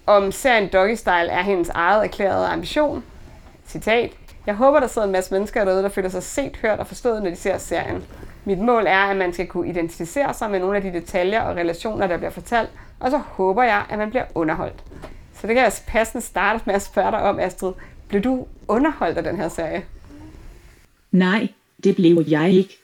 Om 0.07 0.33
serien 0.33 0.69
Doggy 0.73 0.95
Style 0.95 1.29
er 1.29 1.43
hendes 1.43 1.69
eget 1.69 2.05
erklærede 2.05 2.47
ambition. 2.47 3.05
Citat. 3.67 4.13
Jeg 4.47 4.55
håber, 4.55 4.81
der 4.81 4.87
sidder 4.87 5.07
en 5.07 5.13
masse 5.13 5.35
mennesker 5.35 5.65
derude, 5.65 5.83
der 5.83 5.89
føler 5.89 6.09
sig 6.09 6.23
set, 6.23 6.57
hørt 6.57 6.79
og 6.79 6.87
forstået, 6.87 7.23
når 7.23 7.31
de 7.31 7.37
ser 7.37 7.59
serien. 7.59 8.05
Mit 8.45 8.59
mål 8.59 8.87
er, 8.87 8.99
at 8.99 9.17
man 9.17 9.33
skal 9.33 9.47
kunne 9.47 9.69
identificere 9.69 10.35
sig 10.35 10.51
med 10.51 10.61
nogle 10.61 10.77
af 10.77 10.83
de 10.83 10.93
detaljer 10.93 11.41
og 11.41 11.57
relationer, 11.57 12.07
der 12.07 12.17
bliver 12.17 12.31
fortalt, 12.31 12.71
og 13.01 13.11
så 13.11 13.19
håber 13.19 13.63
jeg, 13.63 13.85
at 13.91 13.99
man 13.99 14.11
bliver 14.11 14.25
underholdt. 14.35 14.85
Så 15.35 15.47
det 15.47 15.55
kan 15.55 15.65
jeg 15.65 15.73
passende 15.87 16.27
starte 16.27 16.63
med 16.67 16.75
at 16.75 16.83
spørge 16.83 17.11
dig 17.11 17.23
om, 17.23 17.39
Astrid. 17.39 17.73
Blev 18.09 18.23
du 18.23 18.47
underholdt 18.69 19.19
af 19.19 19.25
den 19.25 19.37
her 19.37 19.49
serie? 19.49 19.85
Nej, 21.11 21.49
det 21.85 21.97
blev 21.97 22.25
jeg 22.29 22.53
ikke. 22.53 22.79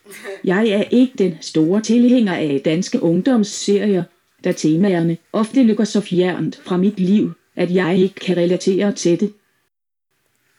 Jeg 0.45 0.69
er 0.69 0.85
ikke 0.91 1.13
den 1.19 1.35
store 1.41 1.81
tilhænger 1.81 2.35
af 2.35 2.61
danske 2.65 3.03
ungdomsserier, 3.03 4.03
da 4.45 4.53
temaerne 4.53 5.17
ofte 5.33 5.63
lykker 5.63 5.85
så 5.85 6.01
fjernt 6.01 6.61
fra 6.65 6.77
mit 6.77 7.01
liv, 7.01 7.33
at 7.57 7.75
jeg 7.75 7.99
ikke 7.99 8.15
kan 8.15 8.37
relatere 8.37 8.93
til 8.93 9.21
det. 9.21 9.33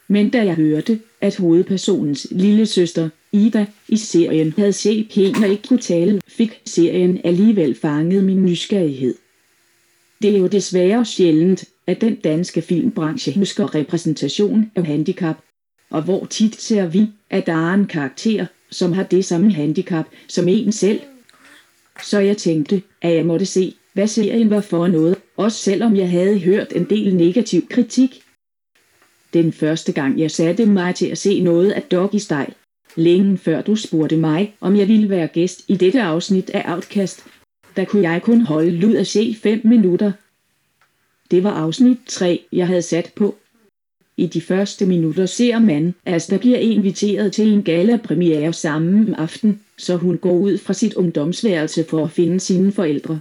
Men 0.08 0.30
da 0.30 0.46
jeg 0.46 0.56
hørte, 0.56 1.00
at 1.22 1.36
hovedpersonens 1.38 2.28
lille 2.32 2.66
søster 2.66 3.10
Ida 3.32 3.66
i 3.88 3.98
serien 3.98 4.54
havde 4.58 4.74
set 4.74 5.36
og 5.44 5.50
ikke 5.50 5.68
kunne 5.68 5.80
tale, 5.80 6.22
fik 6.28 6.62
serien 6.66 7.22
alligevel 7.24 7.76
fanget 7.76 8.24
min 8.24 8.46
nysgerrighed. 8.46 9.16
Det 10.22 10.36
er 10.36 10.40
jo 10.40 10.48
desværre 10.48 11.06
sjældent, 11.06 11.66
at 11.88 12.02
den 12.02 12.16
danske 12.16 12.62
filmbranche 12.62 13.34
husker 13.34 13.76
repræsentation 13.76 14.72
af 14.76 14.86
handicap, 14.86 15.38
og 15.90 16.02
hvor 16.02 16.26
tit 16.26 16.62
ser 16.62 16.86
vi, 16.86 17.10
at 17.30 17.46
der 17.46 17.54
er 17.54 17.74
en 17.74 17.88
karakter, 17.88 18.46
som 18.72 18.94
har 18.94 19.04
det 19.04 19.26
samme 19.26 19.54
handicap 19.54 20.06
som 20.28 20.48
en 20.48 20.72
selv. 20.72 21.00
Så 22.04 22.20
jeg 22.20 22.38
tænkte, 22.38 22.82
at 23.02 23.16
jeg 23.16 23.26
måtte 23.26 23.46
se, 23.46 23.74
hvad 23.94 24.08
serien 24.08 24.50
var 24.50 24.62
for 24.62 24.88
noget, 24.88 25.16
også 25.38 25.58
selvom 25.58 25.96
jeg 25.96 26.10
havde 26.10 26.40
hørt 26.40 26.74
en 26.76 26.90
del 26.90 27.16
negativ 27.16 27.68
kritik. 27.68 28.22
Den 29.34 29.54
første 29.54 29.92
gang 29.92 30.20
jeg 30.20 30.32
satte 30.32 30.66
mig 30.66 30.96
til 30.96 31.06
at 31.06 31.18
se 31.18 31.42
noget 31.42 31.72
af 31.72 31.82
Doggy 31.82 32.18
Style, 32.18 32.54
længe 32.96 33.38
før 33.38 33.62
du 33.62 33.76
spurgte 33.76 34.18
mig, 34.18 34.56
om 34.62 34.76
jeg 34.76 34.88
ville 34.88 35.10
være 35.10 35.28
gæst 35.28 35.62
i 35.68 35.76
dette 35.76 36.02
afsnit 36.02 36.50
af 36.50 36.74
Outcast, 36.74 37.24
der 37.76 37.86
kunne 37.86 38.10
jeg 38.10 38.22
kun 38.22 38.42
holde 38.42 38.88
ud 38.88 38.96
at 38.96 39.08
se 39.08 39.38
5 39.42 39.62
minutter. 39.64 40.12
Det 41.32 41.44
var 41.44 41.52
afsnit 41.52 41.98
3, 42.08 42.46
jeg 42.52 42.68
havde 42.68 42.82
sat 42.82 43.12
på. 43.16 43.36
I 44.18 44.26
de 44.26 44.42
første 44.42 44.86
minutter 44.86 45.26
ser 45.26 45.60
man, 45.60 45.96
at 46.06 46.28
der 46.30 46.38
bliver 46.38 46.58
inviteret 46.58 47.34
til 47.34 47.54
en 47.54 47.64
gala-premiere 47.64 48.54
samme 48.54 49.20
aften, 49.20 49.60
så 49.78 49.96
hun 49.96 50.18
går 50.18 50.32
ud 50.32 50.58
fra 50.58 50.74
sit 50.74 50.94
ungdomsværelse 50.94 51.84
for 51.90 52.04
at 52.04 52.12
finde 52.12 52.40
sine 52.40 52.72
forældre. 52.72 53.20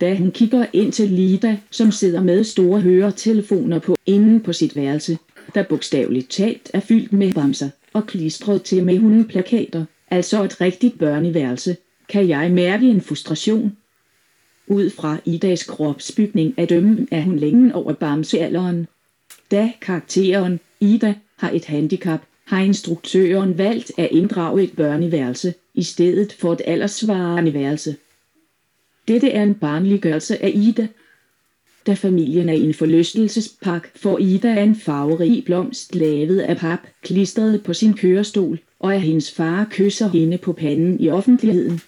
Da 0.00 0.14
hun 0.14 0.30
kigger 0.30 0.66
ind 0.72 0.92
til 0.92 1.08
Lida, 1.08 1.58
som 1.70 1.92
sidder 1.92 2.22
med 2.22 2.44
store 2.44 2.80
høretelefoner 2.80 3.78
på 3.78 3.96
inden 4.06 4.40
på 4.40 4.52
sit 4.52 4.76
værelse, 4.76 5.18
der 5.54 5.62
bogstaveligt 5.62 6.30
talt 6.30 6.70
er 6.74 6.80
fyldt 6.80 7.12
med 7.12 7.32
bamser 7.34 7.70
og 7.92 8.06
klistret 8.06 8.62
til 8.62 8.84
med 8.84 8.98
hundeplakater, 8.98 9.84
altså 10.10 10.44
et 10.44 10.60
rigtigt 10.60 10.98
børneværelse, 10.98 11.76
kan 12.08 12.28
jeg 12.28 12.50
mærke 12.50 12.88
en 12.88 13.00
frustration. 13.00 13.76
Ud 14.66 14.90
fra 14.90 15.18
Idas 15.24 15.62
kropsbygning 15.62 16.54
at 16.56 16.70
dømme 16.70 17.06
er 17.10 17.22
hun 17.22 17.36
længe 17.36 17.74
over 17.74 17.92
bamsealderen. 17.92 18.86
Da 19.50 19.72
karakteren 19.80 20.60
Ida 20.80 21.14
har 21.36 21.50
et 21.50 21.64
handicap, 21.64 22.20
har 22.44 22.60
instruktøren 22.60 23.58
valgt 23.58 23.92
at 23.98 24.08
inddrage 24.10 24.62
et 24.62 24.76
børneværelse 24.76 25.54
i 25.74 25.82
stedet 25.82 26.32
for 26.32 26.52
et 26.52 26.60
aldersvarende 26.64 27.54
værelse. 27.54 27.96
Dette 29.08 29.30
er 29.30 29.42
en 29.42 29.54
barnliggørelse 29.54 30.42
af 30.42 30.52
Ida. 30.54 30.88
Da 31.86 31.94
familien 31.94 32.48
er 32.48 32.52
i 32.52 32.64
en 32.64 32.74
forlystelsespark, 32.74 33.90
får 33.96 34.18
Ida 34.18 34.62
en 34.62 34.76
farverig 34.76 35.44
blomst 35.44 35.94
lavet 35.94 36.40
af 36.40 36.56
pap, 36.56 36.80
klistret 37.02 37.62
på 37.62 37.74
sin 37.74 37.94
kørestol, 37.94 38.58
og 38.78 38.94
at 38.94 39.00
hendes 39.00 39.32
far 39.32 39.66
kysser 39.70 40.08
hende 40.08 40.38
på 40.38 40.52
panden 40.52 41.00
i 41.00 41.08
offentligheden. 41.08 41.80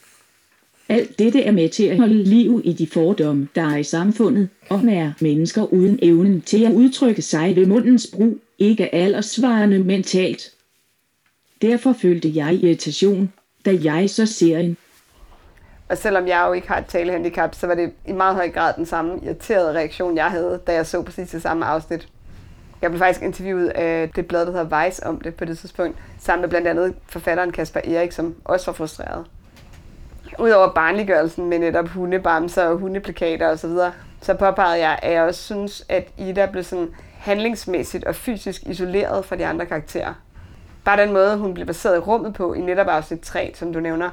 Alt 0.89 1.19
dette 1.19 1.43
er 1.43 1.53
med 1.53 1.69
til 1.69 1.85
at 1.85 1.97
holde 1.97 2.23
liv 2.23 2.61
i 2.65 2.73
de 2.73 2.87
fordomme, 2.87 3.49
der 3.55 3.63
er 3.63 3.77
i 3.77 3.83
samfundet, 3.83 4.49
og 4.71 4.81
er 4.89 5.13
mennesker 5.21 5.73
uden 5.73 5.99
evnen 6.03 6.41
til 6.41 6.65
at 6.65 6.73
udtrykke 6.73 7.23
sig 7.23 7.57
ved 7.57 7.67
mundens 7.67 8.07
brug, 8.15 8.39
ikke 8.59 8.95
aldersvarende 8.95 9.79
mentalt. 9.79 10.43
Derfor 11.63 11.95
følte 12.03 12.33
jeg 12.35 12.55
irritation, 12.55 13.33
da 13.65 13.79
jeg 13.83 14.11
så 14.11 14.27
serien. 14.27 14.77
Og 15.89 15.99
selvom 15.99 16.29
jeg 16.29 16.45
jo 16.49 16.53
ikke 16.53 16.69
har 16.69 16.79
et 16.79 16.87
talehandicap, 16.87 17.55
så 17.55 17.67
var 17.67 17.75
det 17.75 17.93
i 18.09 18.13
meget 18.13 18.35
høj 18.35 18.51
grad 18.51 18.75
den 18.77 18.87
samme 18.87 19.21
irriterede 19.25 19.73
reaktion, 19.73 20.17
jeg 20.17 20.31
havde, 20.31 20.61
da 20.67 20.73
jeg 20.73 20.87
så 20.87 21.03
præcis 21.03 21.31
det 21.31 21.43
samme 21.43 21.65
afsnit. 21.65 22.09
Jeg 22.83 22.91
blev 22.91 22.99
faktisk 22.99 23.23
interviewet 23.23 23.69
af 23.69 24.11
det 24.17 24.27
blad, 24.27 24.47
der 24.47 24.53
hedder 24.53 24.85
Vice 24.85 25.07
om 25.07 25.21
det 25.21 25.35
på 25.35 25.45
det 25.45 25.59
tidspunkt, 25.59 25.99
sammen 26.21 26.41
med 26.41 26.49
blandt 26.49 26.69
andet 26.69 26.95
forfatteren 27.09 27.53
Kasper 27.53 27.81
Erik, 27.85 28.13
som 28.13 28.35
også 28.45 28.67
var 28.67 28.73
frustreret. 28.73 29.25
Udover 30.39 30.73
barnliggørelsen 30.73 31.49
med 31.49 31.59
netop 31.59 31.89
hundebamser 31.89 32.65
og 32.65 32.77
hundeplakater 32.77 33.49
osv., 33.49 33.71
så, 33.71 33.91
så 34.21 34.35
påpegede 34.35 34.79
jeg, 34.79 34.99
at 35.03 35.13
jeg 35.13 35.23
også 35.23 35.43
synes, 35.43 35.85
at 35.89 36.09
Ida 36.19 36.47
blev 36.47 36.65
sådan 36.65 36.89
handlingsmæssigt 37.19 38.05
og 38.05 38.15
fysisk 38.15 38.63
isoleret 38.67 39.25
fra 39.25 39.37
de 39.37 39.47
andre 39.47 39.67
karakterer. 39.67 40.15
Bare 40.85 41.03
den 41.03 41.13
måde, 41.13 41.37
hun 41.37 41.55
blev 41.55 41.67
baseret 41.67 41.97
i 41.97 41.99
rummet 41.99 42.35
på 42.35 42.55
i 42.55 42.61
netop 42.61 42.87
afsnit 42.87 43.21
3, 43.21 43.53
som 43.55 43.73
du 43.73 43.81
nævner. 43.81 44.11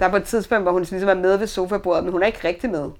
Der 0.00 0.06
er 0.06 0.10
på 0.10 0.16
et 0.16 0.24
tidspunkt, 0.24 0.64
hvor 0.64 0.72
hun 0.72 0.82
ligesom 0.82 1.08
er 1.08 1.14
med 1.14 1.36
ved 1.36 1.46
sofabordet, 1.46 2.04
men 2.04 2.12
hun 2.12 2.22
er 2.22 2.26
ikke 2.26 2.48
rigtig 2.48 2.70
med. 2.70 2.90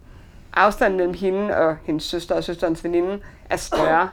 Afstanden 0.54 0.96
mellem 0.96 1.14
hende 1.14 1.56
og 1.56 1.76
hendes 1.84 2.04
søster 2.04 2.34
og 2.34 2.44
søsterens 2.44 2.84
veninde 2.84 3.18
er 3.50 3.56
større. 3.56 4.08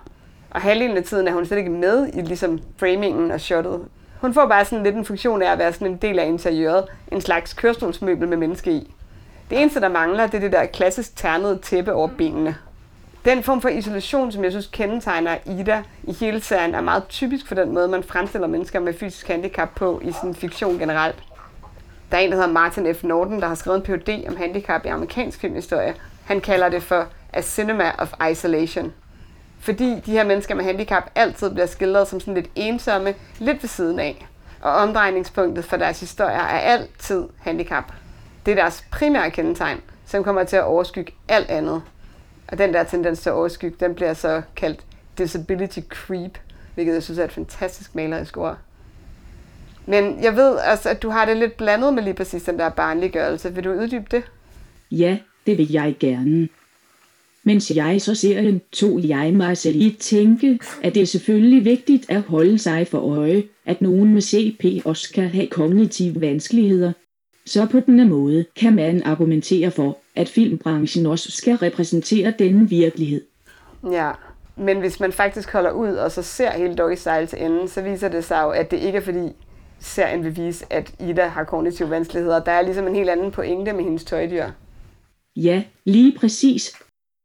Og 0.52 0.62
halvdelen 0.62 0.98
af 0.98 1.04
tiden 1.04 1.28
er 1.28 1.34
hun 1.34 1.46
slet 1.46 1.58
ikke 1.58 1.70
med 1.70 2.08
i 2.14 2.22
ligesom 2.22 2.60
framingen 2.78 3.32
og 3.32 3.42
shotet. 3.42 3.82
Hun 4.22 4.34
får 4.34 4.46
bare 4.46 4.66
sådan 4.66 4.84
lidt 4.84 4.96
en 4.96 5.06
funktion 5.06 5.42
af 5.42 5.52
at 5.52 5.60
være 5.60 5.74
sådan 5.74 5.88
en 5.88 5.98
del 5.98 6.20
af 6.20 6.26
interiøret, 6.26 6.86
en 7.12 7.22
slags 7.22 7.54
kørestolsmøbel 7.54 8.28
med 8.28 8.38
menneske 8.38 8.72
i. 8.72 8.94
Det 9.50 9.62
eneste, 9.62 9.82
der 9.82 9.90
mangler, 9.90 10.28
det 10.28 10.34
er 10.34 10.40
det 10.40 10.52
der 10.52 10.66
klassisk 10.66 11.16
ternede 11.16 11.60
tæppe 11.62 11.94
over 11.94 12.08
benene. 12.08 12.56
Den 13.26 13.44
form 13.44 13.62
for 13.62 13.70
isolation, 13.70 14.32
som 14.32 14.44
jeg 14.44 14.52
synes 14.52 14.70
kendetegner 14.72 15.38
Ida 15.46 15.84
i 16.04 16.14
hele 16.14 16.42
serien, 16.42 16.76
er 16.76 16.82
meget 16.82 17.08
typisk 17.08 17.48
for 17.48 17.56
den 17.56 17.74
måde, 17.74 17.88
man 17.88 18.04
fremstiller 18.04 18.48
mennesker 18.48 18.80
med 18.80 18.94
fysisk 18.94 19.28
handicap 19.28 19.70
på 19.76 20.02
i 20.04 20.12
sin 20.22 20.36
fiktion 20.36 20.80
generelt. 20.80 21.16
Der 22.12 22.18
er 22.18 22.22
en, 22.22 22.32
der 22.32 22.36
hedder 22.36 22.52
Martin 22.52 22.96
F. 22.96 23.04
Norton, 23.04 23.42
der 23.42 23.48
har 23.48 23.56
skrevet 23.56 23.78
en 23.78 23.84
Ph.D. 23.84 24.28
om 24.28 24.38
handicap 24.38 24.86
i 24.86 24.88
amerikansk 24.88 25.40
filmhistorie. 25.40 25.94
Han 26.26 26.42
kalder 26.42 26.70
det 26.70 26.84
for 26.84 27.08
A 27.34 27.42
Cinema 27.42 27.92
of 27.98 28.14
Isolation. 28.32 28.94
Fordi 29.60 30.00
de 30.06 30.12
her 30.12 30.24
mennesker 30.24 30.56
med 30.56 30.64
handicap 30.64 31.12
altid 31.16 31.50
bliver 31.52 31.66
skildret 31.66 32.08
som 32.08 32.20
sådan 32.20 32.34
lidt 32.34 32.50
ensomme, 32.56 33.14
lidt 33.40 33.64
ved 33.64 33.70
siden 33.70 34.00
af. 34.00 34.28
Og 34.62 34.72
omdrejningspunktet 34.72 35.66
for 35.66 35.78
deres 35.78 36.00
historier 36.00 36.40
er 36.40 36.60
altid 36.60 37.24
handicap. 37.40 37.84
Det 38.46 38.52
er 38.52 38.56
deres 38.56 38.86
primære 38.92 39.32
kendetegn, 39.32 39.78
som 40.06 40.24
kommer 40.24 40.44
til 40.44 40.56
at 40.56 40.64
overskygge 40.64 41.14
alt 41.28 41.50
andet. 41.50 41.82
Og 42.48 42.58
den 42.58 42.74
der 42.74 42.84
tendens 42.84 43.20
til 43.20 43.30
at 43.30 43.34
overskygge, 43.34 43.78
den 43.80 43.96
bliver 43.96 44.14
så 44.14 44.42
kaldt 44.56 44.80
disability 45.18 45.80
creep, 45.90 46.38
hvilket 46.74 46.94
jeg 46.94 47.04
synes 47.04 47.20
er 47.20 47.24
et 47.24 47.32
fantastisk 47.32 47.96
malerisk 47.96 48.38
ord. 48.38 48.58
Men 49.86 50.24
jeg 50.24 50.36
ved 50.36 50.58
altså, 50.64 50.90
at 50.90 51.02
du 51.02 51.10
har 51.10 51.26
det 51.26 51.38
lidt 51.38 51.58
blandet 51.58 51.94
med 51.94 52.04
lige 52.04 52.14
præcis 52.14 52.44
den 52.44 52.60
der 52.60 52.70
barnliggørelse. 52.70 53.56
Vil 53.56 53.64
du 53.64 53.72
uddybe 53.72 54.06
det? 54.12 54.24
Ja, 54.92 55.18
det 55.46 55.58
vil 55.58 55.72
jeg 55.72 55.96
gerne. 56.00 56.48
Mens 57.48 57.72
jeg 57.76 58.02
så 58.02 58.16
ser 58.16 58.42
den, 58.42 58.62
tog 58.72 59.00
jeg 59.04 59.34
mig 59.34 59.58
selv 59.58 59.76
i 59.76 59.98
tænke, 60.00 60.60
at 60.84 60.96
det 60.96 61.02
er 61.02 61.06
selvfølgelig 61.06 61.66
vigtigt 61.66 62.10
at 62.10 62.22
holde 62.22 62.60
sig 62.60 62.88
for 62.88 63.18
øje, 63.18 63.44
at 63.66 63.82
nogen 63.82 64.14
med 64.14 64.22
CP 64.22 64.86
også 64.86 65.14
kan 65.14 65.28
have 65.28 65.48
kognitive 65.48 66.22
vanskeligheder. 66.22 66.92
Så 67.46 67.66
på 67.66 67.80
denne 67.80 68.06
måde 68.06 68.46
kan 68.56 68.76
man 68.76 69.04
argumentere 69.04 69.72
for, 69.72 69.98
at 70.16 70.30
filmbranchen 70.30 71.06
også 71.06 71.32
skal 71.32 71.56
repræsentere 71.56 72.34
denne 72.40 72.70
virkelighed. 72.70 73.22
Ja, 73.92 74.12
men 74.56 74.80
hvis 74.80 75.00
man 75.00 75.12
faktisk 75.12 75.52
holder 75.52 75.72
ud 75.72 75.94
og 75.94 76.12
så 76.12 76.22
ser 76.22 76.52
hele 76.52 76.76
Doggy 76.76 76.96
Style 76.96 77.26
til 77.26 77.44
enden, 77.44 77.68
så 77.68 77.82
viser 77.82 78.10
det 78.10 78.24
sig 78.24 78.42
jo, 78.44 78.50
at 78.50 78.72
det 78.72 78.80
ikke 78.80 78.98
er 78.98 79.02
fordi 79.02 79.30
serien 79.80 80.24
vil 80.24 80.38
vise, 80.38 80.66
at 80.70 80.94
Ida 81.00 81.28
har 81.28 81.44
kognitive 81.44 81.90
vanskeligheder. 81.90 82.44
Der 82.44 82.52
er 82.52 82.62
ligesom 82.62 82.88
en 82.88 82.96
helt 82.96 83.10
anden 83.10 83.32
pointe 83.32 83.74
med 83.74 83.84
hendes 83.84 84.04
tøjdyr. 84.04 84.46
Ja, 85.36 85.64
lige 85.86 86.18
præcis. 86.20 86.74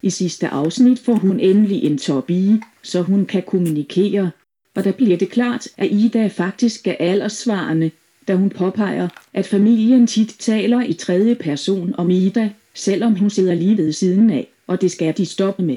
I 0.03 0.11
sidste 0.11 0.49
afsnit 0.49 0.99
får 0.99 1.15
hun 1.15 1.41
endelig 1.41 1.85
en 1.85 1.99
tobi, 1.99 2.61
så 2.83 3.03
hun 3.03 3.27
kan 3.27 3.43
kommunikere, 3.43 4.31
og 4.75 4.85
der 4.85 4.93
bliver 4.93 5.17
det 5.17 5.31
klart, 5.31 5.69
at 5.77 5.91
Ida 5.91 6.27
faktisk 6.27 6.87
er 6.87 6.97
aldersvarende, 7.01 7.91
da 8.29 8.35
hun 8.35 8.51
påpeger, 8.51 9.09
at 9.35 9.47
familien 9.47 10.07
tit 10.07 10.37
taler 10.39 10.83
i 10.83 10.93
tredje 10.93 11.35
person 11.35 11.95
om 11.99 12.11
Ida, 12.11 12.51
selvom 12.75 13.15
hun 13.15 13.31
sidder 13.31 13.55
lige 13.55 13.77
ved 13.77 13.93
siden 13.93 14.31
af, 14.31 14.49
og 14.67 14.81
det 14.81 14.91
skal 14.91 15.17
de 15.17 15.27
stoppe 15.27 15.63
med. 15.63 15.77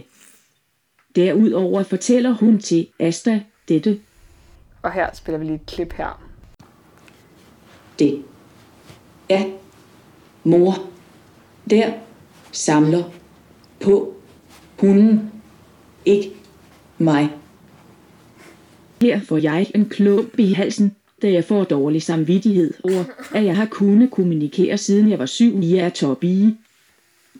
Derudover 1.15 1.83
fortæller 1.83 2.31
hun 2.31 2.59
til 2.59 2.87
Asta 2.99 3.41
dette. 3.67 3.99
Og 4.81 4.91
her 4.91 5.09
spiller 5.13 5.39
vi 5.39 5.45
lige 5.45 5.55
et 5.55 5.65
klip 5.65 5.93
her. 5.93 6.21
Det 7.99 8.21
er 9.29 9.43
mor, 10.43 10.89
der 11.69 11.93
samler 12.51 13.03
på 13.79 14.14
hunden, 14.77 15.31
ikke 16.05 16.31
mig. 16.97 17.29
Her 19.01 19.19
får 19.19 19.37
jeg 19.37 19.71
en 19.75 19.85
klump 19.85 20.39
i 20.39 20.53
halsen, 20.53 20.95
da 21.21 21.31
jeg 21.31 21.43
får 21.43 21.63
dårlig 21.63 22.01
samvittighed 22.01 22.73
over, 22.83 23.03
at 23.33 23.45
jeg 23.45 23.55
har 23.55 23.65
kunnet 23.65 24.11
kommunikere 24.11 24.77
siden 24.77 25.09
jeg 25.09 25.19
var 25.19 25.25
syv 25.25 25.61
er 25.77 25.89
Tobi. 25.89 26.55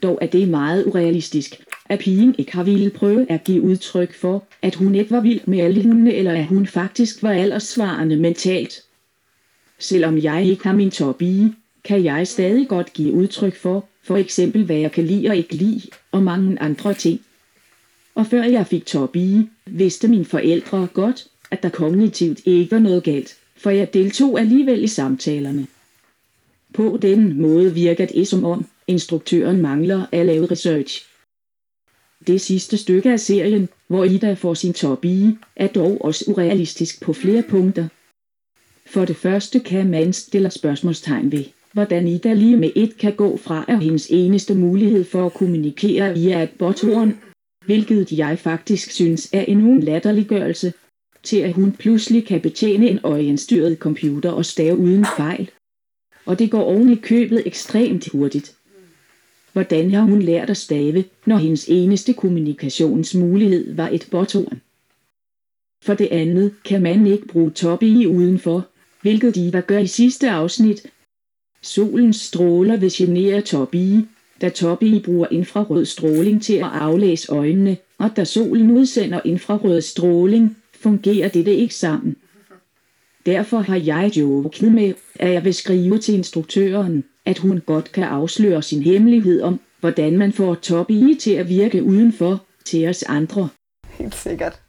Dog 0.02 0.18
er 0.22 0.26
det 0.26 0.48
meget 0.48 0.84
urealistisk, 0.84 1.62
at 1.88 1.98
pigen 1.98 2.34
ikke 2.38 2.52
har 2.52 2.62
ville 2.62 2.90
prøve 2.90 3.30
at 3.30 3.44
give 3.44 3.62
udtryk 3.62 4.14
for, 4.14 4.44
at 4.62 4.74
hun 4.74 4.94
ikke 4.94 5.10
var 5.10 5.20
vild 5.20 5.40
med 5.46 5.58
alle 5.58 5.82
hundene, 5.82 6.14
eller 6.14 6.32
at 6.32 6.46
hun 6.46 6.66
faktisk 6.66 7.22
var 7.22 7.32
aldersvarende 7.32 8.16
mentalt. 8.16 8.82
Selvom 9.78 10.18
jeg 10.18 10.44
ikke 10.44 10.64
har 10.64 10.74
min 10.74 10.90
Tobi, 10.90 11.52
kan 11.84 12.04
jeg 12.04 12.26
stadig 12.26 12.68
godt 12.68 12.92
give 12.92 13.12
udtryk 13.12 13.56
for, 13.56 13.84
for 14.02 14.16
eksempel 14.16 14.64
hvad 14.64 14.76
jeg 14.76 14.92
kan 14.92 15.04
lide 15.04 15.28
og 15.28 15.36
ikke 15.36 15.54
lide, 15.54 15.82
og 16.16 16.22
mange 16.22 16.60
andre 16.60 16.94
ting. 16.94 17.20
Og 18.14 18.26
før 18.26 18.42
jeg 18.42 18.66
fik 18.66 18.86
Tobi, 18.86 19.48
vidste 19.66 20.08
mine 20.08 20.24
forældre 20.24 20.88
godt, 20.94 21.26
at 21.50 21.62
der 21.62 21.68
kognitivt 21.68 22.40
ikke 22.44 22.70
var 22.70 22.78
noget 22.78 23.04
galt, 23.04 23.36
for 23.56 23.70
jeg 23.70 23.94
deltog 23.94 24.40
alligevel 24.40 24.84
i 24.84 24.86
samtalerne. 24.86 25.66
På 26.74 26.98
den 27.02 27.40
måde 27.40 27.74
virker 27.74 28.06
det 28.06 28.28
som 28.28 28.44
om, 28.44 28.66
instruktøren 28.86 29.60
mangler 29.60 30.06
at 30.12 30.26
lave 30.26 30.46
research. 30.50 31.06
Det 32.26 32.40
sidste 32.40 32.76
stykke 32.76 33.12
af 33.12 33.20
serien, 33.20 33.68
hvor 33.86 34.04
Ida 34.04 34.34
får 34.34 34.54
sin 34.54 34.72
Tobi, 34.72 35.38
er 35.56 35.66
dog 35.66 36.04
også 36.04 36.24
urealistisk 36.28 37.02
på 37.02 37.12
flere 37.12 37.42
punkter. 37.42 37.88
For 38.86 39.04
det 39.04 39.16
første 39.16 39.60
kan 39.60 39.90
man 39.90 40.12
stille 40.12 40.50
spørgsmålstegn 40.50 41.32
ved, 41.32 41.44
hvordan 41.76 42.08
Ida 42.08 42.32
lige 42.32 42.56
med 42.56 42.70
et 42.74 42.98
kan 42.98 43.14
gå 43.16 43.36
fra 43.36 43.64
at 43.68 43.82
hendes 43.82 44.06
eneste 44.10 44.54
mulighed 44.54 45.04
for 45.04 45.26
at 45.26 45.34
kommunikere 45.34 46.14
via 46.14 46.42
et 46.42 46.50
botthorn, 46.50 47.18
hvilket 47.66 48.12
jeg 48.12 48.38
faktisk 48.38 48.90
synes 48.90 49.28
er 49.32 49.44
en 49.44 49.80
latterliggørelse, 49.80 50.72
til 51.22 51.36
at 51.36 51.52
hun 51.52 51.72
pludselig 51.72 52.26
kan 52.26 52.40
betjene 52.40 52.88
en 52.88 53.00
øjenstyret 53.02 53.78
computer 53.78 54.30
og 54.30 54.44
stave 54.44 54.76
uden 54.78 55.06
fejl. 55.16 55.50
Og 56.26 56.38
det 56.38 56.50
går 56.50 56.62
oven 56.62 56.92
i 56.92 56.94
købet 56.94 57.42
ekstremt 57.46 58.08
hurtigt. 58.08 58.56
Hvordan 59.52 59.90
har 59.90 60.02
hun 60.02 60.22
lært 60.22 60.50
at 60.50 60.56
stave, 60.56 61.04
når 61.26 61.36
hendes 61.36 61.68
eneste 61.68 62.12
kommunikationsmulighed 62.12 63.74
var 63.74 63.88
et 63.88 64.08
botthorn? 64.10 64.60
For 65.84 65.94
det 65.94 66.08
andet 66.10 66.54
kan 66.64 66.82
man 66.82 67.06
ikke 67.06 67.26
bruge 67.26 67.50
toppe 67.50 68.08
udenfor, 68.08 68.66
hvilket 69.02 69.34
de 69.34 69.52
var 69.52 69.60
gør 69.60 69.78
i 69.78 69.86
sidste 69.86 70.30
afsnit. 70.30 70.86
Solens 71.66 72.16
stråler 72.16 72.76
vil 72.76 72.90
genere 72.92 73.40
Tobi, 73.40 74.06
da 74.40 74.48
Tobi 74.48 75.00
bruger 75.04 75.26
infrarød 75.30 75.84
stråling 75.84 76.42
til 76.42 76.54
at 76.54 76.70
aflæse 76.72 77.32
øjnene, 77.32 77.76
og 77.98 78.10
da 78.16 78.24
solen 78.24 78.70
udsender 78.70 79.20
infrarød 79.24 79.80
stråling, 79.80 80.56
fungerer 80.80 81.28
dette 81.28 81.54
ikke 81.54 81.74
sammen. 81.74 82.16
Derfor 83.26 83.58
har 83.58 83.76
jeg 83.76 84.10
joket 84.16 84.72
med, 84.72 84.94
at 85.14 85.32
jeg 85.32 85.44
vil 85.44 85.54
skrive 85.54 85.98
til 85.98 86.14
instruktøren, 86.14 87.04
at 87.24 87.38
hun 87.38 87.62
godt 87.66 87.92
kan 87.92 88.04
afsløre 88.04 88.62
sin 88.62 88.82
hemmelighed 88.82 89.42
om, 89.42 89.60
hvordan 89.80 90.18
man 90.18 90.32
får 90.32 90.54
Tobi 90.54 91.16
til 91.20 91.30
at 91.30 91.48
virke 91.48 91.82
udenfor 91.82 92.44
til 92.64 92.88
os 92.88 93.02
andre. 93.02 93.48
Helt 93.88 94.14
sikkert. 94.14 94.60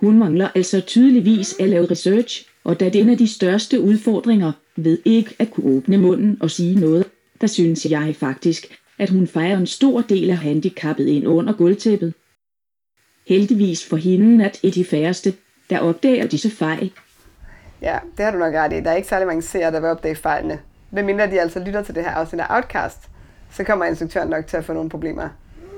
Hun 0.00 0.18
mangler 0.18 0.48
altså 0.54 0.80
tydeligvis 0.80 1.56
at 1.60 1.68
lave 1.68 1.90
research, 1.90 2.46
og 2.64 2.80
da 2.80 2.84
det 2.84 2.96
er 2.96 3.02
en 3.02 3.10
af 3.10 3.18
de 3.18 3.28
største 3.28 3.80
udfordringer 3.80 4.52
ved 4.76 4.98
ikke 5.04 5.34
at 5.38 5.50
kunne 5.50 5.76
åbne 5.76 5.98
munden 5.98 6.38
og 6.40 6.50
sige 6.50 6.80
noget, 6.80 7.04
der 7.40 7.46
synes 7.46 7.86
jeg 7.86 8.16
faktisk, 8.18 8.78
at 8.98 9.10
hun 9.10 9.26
fejrer 9.26 9.56
en 9.56 9.66
stor 9.66 10.00
del 10.00 10.30
af 10.30 10.36
handicappet 10.36 11.06
ind 11.06 11.26
under 11.26 11.52
gulvtæppet. 11.52 12.14
Heldigvis 13.28 13.88
for 13.88 13.96
hende, 13.96 14.44
at 14.44 14.60
et 14.62 14.74
de 14.74 14.84
færreste, 14.84 15.34
der 15.70 15.78
opdager 15.78 16.26
disse 16.26 16.50
fejl. 16.50 16.92
Ja, 17.82 17.98
det 18.16 18.24
har 18.24 18.32
du 18.32 18.38
nok 18.38 18.54
ret 18.54 18.72
i. 18.72 18.80
Der 18.80 18.90
er 18.90 18.96
ikke 18.96 19.08
særlig 19.08 19.26
mange 19.26 19.42
seere, 19.42 19.72
der 19.72 19.80
vil 19.80 19.88
opdage 19.88 20.14
fejlene. 20.14 20.58
Men 20.90 21.06
mindre 21.06 21.30
de 21.30 21.40
altså 21.40 21.60
lytter 21.60 21.82
til 21.82 21.94
det 21.94 22.04
her 22.04 22.10
afsnit 22.10 22.40
af 22.40 22.56
Outcast, 22.56 22.98
så 23.50 23.64
kommer 23.64 23.84
instruktøren 23.84 24.28
nok 24.28 24.46
til 24.46 24.56
at 24.56 24.64
få 24.64 24.72
nogle 24.72 24.90
problemer. 24.90 25.28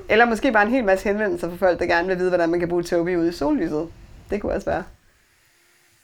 Eller 0.09 0.25
måske 0.25 0.51
bare 0.51 0.65
en 0.65 0.71
hel 0.71 0.83
masse 0.83 1.09
henvendelser 1.09 1.49
fra 1.49 1.55
folk, 1.55 1.79
der 1.79 1.85
gerne 1.85 2.07
vil 2.07 2.17
vide, 2.17 2.29
hvordan 2.29 2.49
man 2.49 2.59
kan 2.59 2.69
bruge 2.69 2.83
Toby 2.83 3.15
ude 3.15 3.29
i 3.29 3.31
sollyset. 3.31 3.87
Det 4.29 4.41
kunne 4.41 4.53
også 4.53 4.69
være. 4.69 4.83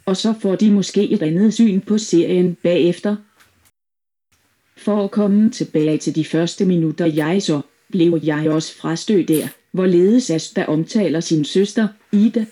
Og 0.06 0.18
så 0.18 0.34
får 0.42 0.56
de 0.56 0.72
måske 0.72 1.10
et 1.10 1.22
andet 1.22 1.54
syn 1.54 1.80
på 1.80 1.98
serien 1.98 2.58
bagefter. 2.64 3.16
For 4.78 5.04
at 5.04 5.12
komme 5.12 5.50
tilbage 5.50 5.98
til 5.98 6.16
de 6.16 6.26
første 6.26 6.66
minutter 6.66 7.06
jeg 7.06 7.42
så, 7.42 7.62
blev 7.92 8.20
jeg 8.24 8.50
også 8.50 8.76
frastødt 8.76 9.28
der, 9.28 9.48
hvorledes 9.72 10.30
Asta 10.30 10.66
omtaler 10.66 11.20
sin 11.20 11.46
søster, 11.46 11.88
Ida. 12.12 12.46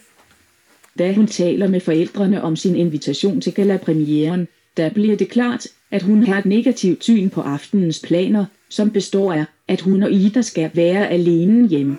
Da 0.99 1.13
hun 1.13 1.27
taler 1.27 1.67
med 1.67 1.79
forældrene 1.79 2.41
om 2.41 2.55
sin 2.55 2.75
invitation 2.75 3.41
til 3.41 3.53
galapremieren, 3.53 4.47
der 4.77 4.89
bliver 4.89 5.17
det 5.17 5.29
klart, 5.29 5.67
at 5.91 6.01
hun 6.01 6.23
har 6.23 6.39
et 6.39 6.45
negativt 6.45 7.03
syn 7.03 7.29
på 7.29 7.41
aftenens 7.41 7.99
planer, 7.99 8.45
som 8.69 8.91
består 8.91 9.33
af, 9.33 9.45
at 9.67 9.81
hun 9.81 10.03
og 10.03 10.11
Ida 10.11 10.41
skal 10.41 10.71
være 10.73 11.09
alene 11.09 11.67
hjemme. 11.67 11.97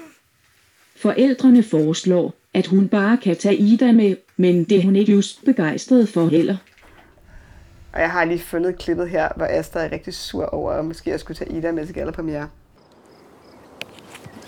Forældrene 0.96 1.62
foreslår, 1.62 2.34
at 2.54 2.66
hun 2.66 2.88
bare 2.88 3.16
kan 3.16 3.36
tage 3.36 3.56
Ida 3.56 3.92
med, 3.92 4.16
men 4.40 4.64
det 4.64 4.78
er 4.78 4.82
hun 4.84 4.96
ikke 4.96 5.12
just 5.12 5.44
begejstret 5.44 6.08
for 6.08 6.28
heller. 6.28 6.56
Og 7.92 8.00
jeg 8.00 8.10
har 8.10 8.24
lige 8.24 8.38
fundet 8.38 8.78
klippet 8.78 9.08
her, 9.08 9.28
hvor 9.36 9.46
Asta 9.50 9.78
er 9.78 9.92
rigtig 9.92 10.14
sur 10.14 10.44
over, 10.44 10.72
at 10.72 10.84
måske 10.84 11.10
jeg 11.10 11.20
skulle 11.20 11.36
tage 11.36 11.52
Ida 11.58 11.72
med 11.72 11.86
til 11.86 11.94
gallerpremiere. 11.94 12.48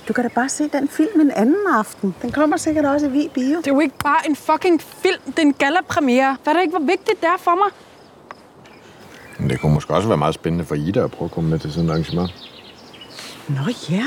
Du 0.08 0.12
kan 0.12 0.24
da 0.24 0.30
bare 0.34 0.48
se 0.48 0.68
den 0.68 0.88
film 0.88 1.20
en 1.20 1.30
anden 1.30 1.66
aften. 1.78 2.14
Den 2.22 2.32
kommer 2.32 2.56
sikkert 2.56 2.84
også 2.84 3.06
i 3.06 3.10
Hvid 3.10 3.28
Bio. 3.28 3.58
Det 3.58 3.66
er 3.66 3.74
jo 3.74 3.80
ikke 3.80 3.98
bare 4.04 4.28
en 4.28 4.36
fucking 4.36 4.80
film. 4.82 5.20
Det 5.26 5.38
er 5.38 5.42
en 5.42 5.52
gala-premiere. 5.52 6.36
Hvad 6.42 6.52
er 6.52 6.56
det 6.56 6.62
ikke, 6.62 6.78
hvor 6.78 6.86
vigtigt 6.86 7.20
det 7.20 7.28
er 7.28 7.38
for 7.38 7.54
mig? 7.54 7.70
Men 9.38 9.50
det 9.50 9.60
kunne 9.60 9.74
måske 9.74 9.94
også 9.94 10.08
være 10.08 10.18
meget 10.18 10.34
spændende 10.34 10.64
for 10.64 10.74
Ida 10.74 11.04
at 11.04 11.10
prøve 11.10 11.26
at 11.26 11.32
komme 11.32 11.50
med 11.50 11.58
til 11.58 11.72
sådan 11.72 11.88
et 11.88 11.90
arrangement. 11.90 12.30
Nå 13.48 13.62
ja. 13.90 14.04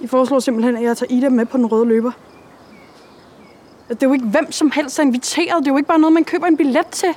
I 0.00 0.06
foreslår 0.06 0.38
simpelthen, 0.38 0.76
at 0.76 0.82
jeg 0.82 0.96
tager 0.96 1.16
Ida 1.16 1.28
med 1.28 1.46
på 1.46 1.56
den 1.56 1.66
røde 1.66 1.86
løber. 1.86 2.12
Det 3.90 4.02
er 4.02 4.06
jo 4.06 4.12
ikke 4.12 4.26
hvem 4.26 4.52
som 4.52 4.70
helst, 4.70 4.96
der 4.96 5.02
er 5.02 5.06
inviteret. 5.06 5.58
Det 5.58 5.66
er 5.66 5.72
jo 5.72 5.76
ikke 5.76 5.88
bare 5.88 5.98
noget, 5.98 6.12
man 6.12 6.24
køber 6.24 6.46
en 6.46 6.56
billet 6.56 6.86
til. 6.86 7.08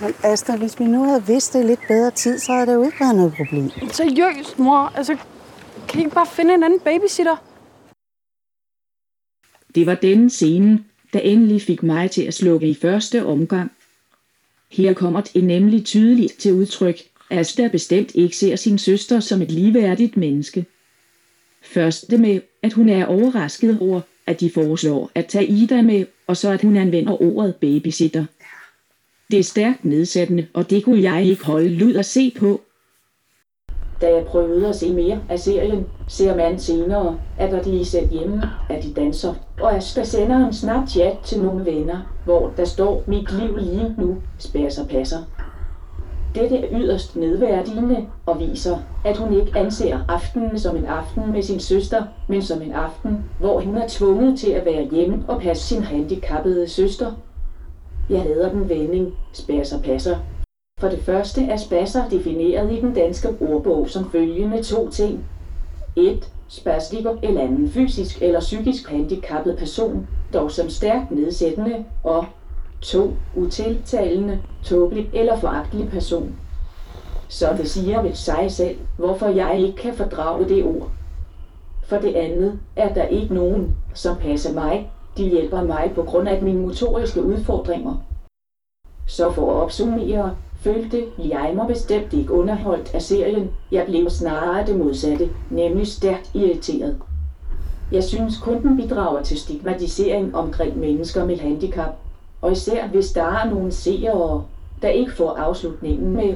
Men 0.00 0.14
Asta, 0.22 0.56
hvis 0.56 0.80
vi 0.80 0.84
nu 0.84 1.04
havde 1.04 1.26
vidst 1.26 1.52
det 1.52 1.66
lidt 1.66 1.80
bedre 1.88 2.10
tid, 2.10 2.38
så 2.38 2.52
havde 2.52 2.66
det 2.66 2.74
jo 2.74 2.84
ikke 2.84 3.00
været 3.00 3.16
noget 3.16 3.34
problem. 3.36 3.70
Seriøst, 3.90 4.58
mor. 4.58 4.92
Altså, 4.96 5.16
kan 5.88 6.00
I 6.00 6.04
ikke 6.04 6.14
bare 6.14 6.26
finde 6.26 6.54
en 6.54 6.62
anden 6.62 6.80
babysitter? 6.80 7.36
Det 9.74 9.86
var 9.86 9.94
denne 9.94 10.30
scene, 10.30 10.84
der 11.12 11.20
endelig 11.20 11.62
fik 11.62 11.82
mig 11.82 12.10
til 12.10 12.22
at 12.22 12.34
slukke 12.34 12.68
i 12.68 12.74
første 12.74 13.26
omgang. 13.26 13.72
Her 14.70 14.92
kommer 14.94 15.20
det 15.20 15.44
nemlig 15.44 15.84
tydeligt 15.84 16.38
til 16.38 16.52
udtryk, 16.52 16.96
at 17.30 17.38
Asta 17.38 17.68
bestemt 17.68 18.14
ikke 18.14 18.36
ser 18.36 18.56
sin 18.56 18.78
søster 18.78 19.20
som 19.20 19.42
et 19.42 19.50
ligeværdigt 19.50 20.16
menneske. 20.16 20.66
Først 21.62 22.10
det 22.10 22.20
med, 22.20 22.40
at 22.62 22.72
hun 22.72 22.88
er 22.88 23.06
overrasket 23.06 23.78
over, 23.80 24.00
at 24.32 24.40
de 24.40 24.50
foreslår 24.50 25.10
at 25.14 25.26
tage 25.26 25.46
Ida 25.46 25.82
med, 25.82 26.06
og 26.26 26.36
så 26.36 26.50
at 26.50 26.62
hun 26.62 26.76
anvender 26.76 27.22
ordet 27.22 27.54
babysitter. 27.54 28.24
Det 29.30 29.38
er 29.38 29.42
stærkt 29.42 29.84
nedsættende, 29.84 30.46
og 30.54 30.70
det 30.70 30.84
kunne 30.84 31.02
jeg 31.02 31.24
ikke 31.24 31.44
holde 31.44 31.68
lud 31.68 31.94
at 31.94 32.06
se 32.06 32.32
på. 32.38 32.60
Da 34.00 34.14
jeg 34.14 34.24
prøvede 34.24 34.68
at 34.68 34.76
se 34.76 34.92
mere 34.92 35.20
af 35.28 35.38
serien, 35.38 35.86
ser 36.08 36.36
man 36.36 36.58
senere, 36.58 37.18
at 37.38 37.50
der 37.50 37.62
de 37.62 37.80
er 37.80 37.84
sendt 37.84 38.10
hjemme, 38.10 38.42
at 38.70 38.82
de 38.84 38.92
danser, 38.92 39.34
og 39.60 39.76
Asta 39.76 40.04
sender 40.04 40.46
en 40.46 40.52
snap 40.52 40.88
chat 40.88 41.16
til 41.24 41.42
nogle 41.42 41.64
venner, 41.64 42.14
hvor 42.24 42.52
der 42.56 42.64
står, 42.64 43.04
mit 43.06 43.32
liv 43.32 43.56
lige 43.56 43.94
nu 43.98 44.16
spærser 44.38 44.86
passer. 44.86 45.18
Dette 46.34 46.58
er 46.58 46.68
yderst 46.72 47.16
nedværdigende 47.16 48.06
og 48.26 48.40
viser, 48.40 48.78
at 49.04 49.16
hun 49.16 49.32
ikke 49.32 49.58
anser 49.58 49.98
aftenen 50.08 50.58
som 50.58 50.76
en 50.76 50.86
aften 50.86 51.32
med 51.32 51.42
sin 51.42 51.60
søster, 51.60 52.04
men 52.28 52.42
som 52.42 52.62
en 52.62 52.72
aften, 52.72 53.24
hvor 53.40 53.60
hun 53.60 53.76
er 53.76 53.88
tvunget 53.88 54.38
til 54.38 54.50
at 54.50 54.64
være 54.64 54.88
hjemme 54.90 55.24
og 55.28 55.40
passe 55.40 55.64
sin 55.66 55.82
handicappede 55.82 56.68
søster. 56.68 57.12
Jeg 58.10 58.22
hader 58.22 58.50
den 58.50 58.68
vending, 58.68 59.12
spasser 59.32 59.80
passer. 59.82 60.16
For 60.80 60.88
det 60.88 61.00
første 61.00 61.42
er 61.42 61.56
spasser 61.56 62.08
defineret 62.08 62.72
i 62.72 62.80
den 62.80 62.94
danske 62.94 63.28
ordbog 63.40 63.88
som 63.88 64.10
følgende 64.10 64.62
to 64.62 64.88
ting. 64.88 65.24
1. 65.96 66.32
Spastiker 66.48 67.16
eller 67.22 67.40
anden 67.40 67.68
fysisk 67.68 68.22
eller 68.22 68.40
psykisk 68.40 68.90
handicappet 68.90 69.56
person, 69.56 70.06
dog 70.32 70.50
som 70.50 70.68
stærkt 70.68 71.10
nedsættende, 71.10 71.84
og 72.04 72.24
2. 72.82 73.12
Utiltalende, 73.36 74.42
tåbelig 74.62 75.10
eller 75.12 75.38
foragtelig 75.38 75.88
person. 75.88 76.36
Så 77.28 77.54
det 77.58 77.70
siger 77.70 78.02
vel 78.02 78.16
sig 78.16 78.46
selv, 78.48 78.76
hvorfor 78.98 79.28
jeg 79.28 79.60
ikke 79.60 79.76
kan 79.76 79.94
fordrage 79.94 80.48
det 80.48 80.64
ord. 80.64 80.90
For 81.84 81.96
det 81.96 82.14
andet 82.14 82.58
er 82.76 82.94
der 82.94 83.04
ikke 83.04 83.34
nogen, 83.34 83.76
som 83.94 84.16
passer 84.16 84.54
mig. 84.54 84.90
De 85.16 85.28
hjælper 85.28 85.62
mig 85.62 85.92
på 85.94 86.02
grund 86.02 86.28
af 86.28 86.42
mine 86.42 86.60
motoriske 86.60 87.22
udfordringer. 87.22 87.94
Så 89.06 89.30
for 89.30 89.50
at 89.50 89.62
opsummere, 89.62 90.36
følte 90.60 91.06
jeg 91.18 91.52
mig 91.56 91.66
bestemt 91.66 92.12
ikke 92.12 92.32
underholdt 92.32 92.94
af 92.94 93.02
serien. 93.02 93.50
Jeg 93.72 93.86
blev 93.86 94.10
snarere 94.10 94.66
det 94.66 94.78
modsatte, 94.78 95.30
nemlig 95.50 95.86
stærkt 95.86 96.30
irriteret. 96.34 96.96
Jeg 97.92 98.04
synes 98.04 98.38
kun 98.38 98.62
den 98.62 98.76
bidrager 98.76 99.22
til 99.22 99.38
stigmatisering 99.38 100.36
omkring 100.36 100.78
mennesker 100.78 101.24
med 101.24 101.38
handicap, 101.38 102.01
og 102.42 102.52
især 102.52 102.86
hvis 102.86 103.12
der 103.12 103.24
er 103.24 103.50
nogle 103.50 103.72
seere, 103.72 104.44
der 104.82 104.88
ikke 104.88 105.12
får 105.12 105.36
afslutningen 105.36 106.16
med. 106.16 106.34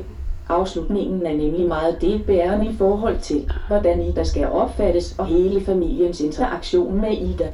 Afslutningen 0.49 1.27
er 1.27 1.37
nemlig 1.37 1.69
meget 1.69 2.01
delbærende 2.01 2.67
i 2.67 2.77
forhold 2.77 3.19
til, 3.19 3.51
hvordan 3.69 4.01
Ida 4.01 4.25
skal 4.25 4.47
opfattes 4.47 5.19
og 5.19 5.27
hele 5.27 5.65
familiens 5.65 6.21
interaktion 6.21 7.01
med 7.01 7.13
Ida. 7.13 7.53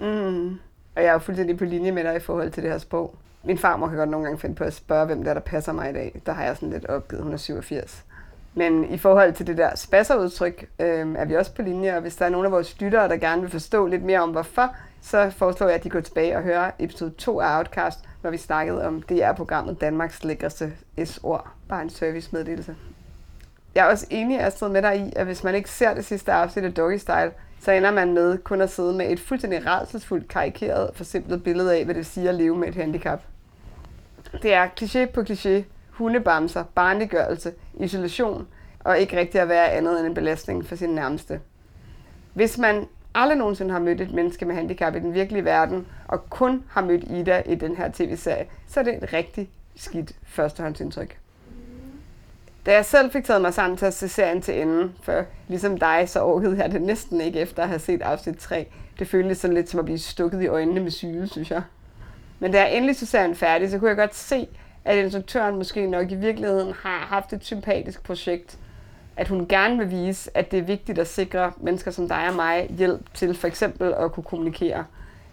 Mm. 0.00 0.48
Og 0.96 1.02
jeg 1.02 1.08
er 1.08 1.12
jo 1.12 1.18
fuldstændig 1.18 1.58
på 1.58 1.64
linje 1.64 1.92
med 1.92 2.04
dig 2.04 2.16
i 2.16 2.20
forhold 2.20 2.50
til 2.50 2.62
det 2.62 2.70
her 2.70 2.78
sprog. 2.78 3.14
Min 3.44 3.58
farmor 3.58 3.88
kan 3.88 3.96
godt 3.96 4.10
nogle 4.10 4.26
gange 4.26 4.40
finde 4.40 4.54
på 4.54 4.64
at 4.64 4.74
spørge, 4.74 5.06
hvem 5.06 5.24
der, 5.24 5.34
der 5.34 5.40
passer 5.40 5.72
mig 5.72 5.90
i 5.90 5.92
dag. 5.92 6.20
Der 6.26 6.32
har 6.32 6.44
jeg 6.44 6.56
sådan 6.56 6.70
lidt 6.70 6.86
opgivet, 6.86 7.24
hun 7.24 7.32
er 7.32 7.36
87. 7.36 8.04
Men 8.54 8.92
i 8.92 8.98
forhold 8.98 9.32
til 9.32 9.46
det 9.46 9.56
der 9.56 9.76
spasserudtryk, 9.76 10.68
øh, 10.78 11.14
er 11.16 11.24
vi 11.24 11.36
også 11.36 11.54
på 11.54 11.62
linje, 11.62 11.94
og 11.94 12.00
hvis 12.00 12.16
der 12.16 12.24
er 12.24 12.28
nogen 12.30 12.46
af 12.46 12.52
vores 12.52 12.80
lyttere, 12.80 13.08
der 13.08 13.16
gerne 13.16 13.42
vil 13.42 13.50
forstå 13.50 13.86
lidt 13.86 14.04
mere 14.04 14.20
om 14.20 14.30
hvorfor, 14.30 14.74
så 15.02 15.30
foreslår 15.30 15.66
jeg, 15.66 15.76
at 15.76 15.84
de 15.84 15.90
går 15.90 16.00
tilbage 16.00 16.36
og 16.36 16.42
hører 16.42 16.70
episode 16.78 17.10
2 17.10 17.40
af 17.40 17.58
Outcast, 17.58 17.98
hvor 18.20 18.30
vi 18.30 18.36
snakkede 18.36 18.86
om 18.86 19.02
DR-programmet 19.02 19.80
Danmarks 19.80 20.24
lækreste 20.24 20.72
S-ord. 21.04 21.48
Bare 21.68 21.82
en 21.82 21.90
servicemeddelelse. 21.90 22.76
Jeg 23.74 23.86
er 23.86 23.90
også 23.90 24.06
enig, 24.10 24.40
Astrid, 24.40 24.68
med 24.68 24.82
dig 24.82 24.96
i, 24.96 25.12
at 25.16 25.26
hvis 25.26 25.44
man 25.44 25.54
ikke 25.54 25.70
ser 25.70 25.94
det 25.94 26.04
sidste 26.04 26.32
afsnit 26.32 26.64
af 26.64 26.74
Doggy 26.74 26.96
Style, 26.96 27.32
så 27.60 27.72
ender 27.72 27.90
man 27.90 28.12
med 28.12 28.38
kun 28.38 28.60
at 28.60 28.70
sidde 28.70 28.92
med 28.92 29.10
et 29.10 29.20
fuldstændig 29.20 29.66
redselsfuldt 29.66 30.28
karikeret, 30.28 30.90
forsimplet 30.94 31.42
billede 31.42 31.76
af, 31.76 31.84
hvad 31.84 31.94
det 31.94 32.06
siger 32.06 32.28
at 32.28 32.34
leve 32.34 32.56
med 32.56 32.68
et 32.68 32.74
handicap. 32.74 33.22
Det 34.42 34.54
er 34.54 34.68
kliché 34.80 35.12
på 35.12 35.20
kliché, 35.20 35.62
hundebamser, 35.90 36.64
barnliggørelse, 36.74 37.52
isolation 37.74 38.46
og 38.80 38.98
ikke 38.98 39.16
rigtig 39.16 39.40
at 39.40 39.48
være 39.48 39.70
andet 39.70 39.98
end 39.98 40.06
en 40.06 40.14
belastning 40.14 40.66
for 40.66 40.76
sin 40.76 40.90
nærmeste. 40.90 41.40
Hvis 42.34 42.58
man 42.58 42.86
aldrig 43.20 43.38
nogensinde 43.38 43.72
har 43.72 43.80
mødt 43.80 44.00
et 44.00 44.12
menneske 44.12 44.44
med 44.44 44.54
handicap 44.54 44.94
i 44.94 44.98
den 44.98 45.14
virkelige 45.14 45.44
verden, 45.44 45.86
og 46.08 46.30
kun 46.30 46.64
har 46.68 46.84
mødt 46.84 47.04
Ida 47.04 47.42
i 47.46 47.54
den 47.54 47.76
her 47.76 47.90
tv-serie, 47.92 48.46
så 48.68 48.80
er 48.80 48.84
det 48.84 49.02
et 49.02 49.12
rigtig 49.12 49.50
skidt 49.76 50.12
førstehåndsindtryk. 50.24 51.18
Da 52.66 52.72
jeg 52.72 52.84
selv 52.84 53.10
fik 53.10 53.24
taget 53.24 53.42
mig 53.42 53.54
sammen 53.54 53.76
til 53.76 53.86
at 53.86 53.94
se 53.94 54.08
serien 54.08 54.42
til 54.42 54.62
enden, 54.62 54.94
for 55.02 55.24
ligesom 55.48 55.78
dig, 55.78 56.04
så 56.06 56.22
orkede 56.22 56.56
jeg 56.62 56.72
det 56.72 56.82
næsten 56.82 57.20
ikke 57.20 57.40
efter 57.40 57.62
at 57.62 57.68
have 57.68 57.78
set 57.78 58.02
afsnit 58.02 58.36
3. 58.36 58.66
Det 58.98 59.08
føltes 59.08 59.38
sådan 59.38 59.54
lidt 59.54 59.68
som 59.68 59.78
at 59.78 59.84
blive 59.84 59.98
stukket 59.98 60.42
i 60.42 60.46
øjnene 60.46 60.80
med 60.80 60.90
syge, 60.90 61.26
synes 61.26 61.50
jeg. 61.50 61.62
Men 62.38 62.52
da 62.52 62.60
jeg 62.60 62.74
endelig 62.74 62.96
så 62.96 63.06
serien 63.06 63.34
færdig, 63.34 63.70
så 63.70 63.78
kunne 63.78 63.88
jeg 63.88 63.96
godt 63.96 64.14
se, 64.14 64.48
at 64.84 64.98
instruktøren 64.98 65.56
måske 65.56 65.86
nok 65.86 66.10
i 66.10 66.14
virkeligheden 66.14 66.72
har 66.82 66.98
haft 66.98 67.32
et 67.32 67.44
sympatisk 67.44 68.02
projekt. 68.02 68.58
At 69.18 69.28
hun 69.28 69.46
gerne 69.48 69.78
vil 69.78 69.90
vise, 69.90 70.30
at 70.36 70.50
det 70.50 70.58
er 70.58 70.62
vigtigt 70.62 70.98
at 70.98 71.06
sikre 71.06 71.52
mennesker 71.56 71.90
som 71.90 72.08
dig 72.08 72.28
og 72.28 72.34
mig 72.34 72.66
hjælp 72.78 73.14
til 73.14 73.34
for 73.34 73.46
eksempel 73.46 73.94
at 73.98 74.12
kunne 74.12 74.24
kommunikere. 74.24 74.84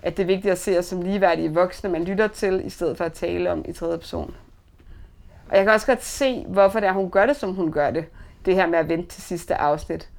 At 0.04 0.18
det 0.18 0.24
er 0.24 0.28
vigtigt 0.28 0.52
at 0.52 0.58
se 0.58 0.80
os 0.80 0.86
som 0.86 1.02
ligeværdige 1.02 1.54
voksne, 1.54 1.90
man 1.90 2.04
lytter 2.04 2.28
til, 2.28 2.66
i 2.66 2.70
stedet 2.70 2.98
for 2.98 3.06
at 3.06 3.14
tale 3.14 3.52
om 3.52 3.66
i 3.68 3.74
tredje 3.74 3.98
person. 3.98 4.36
Og 5.50 5.58
jeg 5.58 5.66
kan 5.66 5.74
også 5.74 5.88
godt 5.88 6.04
se, 6.04 6.46
hvorfor 6.48 6.80
det 6.80 6.90
er, 6.90 6.94
hun 6.94 7.10
gør 7.10 7.26
det, 7.26 7.36
som 7.36 7.54
hun 7.54 7.72
gør 7.72 7.92
det. 7.92 8.06
Det 8.46 8.56
her 8.56 8.68
med 8.68 8.80
at 8.80 8.90
vente 8.90 9.10
til 9.10 9.24
sidste 9.24 9.56
afsnit. 9.56 10.10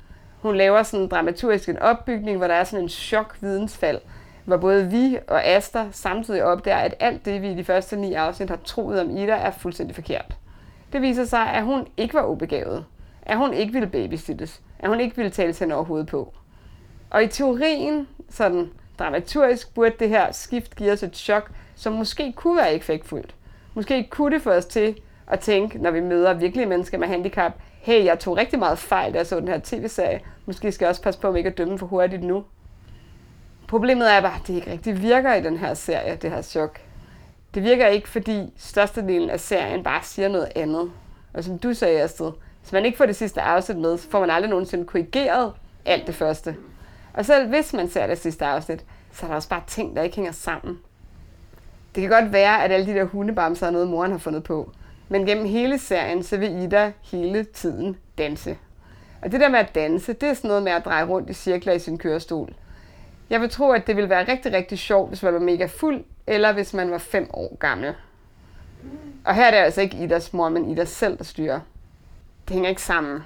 Hun 0.42 0.56
laver 0.56 0.82
sådan 0.82 1.04
en 1.04 1.10
dramaturgisk 1.10 1.68
en 1.68 1.78
opbygning, 1.78 2.36
hvor 2.36 2.46
der 2.46 2.54
er 2.54 2.64
sådan 2.64 2.82
en 2.82 2.88
chok 2.88 3.36
vidensfald, 3.40 4.00
hvor 4.44 4.56
både 4.56 4.90
vi 4.90 5.18
og 5.28 5.44
Asta 5.44 5.86
samtidig 5.92 6.44
opdager, 6.44 6.78
at 6.78 6.94
alt 7.00 7.24
det, 7.24 7.42
vi 7.42 7.50
i 7.50 7.54
de 7.54 7.64
første 7.64 7.96
ni 7.96 8.14
afsnit 8.14 8.50
har 8.50 8.58
troet 8.64 9.00
om 9.00 9.16
Ida, 9.16 9.32
er 9.32 9.50
fuldstændig 9.50 9.94
forkert. 9.94 10.36
Det 10.92 11.02
viser 11.02 11.24
sig, 11.24 11.40
at 11.40 11.64
hun 11.64 11.86
ikke 11.96 12.14
var 12.14 12.26
ubegavet. 12.26 12.84
At 13.26 13.36
hun 13.36 13.54
ikke 13.54 13.72
ville 13.72 13.88
babysittes. 13.88 14.60
At 14.78 14.88
hun 14.88 15.00
ikke 15.00 15.16
ville 15.16 15.30
tale 15.30 15.52
til 15.52 15.72
overhovedet 15.72 16.06
på. 16.06 16.34
Og 17.10 17.22
i 17.22 17.26
teorien, 17.26 18.08
sådan 18.30 18.70
dramaturgisk, 18.98 19.74
burde 19.74 19.94
det 19.98 20.08
her 20.08 20.32
skift 20.32 20.76
give 20.76 20.92
os 20.92 21.02
et 21.02 21.16
chok, 21.16 21.50
som 21.74 21.92
måske 21.92 22.32
kunne 22.32 22.56
være 22.56 22.74
effektfuldt. 22.74 23.34
Måske 23.74 24.08
kunne 24.10 24.34
det 24.34 24.42
få 24.42 24.50
os 24.50 24.66
til 24.66 25.00
at 25.26 25.40
tænke, 25.40 25.78
når 25.78 25.90
vi 25.90 26.00
møder 26.00 26.34
virkelige 26.34 26.66
mennesker 26.66 26.98
med 26.98 27.08
handicap, 27.08 27.52
hey, 27.80 28.04
jeg 28.04 28.18
tog 28.18 28.36
rigtig 28.36 28.58
meget 28.58 28.78
fejl, 28.78 29.12
da 29.12 29.18
jeg 29.18 29.26
så 29.26 29.40
den 29.40 29.48
her 29.48 29.60
tv-serie. 29.64 30.20
Måske 30.46 30.72
skal 30.72 30.84
jeg 30.84 30.90
også 30.90 31.02
passe 31.02 31.20
på, 31.20 31.28
at 31.28 31.36
ikke 31.36 31.50
at 31.50 31.58
dømme 31.58 31.78
for 31.78 31.86
hurtigt 31.86 32.22
nu. 32.22 32.44
Problemet 33.68 34.12
er 34.12 34.20
bare, 34.20 34.34
at 34.34 34.46
det 34.46 34.54
ikke 34.54 34.70
rigtig 34.72 35.02
virker 35.02 35.34
i 35.34 35.42
den 35.42 35.56
her 35.56 35.74
serie, 35.74 36.16
det 36.16 36.30
her 36.30 36.42
chok. 36.42 36.80
Det 37.54 37.62
virker 37.62 37.86
ikke, 37.86 38.08
fordi 38.08 38.52
størstedelen 38.56 39.30
af 39.30 39.40
serien 39.40 39.82
bare 39.82 40.02
siger 40.02 40.28
noget 40.28 40.48
andet. 40.56 40.90
Og 41.34 41.44
som 41.44 41.58
du 41.58 41.74
sagde, 41.74 42.00
Astrid, 42.00 42.32
hvis 42.66 42.72
man 42.72 42.84
ikke 42.84 42.98
får 42.98 43.06
det 43.06 43.16
sidste 43.16 43.40
afsnit 43.40 43.78
med, 43.78 43.98
så 43.98 44.10
får 44.10 44.20
man 44.20 44.30
aldrig 44.30 44.50
nogensinde 44.50 44.84
korrigeret 44.84 45.52
alt 45.84 46.06
det 46.06 46.14
første. 46.14 46.56
Og 47.14 47.24
selv 47.24 47.48
hvis 47.48 47.72
man 47.72 47.88
ser 47.88 48.06
det 48.06 48.18
sidste 48.18 48.44
afsnit, 48.44 48.84
så 49.12 49.26
er 49.26 49.30
der 49.30 49.36
også 49.36 49.48
bare 49.48 49.62
ting, 49.66 49.96
der 49.96 50.02
ikke 50.02 50.16
hænger 50.16 50.32
sammen. 50.32 50.78
Det 51.94 52.00
kan 52.00 52.10
godt 52.10 52.32
være, 52.32 52.64
at 52.64 52.72
alle 52.72 52.86
de 52.86 52.94
der 52.94 53.04
hundebamser 53.04 53.66
er 53.66 53.70
noget, 53.70 53.88
moren 53.88 54.10
har 54.10 54.18
fundet 54.18 54.44
på. 54.44 54.72
Men 55.08 55.26
gennem 55.26 55.46
hele 55.46 55.78
serien, 55.78 56.22
så 56.22 56.36
vil 56.36 56.62
Ida 56.62 56.92
hele 57.02 57.44
tiden 57.44 57.96
danse. 58.18 58.58
Og 59.22 59.32
det 59.32 59.40
der 59.40 59.48
med 59.48 59.58
at 59.58 59.74
danse, 59.74 60.12
det 60.12 60.28
er 60.28 60.34
sådan 60.34 60.48
noget 60.48 60.62
med 60.62 60.72
at 60.72 60.84
dreje 60.84 61.04
rundt 61.04 61.30
i 61.30 61.32
cirkler 61.32 61.72
i 61.72 61.78
sin 61.78 61.98
kørestol. 61.98 62.54
Jeg 63.30 63.40
vil 63.40 63.50
tro, 63.50 63.70
at 63.70 63.86
det 63.86 63.96
ville 63.96 64.10
være 64.10 64.28
rigtig, 64.28 64.52
rigtig 64.52 64.78
sjovt, 64.78 65.08
hvis 65.08 65.22
man 65.22 65.34
var 65.34 65.40
mega 65.40 65.66
fuld, 65.66 66.04
eller 66.26 66.52
hvis 66.52 66.74
man 66.74 66.90
var 66.90 66.98
fem 66.98 67.30
år 67.32 67.56
gammel. 67.56 67.94
Og 69.24 69.34
her 69.34 69.44
er 69.44 69.50
det 69.50 69.58
altså 69.58 69.80
ikke 69.80 69.96
Idas 69.96 70.32
mor, 70.32 70.48
men 70.48 70.70
Ida 70.70 70.84
selv, 70.84 71.18
der 71.18 71.24
styrer. 71.24 71.60
Det 72.48 72.54
hænger 72.54 72.70
ikke 72.70 72.82
sammen. 72.82 73.20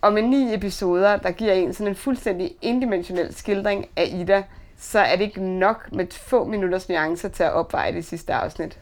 Og 0.00 0.12
med 0.12 0.22
ni 0.22 0.54
episoder, 0.54 1.16
der 1.16 1.30
giver 1.30 1.52
en 1.52 1.72
sådan 1.72 1.88
en 1.88 1.94
fuldstændig 1.94 2.54
indimensionel 2.62 3.34
skildring 3.34 3.86
af 3.96 4.08
Ida, 4.12 4.42
så 4.78 4.98
er 4.98 5.16
det 5.16 5.24
ikke 5.24 5.42
nok 5.42 5.92
med 5.92 6.06
få 6.10 6.44
minutters 6.44 6.88
nuancer 6.88 7.28
til 7.28 7.42
at 7.42 7.52
opveje 7.52 7.92
det 7.92 8.04
sidste 8.04 8.34
afsnit. 8.34 8.78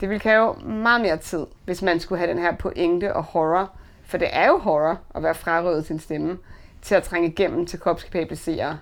Det 0.00 0.08
ville 0.08 0.20
kræve 0.20 0.54
meget 0.64 1.00
mere 1.00 1.16
tid, 1.16 1.46
hvis 1.64 1.82
man 1.82 2.00
skulle 2.00 2.18
have 2.18 2.30
den 2.30 2.42
her 2.42 2.56
pointe 2.56 3.16
og 3.16 3.22
horror, 3.22 3.70
for 4.04 4.18
det 4.18 4.28
er 4.32 4.46
jo 4.46 4.58
horror 4.58 4.98
at 5.14 5.22
være 5.22 5.34
frarøvet 5.34 5.86
sin 5.86 5.98
stemme, 5.98 6.38
til 6.82 6.94
at 6.94 7.02
trænge 7.02 7.28
igennem 7.28 7.66
til 7.66 7.80
kropskapable 7.80 8.36
seere. 8.36 8.78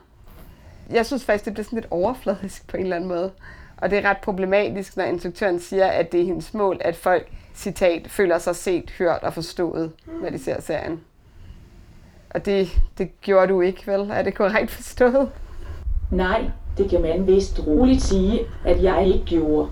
Jeg 0.90 1.06
synes 1.06 1.24
faktisk, 1.24 1.44
det 1.44 1.54
bliver 1.54 1.64
sådan 1.64 1.76
lidt 1.76 1.88
overfladisk 1.90 2.68
på 2.68 2.76
en 2.76 2.82
eller 2.82 2.96
anden 2.96 3.08
måde. 3.08 3.32
Og 3.76 3.90
det 3.90 3.98
er 3.98 4.10
ret 4.10 4.18
problematisk, 4.18 4.96
når 4.96 5.04
instruktøren 5.04 5.60
siger, 5.60 5.86
at 5.86 6.12
det 6.12 6.20
er 6.20 6.24
hendes 6.24 6.54
mål, 6.54 6.76
at 6.80 6.96
folk, 6.96 7.28
citat, 7.56 8.10
føler 8.10 8.38
sig 8.38 8.56
set, 8.56 8.90
hørt 8.98 9.20
og 9.22 9.32
forstået, 9.32 9.92
når 10.22 10.30
de 10.30 10.38
ser 10.38 10.60
serien. 10.60 11.00
Og 12.30 12.46
det, 12.46 12.68
det 12.98 13.20
gjorde 13.20 13.52
du 13.52 13.60
ikke, 13.60 13.86
vel? 13.86 14.10
Er 14.10 14.22
det 14.22 14.34
korrekt 14.34 14.70
forstået? 14.70 15.28
Nej, 16.10 16.50
det 16.78 16.90
kan 16.90 17.02
man 17.02 17.26
vist 17.26 17.66
roligt 17.66 18.02
sige, 18.02 18.40
at 18.64 18.82
jeg 18.82 19.06
ikke 19.06 19.24
gjorde. 19.24 19.68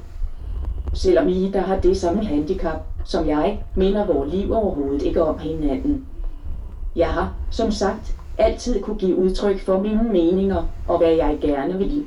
Selvom 0.94 1.29
I, 1.29 1.51
der 1.53 1.61
har 1.61 1.81
det 1.81 1.97
samme 1.97 2.25
handicap, 2.25 2.81
som 3.05 3.29
jeg, 3.29 3.62
minder 3.77 4.07
vores 4.07 4.33
liv 4.33 4.53
overhovedet 4.53 5.03
ikke 5.03 5.23
om 5.23 5.38
hinanden. 5.38 6.07
Jeg 6.97 7.09
har, 7.09 7.35
som 7.51 7.70
sagt, 7.70 8.16
altid 8.38 8.83
kunne 8.83 8.99
give 8.99 9.16
udtryk 9.16 9.61
for 9.61 9.81
mine 9.81 10.03
meninger 10.03 10.62
og 10.88 10.99
hvad 10.99 11.12
jeg 11.12 11.38
gerne 11.40 11.79
vil. 11.79 12.07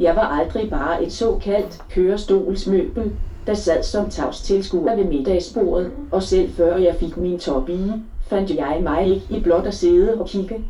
Jeg 0.00 0.16
var 0.16 0.22
aldrig 0.22 0.70
bare 0.70 1.04
et 1.04 1.12
såkaldt 1.12 1.82
kørestolsmøbel, 1.90 3.12
der 3.46 3.54
sad 3.54 3.82
som 3.82 4.10
tavs 4.10 4.40
tilskuer 4.40 4.96
ved 4.96 5.04
middagsbordet, 5.04 5.90
og 6.10 6.22
selv 6.22 6.52
før 6.52 6.76
jeg 6.76 6.94
fik 6.94 7.16
min 7.16 7.38
top 7.38 7.68
i, 7.68 7.92
fandt 8.26 8.50
jeg 8.50 8.80
mig 8.82 9.06
ikke 9.08 9.26
i 9.30 9.40
blot 9.40 9.66
at 9.66 9.74
sidde 9.74 10.20
og 10.20 10.26
kigge. 10.26 10.64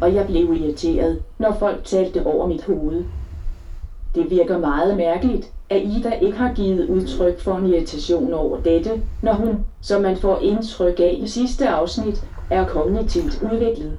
Og 0.00 0.14
jeg 0.14 0.26
blev 0.26 0.54
irriteret, 0.54 1.22
når 1.38 1.56
folk 1.58 1.84
talte 1.84 2.26
over 2.26 2.46
mit 2.46 2.64
hoved. 2.64 3.04
Det 4.14 4.30
virker 4.30 4.58
meget 4.58 4.96
mærkeligt, 4.96 5.52
at 5.70 5.82
Ida 5.82 6.10
ikke 6.10 6.36
har 6.36 6.54
givet 6.54 6.88
udtryk 6.88 7.40
for 7.40 7.54
en 7.54 7.66
irritation 7.66 8.32
over 8.32 8.60
dette, 8.60 9.02
når 9.22 9.32
hun, 9.32 9.56
som 9.80 10.02
man 10.02 10.16
får 10.16 10.38
indtryk 10.38 11.00
af 11.00 11.18
i 11.18 11.28
sidste 11.28 11.68
afsnit, 11.68 12.24
er 12.50 12.66
kognitivt 12.66 13.42
udviklet. 13.52 13.92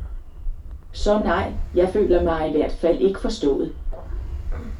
Så 0.91 1.19
nej, 1.19 1.51
jeg 1.75 1.89
føler 1.89 2.23
mig 2.23 2.49
i 2.49 2.51
hvert 2.51 2.71
fald 2.71 2.99
ikke 2.99 3.19
forstået. 3.19 3.71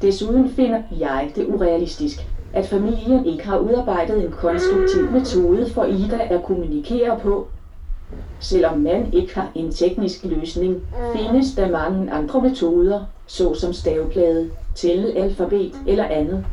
Desuden 0.02 0.50
finder 0.50 0.82
jeg 0.98 1.32
det 1.36 1.46
urealistisk, 1.48 2.26
at 2.52 2.66
familien 2.66 3.26
ikke 3.26 3.46
har 3.46 3.58
udarbejdet 3.58 4.24
en 4.24 4.32
konstruktiv 4.32 5.10
metode 5.10 5.70
for 5.70 5.84
Ida 5.84 6.26
at 6.30 6.42
kommunikere 6.44 7.20
på. 7.22 7.48
Selvom 8.40 8.78
man 8.78 9.12
ikke 9.12 9.34
har 9.34 9.50
en 9.54 9.72
teknisk 9.72 10.24
løsning, 10.24 10.82
findes 11.16 11.54
der 11.54 11.70
mange 11.70 12.12
andre 12.12 12.42
metoder, 12.42 13.04
såsom 13.26 13.72
staveplade, 13.72 14.50
tællealfabet 14.74 15.74
eller 15.86 16.04
andet. 16.04 16.44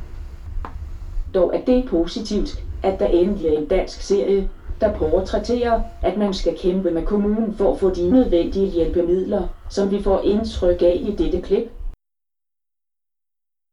Dog 1.33 1.55
er 1.55 1.65
det 1.65 1.85
positivt, 1.89 2.63
at 2.83 2.99
der 2.99 3.07
endelig 3.07 3.47
er 3.47 3.57
en 3.57 3.67
dansk 3.67 4.01
serie, 4.01 4.49
der 4.81 4.93
portrætterer, 4.93 5.81
at 6.01 6.17
man 6.17 6.33
skal 6.33 6.57
kæmpe 6.57 6.91
med 6.91 7.05
kommunen 7.05 7.55
for 7.57 7.73
at 7.73 7.79
få 7.79 7.89
de 7.89 8.09
nødvendige 8.09 8.67
hjælpemidler, 8.67 9.47
som 9.69 9.91
vi 9.91 10.03
får 10.03 10.21
indtryk 10.21 10.81
af 10.81 10.99
i 11.01 11.15
dette 11.23 11.41
klip. 11.41 11.71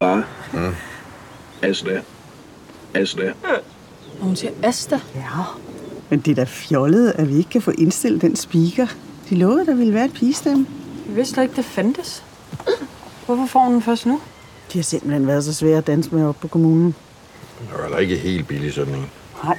Bare. 0.01 0.25
Mm. 0.53 0.75
Altså 1.63 1.87
Asta. 1.87 2.14
Asta. 2.95 3.33
Og 4.21 4.27
hun 4.27 4.37
siger 4.37 4.53
Asta. 4.63 5.01
Ja, 5.15 5.43
men 6.11 6.21
det 6.21 6.31
er 6.31 6.35
da 6.35 6.45
fjollet, 6.45 7.13
at 7.17 7.29
vi 7.29 7.37
ikke 7.37 7.51
kan 7.51 7.63
få 7.63 7.71
indstillet 7.71 8.23
den 8.23 8.37
speaker. 8.37 8.87
De 9.31 9.35
lovede, 9.35 9.61
at 9.61 9.67
der 9.67 9.75
ville 9.75 9.95
være 9.95 10.05
et 10.05 10.13
pigestemme. 10.13 10.67
Jeg 11.09 11.17
vidste 11.17 11.43
ikke, 11.43 11.57
det 11.57 11.65
fandtes. 11.65 12.25
Hvorfor 13.27 13.47
får 13.47 13.61
hun 13.61 13.73
den 13.73 13.83
først 13.83 14.07
nu? 14.07 14.21
De 14.73 14.79
har 14.79 14.83
simpelthen 14.83 15.27
været 15.27 15.45
så 15.45 15.55
svære 15.55 15.79
at 15.79 15.87
danse 15.87 16.15
med 16.15 16.25
op 16.25 16.37
på 16.41 16.49
kommunen. 16.49 16.95
Det 17.61 17.69
var 17.73 17.83
heller 17.83 17.99
ikke 17.99 18.17
helt 18.17 18.49
billig 18.49 18.73
sådan 18.73 18.95
en. 18.95 19.11
Nej. 19.45 19.57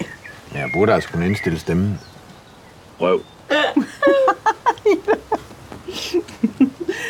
Men 0.52 0.62
jeg 0.62 0.70
burde 0.74 0.94
altså 0.94 1.10
kunne 1.10 1.26
indstille 1.26 1.60
stemmen. 1.60 2.00
Røv. 3.02 3.22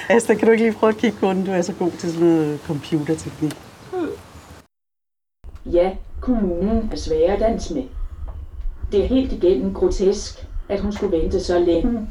Asta, 0.09 0.33
kan 0.33 0.47
du 0.47 0.51
ikke 0.51 0.63
lige 0.63 0.73
prøve 0.73 0.89
at 0.89 0.97
kigge 0.97 1.17
på 1.19 1.29
den? 1.29 1.45
Du 1.45 1.51
er 1.51 1.61
så 1.61 1.73
god 1.73 1.91
til 1.91 2.13
sådan 2.13 2.27
noget 2.27 2.59
computerteknik. 2.67 3.53
Ja, 5.65 5.91
kommunen 6.25 6.87
er 6.91 6.95
svær 6.95 7.33
at 7.33 7.39
danse 7.39 7.73
med. 7.73 7.83
Det 8.91 8.99
er 8.99 9.05
helt 9.05 9.31
igennem 9.31 9.73
grotesk, 9.73 10.47
at 10.69 10.79
hun 10.79 10.91
skulle 10.91 11.17
vente 11.17 11.39
så 11.39 11.57
længe. 11.57 12.03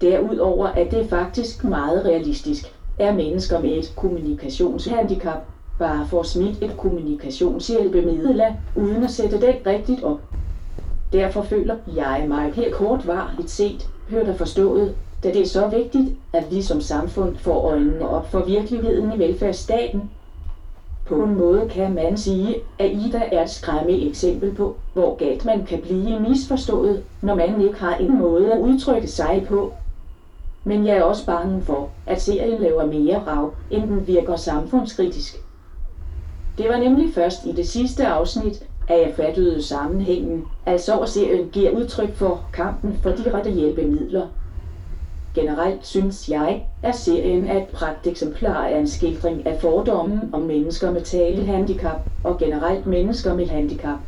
Derudover 0.00 0.66
er 0.66 0.84
det 0.84 1.04
faktisk 1.04 1.64
meget 1.64 2.04
realistisk, 2.04 2.72
at 2.98 3.14
mennesker 3.14 3.58
med 3.58 3.70
et 3.70 3.92
kommunikationshandicap 3.96 5.38
bare 5.78 6.04
får 6.04 6.22
smidt 6.22 6.58
et 6.60 6.76
kommunikationshjælpemiddel 6.76 8.40
af, 8.40 8.52
uden 8.76 9.02
at 9.04 9.10
sætte 9.10 9.36
det 9.36 9.56
rigtigt 9.66 10.02
op. 10.02 10.18
Derfor 11.12 11.40
føler 11.40 11.74
jeg 11.86 12.24
mig 12.28 12.50
helt 12.52 12.72
kortvarigt 12.72 13.50
set, 13.50 13.86
hørt 14.08 14.28
og 14.28 14.34
forstået, 14.34 14.92
da 15.22 15.30
det 15.30 15.40
er 15.40 15.46
så 15.46 15.66
vigtigt, 15.66 16.08
at 16.32 16.50
vi 16.50 16.60
som 16.60 16.80
samfund 16.80 17.34
får 17.36 17.58
øjnene 17.66 18.06
op 18.06 18.26
for 18.26 18.40
virkeligheden 18.42 19.12
i 19.12 19.18
velfærdsstaten. 19.18 20.04
På 21.04 21.22
en 21.22 21.36
måde 21.36 21.64
kan 21.64 21.94
man 21.94 22.16
sige, 22.16 22.56
at 22.78 22.90
Ida 22.92 23.28
er 23.32 23.42
et 23.42 23.48
skræmmende 23.48 24.06
eksempel 24.06 24.52
på, 24.52 24.74
hvor 24.92 25.16
galt 25.16 25.44
man 25.44 25.62
kan 25.62 25.78
blive 25.78 26.20
misforstået, 26.20 27.02
når 27.22 27.34
man 27.34 27.60
ikke 27.60 27.78
har 27.78 27.94
en 27.94 28.18
måde 28.18 28.52
at 28.52 28.58
udtrykke 28.58 29.08
sig 29.08 29.44
på. 29.48 29.72
Men 30.64 30.86
jeg 30.86 30.96
er 30.96 31.02
også 31.02 31.24
bange 31.26 31.60
for, 31.60 31.86
at 32.06 32.20
serien 32.20 32.58
laver 32.58 32.84
mere 32.84 33.16
rav, 33.18 33.50
end 33.70 33.86
den 33.88 34.06
virker 34.06 34.36
samfundskritisk. 34.36 35.40
Det 36.58 36.68
var 36.68 36.76
nemlig 36.76 37.08
først 37.08 37.44
i 37.44 37.52
det 37.52 37.66
sidste 37.66 38.06
afsnit, 38.06 38.60
at 38.88 39.00
jeg 39.00 39.10
fattede 39.10 39.60
sammenhængen, 39.60 40.42
altså 40.66 40.98
at 40.98 41.08
serien 41.08 41.46
giver 41.52 41.70
udtryk 41.70 42.12
for 42.12 42.40
kampen 42.52 42.94
for 42.94 43.10
de 43.10 43.28
rette 43.28 43.50
hjælpemidler. 43.50 44.24
Generelt 45.34 45.86
synes 45.86 46.28
jeg, 46.28 46.66
at 46.82 46.96
serien 46.96 47.44
er 47.48 47.56
et 47.56 47.66
pragteksemplar 47.66 48.66
af 48.66 48.78
en 48.78 48.86
skildring 48.86 49.46
af 49.46 49.60
fordommen 49.60 50.30
om 50.32 50.40
mennesker 50.42 50.90
med 50.90 51.00
talehandicap 51.00 51.96
og 52.24 52.38
generelt 52.38 52.86
mennesker 52.86 53.34
med 53.34 53.46
handicap. 53.46 53.98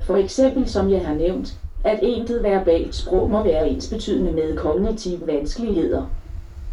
For 0.00 0.16
eksempel, 0.16 0.68
som 0.68 0.90
jeg 0.90 1.06
har 1.06 1.14
nævnt, 1.14 1.54
at 1.84 1.98
intet 2.02 2.42
verbalt 2.42 2.94
sprog 2.94 3.30
må 3.30 3.42
være 3.42 3.68
ensbetydende 3.68 4.32
med 4.32 4.56
kognitive 4.56 5.26
vanskeligheder. 5.26 6.02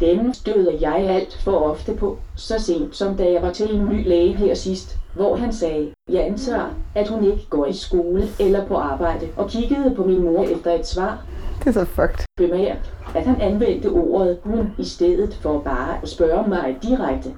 Dem 0.00 0.34
støder 0.34 0.70
jeg 0.80 1.06
alt 1.08 1.42
for 1.44 1.52
ofte 1.52 1.92
på, 1.92 2.16
så 2.34 2.58
sent 2.58 2.96
som 2.96 3.14
da 3.14 3.30
jeg 3.30 3.42
var 3.42 3.50
til 3.50 3.74
en 3.74 3.88
ny 3.88 4.08
læge 4.08 4.32
her 4.34 4.54
sidst, 4.54 4.96
hvor 5.14 5.34
han 5.34 5.52
sagde, 5.52 5.90
jeg 6.08 6.24
antager, 6.24 6.68
at 6.94 7.08
hun 7.08 7.24
ikke 7.24 7.46
går 7.50 7.64
i 7.64 7.72
skole 7.72 8.28
eller 8.40 8.66
på 8.66 8.74
arbejde, 8.76 9.28
og 9.36 9.46
kiggede 9.46 9.90
på 9.90 10.04
min 10.04 10.22
mor 10.22 10.42
efter 10.42 10.70
et 10.70 10.86
svar. 10.86 11.24
Det 11.60 11.66
er 11.66 11.72
så 11.72 11.84
fucked. 11.84 12.24
Bemærk, 12.36 12.76
at 13.14 13.26
han 13.26 13.40
anvendte 13.40 13.86
ordet 13.86 14.38
hun 14.44 14.74
i 14.78 14.84
stedet 14.84 15.38
for 15.42 15.60
bare 15.60 16.02
at 16.02 16.08
spørge 16.08 16.48
mig 16.48 16.78
direkte. 16.82 17.34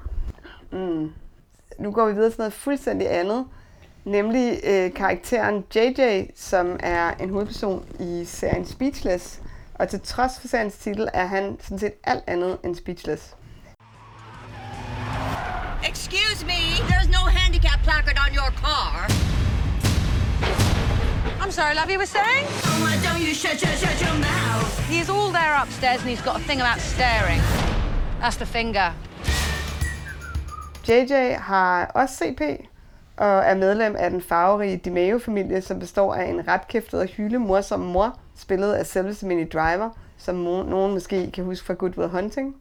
Mm. 0.71 1.11
Nu 1.79 1.91
går 1.91 2.07
vi 2.07 2.13
videre 2.13 2.29
til 2.29 2.37
noget 2.37 2.53
fuldstændig 2.53 3.19
andet. 3.19 3.45
Nemlig 4.05 4.59
øh, 4.63 4.93
karakteren 4.93 5.63
JJ, 5.75 6.25
som 6.35 6.79
er 6.79 7.11
en 7.11 7.29
hovedperson 7.29 7.85
i 7.99 8.23
serien 8.25 8.65
Speechless. 8.65 9.41
Og 9.73 9.89
til 9.89 9.99
trods 10.01 10.39
for 10.39 10.47
seriens 10.47 10.77
titel 10.77 11.07
er 11.13 11.25
han 11.25 11.57
sådan 11.61 11.79
set 11.79 11.93
alt 12.03 12.23
andet 12.27 12.57
end 12.63 12.75
speechless. 12.75 13.35
Excuse 15.89 16.45
me, 16.45 16.61
there's 16.89 17.09
no 17.17 17.23
handicap 17.39 17.79
placard 17.83 18.17
on 18.25 18.35
your 18.35 18.51
car. 18.63 19.22
I'm 21.43 21.51
sorry, 21.51 21.75
love, 21.75 21.89
you 21.89 21.97
were 21.97 22.05
saying? 22.05 22.45
Oh, 22.47 22.79
why 22.83 22.95
don't 23.03 23.21
you 23.21 23.33
shut, 23.33 23.59
shut, 23.59 23.77
shut 23.77 24.01
your 24.01 24.13
mouth? 24.13 24.79
He's 24.87 25.09
all 25.09 25.29
there 25.29 25.53
upstairs 25.61 25.99
and 25.99 26.09
he's 26.09 26.21
got 26.21 26.37
a 26.39 26.43
thing 26.47 26.61
about 26.61 26.79
staring. 26.79 27.41
That's 28.21 28.37
the 28.37 28.45
finger. 28.45 28.93
JJ 30.87 31.33
har 31.39 31.85
også 31.85 32.15
CP 32.15 32.41
og 33.17 33.37
er 33.45 33.55
medlem 33.55 33.95
af 33.95 34.09
den 34.09 34.21
farverige 34.21 34.77
DiMeo-familie, 34.77 35.61
som 35.61 35.79
består 35.79 36.13
af 36.13 36.25
en 36.25 36.47
retkæftet 36.47 36.99
og 36.99 37.05
hyle 37.05 37.39
morsom 37.39 37.79
mor, 37.79 38.19
spillet 38.35 38.73
af 38.73 38.85
selveste 38.85 39.25
Minnie 39.25 39.47
Driver, 39.47 39.89
som 40.17 40.35
nogen 40.35 40.93
måske 40.93 41.31
kan 41.31 41.43
huske 41.43 41.65
fra 41.65 41.73
Good 41.73 41.97
Will 41.97 42.09
Hunting. 42.09 42.55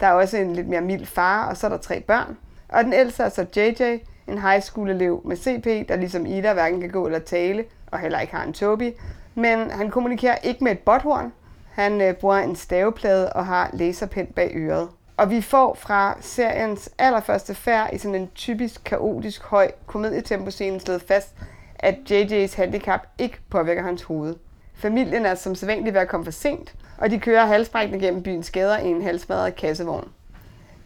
Der 0.00 0.06
er 0.06 0.12
også 0.12 0.36
en 0.36 0.56
lidt 0.56 0.68
mere 0.68 0.80
mild 0.80 1.06
far, 1.06 1.46
og 1.46 1.56
så 1.56 1.66
er 1.66 1.70
der 1.70 1.78
tre 1.78 2.00
børn. 2.00 2.36
Og 2.68 2.84
den 2.84 2.92
ældste 2.92 3.22
er 3.22 3.28
så 3.28 3.46
JJ, 3.56 3.98
en 4.30 4.38
high 4.38 4.62
school 4.62 4.90
elev 4.90 5.22
med 5.24 5.36
CP, 5.36 5.88
der 5.88 5.96
ligesom 5.96 6.26
Ida 6.26 6.52
hverken 6.52 6.80
kan 6.80 6.90
gå 6.90 7.06
eller 7.06 7.18
tale, 7.18 7.64
og 7.86 7.98
heller 7.98 8.20
ikke 8.20 8.34
har 8.34 8.44
en 8.44 8.52
tobi. 8.52 8.92
Men 9.34 9.70
han 9.70 9.90
kommunikerer 9.90 10.36
ikke 10.36 10.64
med 10.64 10.72
et 10.72 10.78
botthorn. 10.78 11.32
Han 11.70 12.00
øh, 12.00 12.14
bruger 12.14 12.36
en 12.36 12.56
staveplade 12.56 13.32
og 13.32 13.46
har 13.46 13.70
laserpen 13.72 14.26
bag 14.26 14.50
øret. 14.54 14.88
Og 15.16 15.30
vi 15.30 15.40
får 15.40 15.74
fra 15.74 16.16
seriens 16.20 16.90
allerførste 16.98 17.54
færd 17.54 17.90
i 17.92 17.98
sådan 17.98 18.14
en 18.14 18.30
typisk 18.34 18.84
kaotisk 18.84 19.42
høj 19.42 19.70
komedietempo-scene 19.86 20.80
slået 20.80 21.02
fast, 21.02 21.34
at 21.78 21.94
JJ's 22.10 22.56
handicap 22.56 23.00
ikke 23.18 23.38
påvirker 23.50 23.82
hans 23.82 24.02
hoved. 24.02 24.34
Familien 24.74 25.26
er 25.26 25.34
som 25.34 25.54
sædvanligt 25.54 25.94
ved 25.94 26.00
at 26.00 26.08
komme 26.08 26.24
for 26.24 26.30
sent, 26.30 26.74
og 26.98 27.10
de 27.10 27.20
kører 27.20 27.46
halsbrækkende 27.46 28.06
gennem 28.06 28.22
byens 28.22 28.50
gader 28.50 28.78
i 28.78 28.86
en 28.88 29.02
halsmadret 29.02 29.56
kassevogn. 29.56 30.08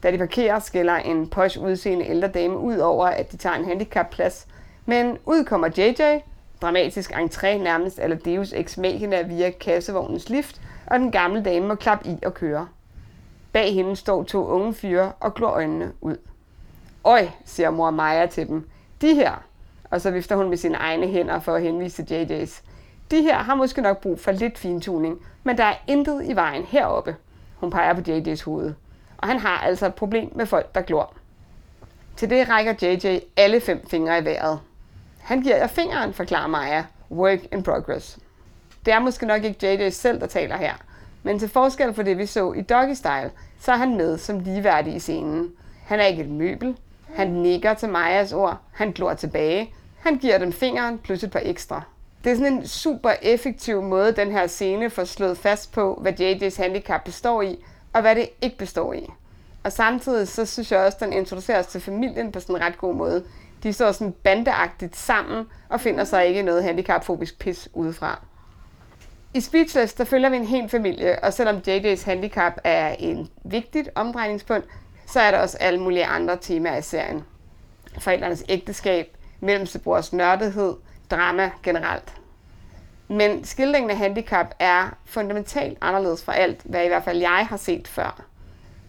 Da 0.05 0.11
de 0.11 0.19
parkerer, 0.19 0.59
skiller 0.59 0.95
en 0.95 1.29
posh 1.29 1.59
udseende 1.61 2.07
ældre 2.07 2.29
dame 2.29 2.59
ud 2.59 2.77
over, 2.77 3.07
at 3.07 3.33
de 3.33 3.37
tager 3.37 3.57
en 3.57 3.65
handicapplads. 3.65 4.47
Men 4.87 5.19
ud 5.27 5.45
kommer 5.45 5.69
JJ, 5.79 6.21
dramatisk 6.63 7.13
entré 7.13 7.47
nærmest 7.47 7.99
eller 7.99 8.17
Deus 8.17 8.53
ex 8.53 8.79
machina 8.79 9.23
via 9.23 9.51
kassevognens 9.51 10.29
lift, 10.29 10.61
og 10.87 10.99
den 10.99 11.13
gamle 11.13 11.43
dame 11.43 11.69
må 11.69 11.75
klappe 11.75 12.09
i 12.09 12.19
og 12.27 12.35
køre. 12.35 12.69
Bag 13.53 13.75
hende 13.75 13.97
står 13.97 14.23
to 14.23 14.47
unge 14.47 14.75
fyre 14.75 15.13
og 15.21 15.35
glor 15.35 15.49
øjnene 15.49 15.93
ud. 16.01 16.17
Øj, 17.05 17.29
siger 17.45 17.71
mor 17.71 17.91
Maja 17.91 18.27
til 18.27 18.49
dem. 18.49 18.69
De 19.01 19.15
her. 19.15 19.43
Og 19.91 20.01
så 20.01 20.11
vifter 20.11 20.37
hun 20.37 20.49
med 20.49 20.57
sine 20.57 20.77
egne 20.77 21.07
hænder 21.07 21.41
for 21.41 21.55
at 21.55 21.63
henvise 21.63 22.05
til 22.05 22.15
JJ's. 22.15 22.63
De 23.11 23.23
her 23.23 23.37
har 23.37 23.55
måske 23.55 23.83
nok 23.83 24.01
brug 24.01 24.21
for 24.21 24.33
lidt 24.33 24.59
fintuning, 24.59 25.19
men 25.45 25.59
der 25.59 25.65
er 25.65 25.75
intet 25.87 26.25
i 26.25 26.37
vejen 26.37 26.63
heroppe. 26.63 27.17
Hun 27.57 27.71
peger 27.71 27.95
på 27.95 28.01
JJ's 28.01 28.45
hoved. 28.45 28.75
Og 29.19 29.29
han 29.29 29.39
har 29.39 29.59
altså 29.59 29.87
et 29.87 29.95
problem 29.95 30.31
med 30.35 30.47
folk, 30.47 30.75
der 30.75 30.81
glor. 30.81 31.15
Til 32.17 32.31
det 32.31 32.49
rækker 32.49 32.75
JJ 32.83 33.19
alle 33.37 33.61
fem 33.61 33.89
fingre 33.89 34.19
i 34.19 34.25
vejret. 34.25 34.61
Han 35.21 35.43
giver 35.43 35.57
jer 35.57 35.67
fingeren, 35.67 36.13
forklarer 36.13 36.47
Maja. 36.47 36.85
Work 37.11 37.39
in 37.53 37.63
progress. 37.63 38.19
Det 38.87 38.95
er 38.95 38.99
måske 38.99 39.27
nok 39.27 39.45
ikke 39.45 39.67
JJ 39.67 39.91
selv, 39.91 40.21
der 40.21 40.27
taler 40.27 40.57
her, 40.57 40.75
men 41.23 41.39
til 41.39 41.49
forskel 41.49 41.95
for 41.95 42.03
det, 42.03 42.19
vi 42.19 42.27
så 42.27 42.53
i 42.53 42.61
Doggy 42.61 42.95
Style, 42.95 43.31
så 43.61 43.73
er 43.73 43.77
han 43.77 43.97
med 43.97 44.19
som 44.19 44.39
ligeværdig 44.39 44.95
i 44.95 44.99
scenen. 44.99 45.53
Han 45.87 46.01
er 46.01 46.05
ikke 46.05 46.23
et 46.23 46.31
møbel. 46.31 46.77
Han 47.15 47.31
nikker 47.31 47.75
til 47.75 47.89
Majas 47.89 48.33
ord. 48.33 48.59
Han 48.73 48.93
glor 48.93 49.15
tilbage. 49.15 49.75
Han 50.01 50.19
giver 50.19 50.39
dem 50.39 50.53
fingeren 50.53 50.99
plus 50.99 51.23
et 51.23 51.31
par 51.31 51.41
ekstra. 51.43 51.83
Det 52.25 52.33
er 52.33 52.37
sådan 52.37 52.53
en 52.53 52.67
super 52.67 53.13
effektiv 53.23 53.83
måde, 53.83 54.13
den 54.13 54.33
her 54.33 54.47
scene 54.47 54.91
får 54.91 55.05
slået 55.05 55.39
fast 55.39 55.73
på, 55.73 55.99
hvad 56.03 56.21
JJ's 56.21 56.63
handicap 56.63 57.05
består 57.05 57.43
i, 57.43 57.65
og 57.95 58.01
hvad 58.01 58.15
det 58.15 58.29
ikke 58.43 58.59
består 58.59 58.93
i. 58.93 59.07
Og 59.65 59.73
samtidig 59.73 60.29
så 60.29 60.47
synes 60.47 60.73
jeg 60.73 60.81
også, 60.81 60.97
at 60.97 61.01
den 61.01 61.13
introducerer 61.13 61.59
os 61.59 61.67
til 61.67 61.81
familien 61.81 62.33
på 62.33 62.41
sådan 62.41 62.57
en 62.57 62.63
ret 62.63 62.79
god 62.79 62.95
måde. 62.95 63.25
De 63.63 63.73
står 63.73 63.93
sådan 63.93 64.13
bandeagtigt 64.13 64.97
sammen 64.97 65.47
og 65.69 65.81
finder 65.81 66.05
sig 66.05 66.27
ikke 66.27 66.43
noget 66.43 66.65
handicapfobisk 66.65 67.39
pis 67.39 67.69
udefra. 67.75 68.21
I 69.35 69.41
Speechless, 69.41 69.95
der 69.95 70.05
følger 70.05 70.29
vi 70.29 70.37
en 70.37 70.47
hel 70.47 70.69
familie, 70.69 71.25
og 71.25 71.33
selvom 71.33 71.57
JJ's 71.57 72.05
handicap 72.05 72.53
er 72.65 72.97
en 72.99 73.29
vigtigt 73.45 73.89
omdrejningspunkt, 73.95 74.69
så 75.07 75.21
er 75.21 75.31
der 75.31 75.39
også 75.39 75.59
alle 75.61 75.81
mulige 75.81 76.07
andre 76.07 76.37
temaer 76.41 76.77
i 76.77 76.83
serien. 76.83 77.25
Forældrenes 77.99 78.45
ægteskab, 78.49 79.17
mellemste 79.41 79.79
brors 79.79 80.13
nørdethed, 80.13 80.75
drama 81.11 81.51
generelt. 81.63 82.15
Men 83.09 83.45
skildringen 83.45 83.91
af 83.91 83.97
handicap 83.97 84.55
er 84.59 84.97
fundamentalt 85.05 85.79
anderledes 85.81 86.25
fra 86.25 86.35
alt, 86.35 86.63
hvad 86.65 86.85
i 86.85 86.89
hvert 86.89 87.05
fald 87.05 87.19
jeg 87.19 87.47
har 87.49 87.57
set 87.57 87.89
før. 87.89 88.25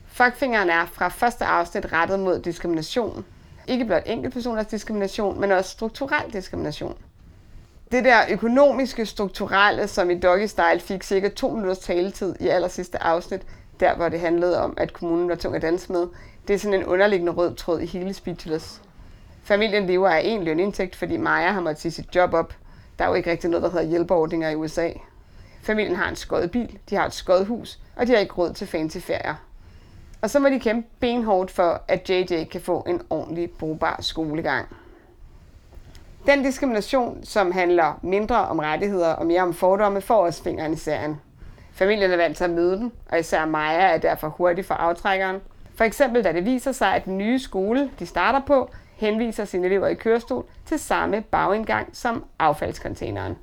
Fuckfingeren 0.08 0.70
er 0.70 0.86
fra 0.86 1.08
første 1.08 1.46
afsnit 1.46 1.94
rettet 1.94 2.20
mod 2.20 2.40
diskrimination. 2.40 3.26
Ikke 3.68 3.86
blot 3.86 4.04
enkeltpersoners 4.06 4.68
diskrimination, 4.68 5.40
men 5.40 5.52
også 5.52 5.70
strukturel 5.70 6.34
diskrimination. 6.34 6.98
Det 7.92 8.04
der 8.04 8.22
økonomiske 8.30 9.06
strukturelle, 9.06 9.88
som 9.88 10.10
i 10.10 10.20
Doggy 10.20 10.46
Style 10.46 10.80
fik 10.80 11.04
cirka 11.04 11.30
to 11.30 11.50
minutters 11.50 11.80
taletid 11.80 12.36
i 12.40 12.48
aller 12.48 12.68
sidste 12.68 13.04
afsnit, 13.04 13.42
der 13.80 13.96
hvor 13.96 14.10
det 14.10 14.20
handlede 14.20 14.62
om, 14.62 14.74
at 14.78 14.94
kommunen 14.94 15.30
var 15.30 15.36
tung 15.36 15.56
at 15.56 15.62
danse 15.62 15.92
med, 15.92 16.08
det 16.48 16.54
er 16.54 16.58
sådan 16.58 16.80
en 16.80 16.86
underliggende 16.86 17.32
rød 17.32 17.56
tråd 17.56 17.80
i 17.80 17.86
hele 17.86 18.14
Speechless. 18.14 18.82
Familien 19.44 19.86
lever 19.88 20.10
af 20.10 20.22
en 20.24 20.44
lønindtægt, 20.44 20.96
fordi 20.96 21.18
Maja 21.18 21.52
har 21.52 21.62
måttet 21.62 21.82
sige 21.82 21.92
sit 21.92 22.16
job 22.16 22.34
op. 22.34 22.54
Der 23.00 23.06
er 23.06 23.10
jo 23.10 23.16
ikke 23.16 23.32
rigtig 23.32 23.50
noget, 23.50 23.64
der 23.64 23.70
hedder 23.70 23.86
hjælpeordninger 23.86 24.50
i 24.50 24.56
USA. 24.56 24.90
Familien 25.62 25.96
har 25.96 26.10
en 26.10 26.16
skød 26.16 26.48
bil, 26.48 26.80
de 26.90 26.96
har 26.96 27.06
et 27.06 27.14
skødt 27.14 27.48
hus, 27.48 27.80
og 27.96 28.08
de 28.08 28.12
har 28.12 28.20
ikke 28.20 28.34
råd 28.34 28.54
til 28.54 28.68
fancy 28.68 28.98
ferier. 28.98 29.36
Og 30.22 30.30
så 30.30 30.40
må 30.40 30.50
de 30.50 30.60
kæmpe 30.60 30.88
benhårdt 31.00 31.52
for, 31.52 31.82
at 31.88 32.10
JJ 32.10 32.44
kan 32.44 32.62
få 32.62 32.86
en 32.88 33.02
ordentlig 33.10 33.52
brugbar 33.52 33.98
skolegang. 34.02 34.68
Den 36.28 36.44
diskrimination, 36.44 37.24
som 37.24 37.52
handler 37.52 38.00
mindre 38.02 38.48
om 38.48 38.60
rettigheder 38.60 39.10
og 39.10 39.26
mere 39.26 39.42
om 39.42 39.54
fordomme, 39.54 40.02
får 40.02 40.26
også 40.26 40.44
fingeren 40.44 40.74
i 40.74 40.76
serien. 40.76 41.22
Familien 41.74 42.12
er 42.12 42.18
vant 42.18 42.38
til 42.38 42.44
at 42.44 42.50
møde 42.50 42.78
den, 42.78 42.92
og 43.12 43.20
især 43.20 43.46
Maja 43.46 43.94
er 43.94 43.98
derfor 43.98 44.28
hurtig 44.28 44.66
for 44.66 44.74
aftrækkeren. 44.74 45.42
For 45.76 45.84
eksempel 45.84 46.24
da 46.24 46.32
det 46.34 46.46
viser 46.46 46.72
sig, 46.72 46.96
at 46.96 47.06
den 47.06 47.18
nye 47.18 47.40
skole, 47.40 47.90
de 48.00 48.06
starter 48.06 48.42
på, 48.48 48.70
henviser 48.98 49.46
sine 49.46 49.68
elever 49.68 49.88
i 49.88 49.96
kørestol 49.96 50.46
til 50.66 50.80
samme 50.80 51.22
bagindgang 51.22 51.90
som 51.94 52.26
affaldskontaineren. 52.40 53.38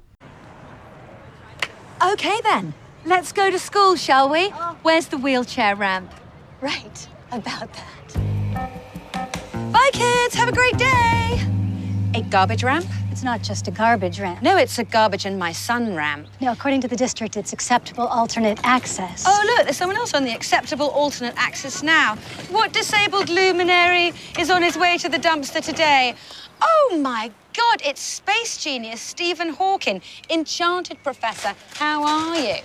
Okay 2.13 2.39
then, 2.45 2.75
let's 3.05 3.33
go 3.33 3.51
to 3.51 3.59
school, 3.59 3.97
shall 3.97 4.29
we? 4.29 4.49
Where's 4.85 5.07
the 5.07 5.19
wheelchair 5.19 5.75
ramp? 5.77 6.11
Right, 6.61 7.09
about 7.31 7.69
that. 7.73 8.19
Bye, 9.73 9.91
kids. 9.93 10.35
Have 10.35 10.49
a 10.49 10.53
great 10.53 10.79
day. 10.79 11.62
A 12.15 12.21
garbage 12.21 12.63
ramp? 12.63 12.85
It's 13.11 13.23
not 13.23 13.43
just 13.43 13.69
a 13.69 13.71
garbage 13.71 14.21
ramp. 14.21 14.43
No, 14.43 14.59
it's 14.59 14.79
a 14.79 14.85
garbage 14.85 15.25
and 15.25 15.39
my 15.39 15.51
son 15.51 15.97
ramp. 15.97 16.27
No, 16.43 16.53
according 16.53 16.83
to 16.83 16.89
the 16.89 16.97
district, 16.97 17.39
it's 17.39 17.55
acceptable 17.55 18.07
alternate 18.07 18.61
access. 18.65 19.25
Oh, 19.27 19.43
look, 19.47 19.65
there's 19.65 19.79
someone 19.79 19.97
else 19.97 20.13
on 20.13 20.23
the 20.23 20.35
acceptable 20.35 20.89
alternate 20.89 21.33
access 21.39 21.83
now. 21.83 22.17
What 22.51 22.75
disabled 22.75 23.31
luminary 23.31 24.13
is 24.39 24.51
on 24.51 24.61
his 24.61 24.77
way 24.77 24.99
to 24.99 25.09
the 25.09 25.17
dumpster 25.17 25.65
today? 25.65 26.15
Oh 26.61 26.99
my 27.01 27.31
God, 27.57 27.81
it's 27.83 28.03
space 28.03 28.59
genius 28.59 29.01
Stephen 29.01 29.49
Hawking, 29.49 30.03
enchanted 30.29 31.03
professor. 31.03 31.55
How 31.77 32.05
are 32.05 32.39
you? 32.39 32.57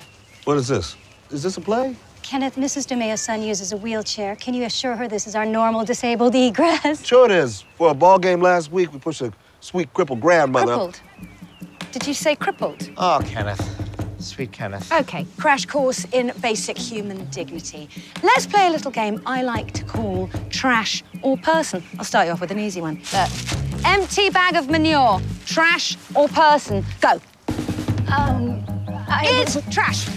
What 0.44 0.58
is 0.58 0.68
this? 0.68 0.98
Is 1.32 1.42
this 1.44 1.56
a 1.56 1.62
play? 1.62 1.96
Kenneth, 2.28 2.58
Mrs. 2.58 2.86
DeMeo's 2.86 3.22
son 3.22 3.42
uses 3.42 3.72
a 3.72 3.78
wheelchair. 3.78 4.36
Can 4.36 4.54
you 4.54 4.66
assure 4.66 4.98
her 4.98 5.08
this 5.08 5.28
is 5.28 5.34
our 5.34 5.46
normal 5.46 5.86
disabled 5.86 6.36
egress? 6.36 7.06
Sure 7.06 7.24
it 7.24 7.32
is. 7.32 7.64
For 7.78 7.92
a 7.92 7.94
ball 7.94 8.20
game 8.20 8.42
last 8.42 8.70
week, 8.70 8.92
we 8.92 9.00
pushed 9.00 9.22
a 9.22 9.32
sweet 9.62 9.94
crippled 9.94 10.20
grandmother. 10.20 10.74
Crippled? 10.74 11.02
Did 11.94 12.06
you 12.06 12.14
say 12.14 12.36
crippled? 12.36 12.92
Oh, 12.98 13.22
Kenneth. 13.24 13.62
Sweet 14.20 14.52
Kenneth. 14.52 14.92
Okay, 14.92 15.26
crash 15.38 15.66
course 15.66 16.04
in 16.12 16.34
basic 16.42 16.78
human 16.78 17.30
dignity. 17.30 17.88
Let's 18.22 18.46
play 18.46 18.68
a 18.68 18.72
little 18.72 18.92
game 18.92 19.22
I 19.26 19.44
like 19.44 19.72
to 19.76 19.86
call 19.86 20.30
trash 20.50 21.06
or 21.22 21.38
person. 21.38 21.82
I'll 21.98 22.04
start 22.04 22.28
you 22.28 22.34
off 22.34 22.42
with 22.42 22.52
an 22.52 22.60
easy 22.60 22.82
one. 22.82 22.96
Look. 23.14 23.30
Empty 23.86 24.32
bag 24.32 24.58
of 24.58 24.70
manure, 24.70 25.22
trash 25.46 25.96
or 26.14 26.28
person. 26.28 26.84
Go. 27.00 27.22
Um, 28.10 28.66
I... 29.08 29.24
It's 29.28 29.58
trash. 29.74 30.10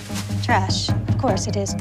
Trash. 0.50 0.90
Of 1.08 1.18
course 1.20 1.50
it 1.50 1.56
is. 1.56 1.74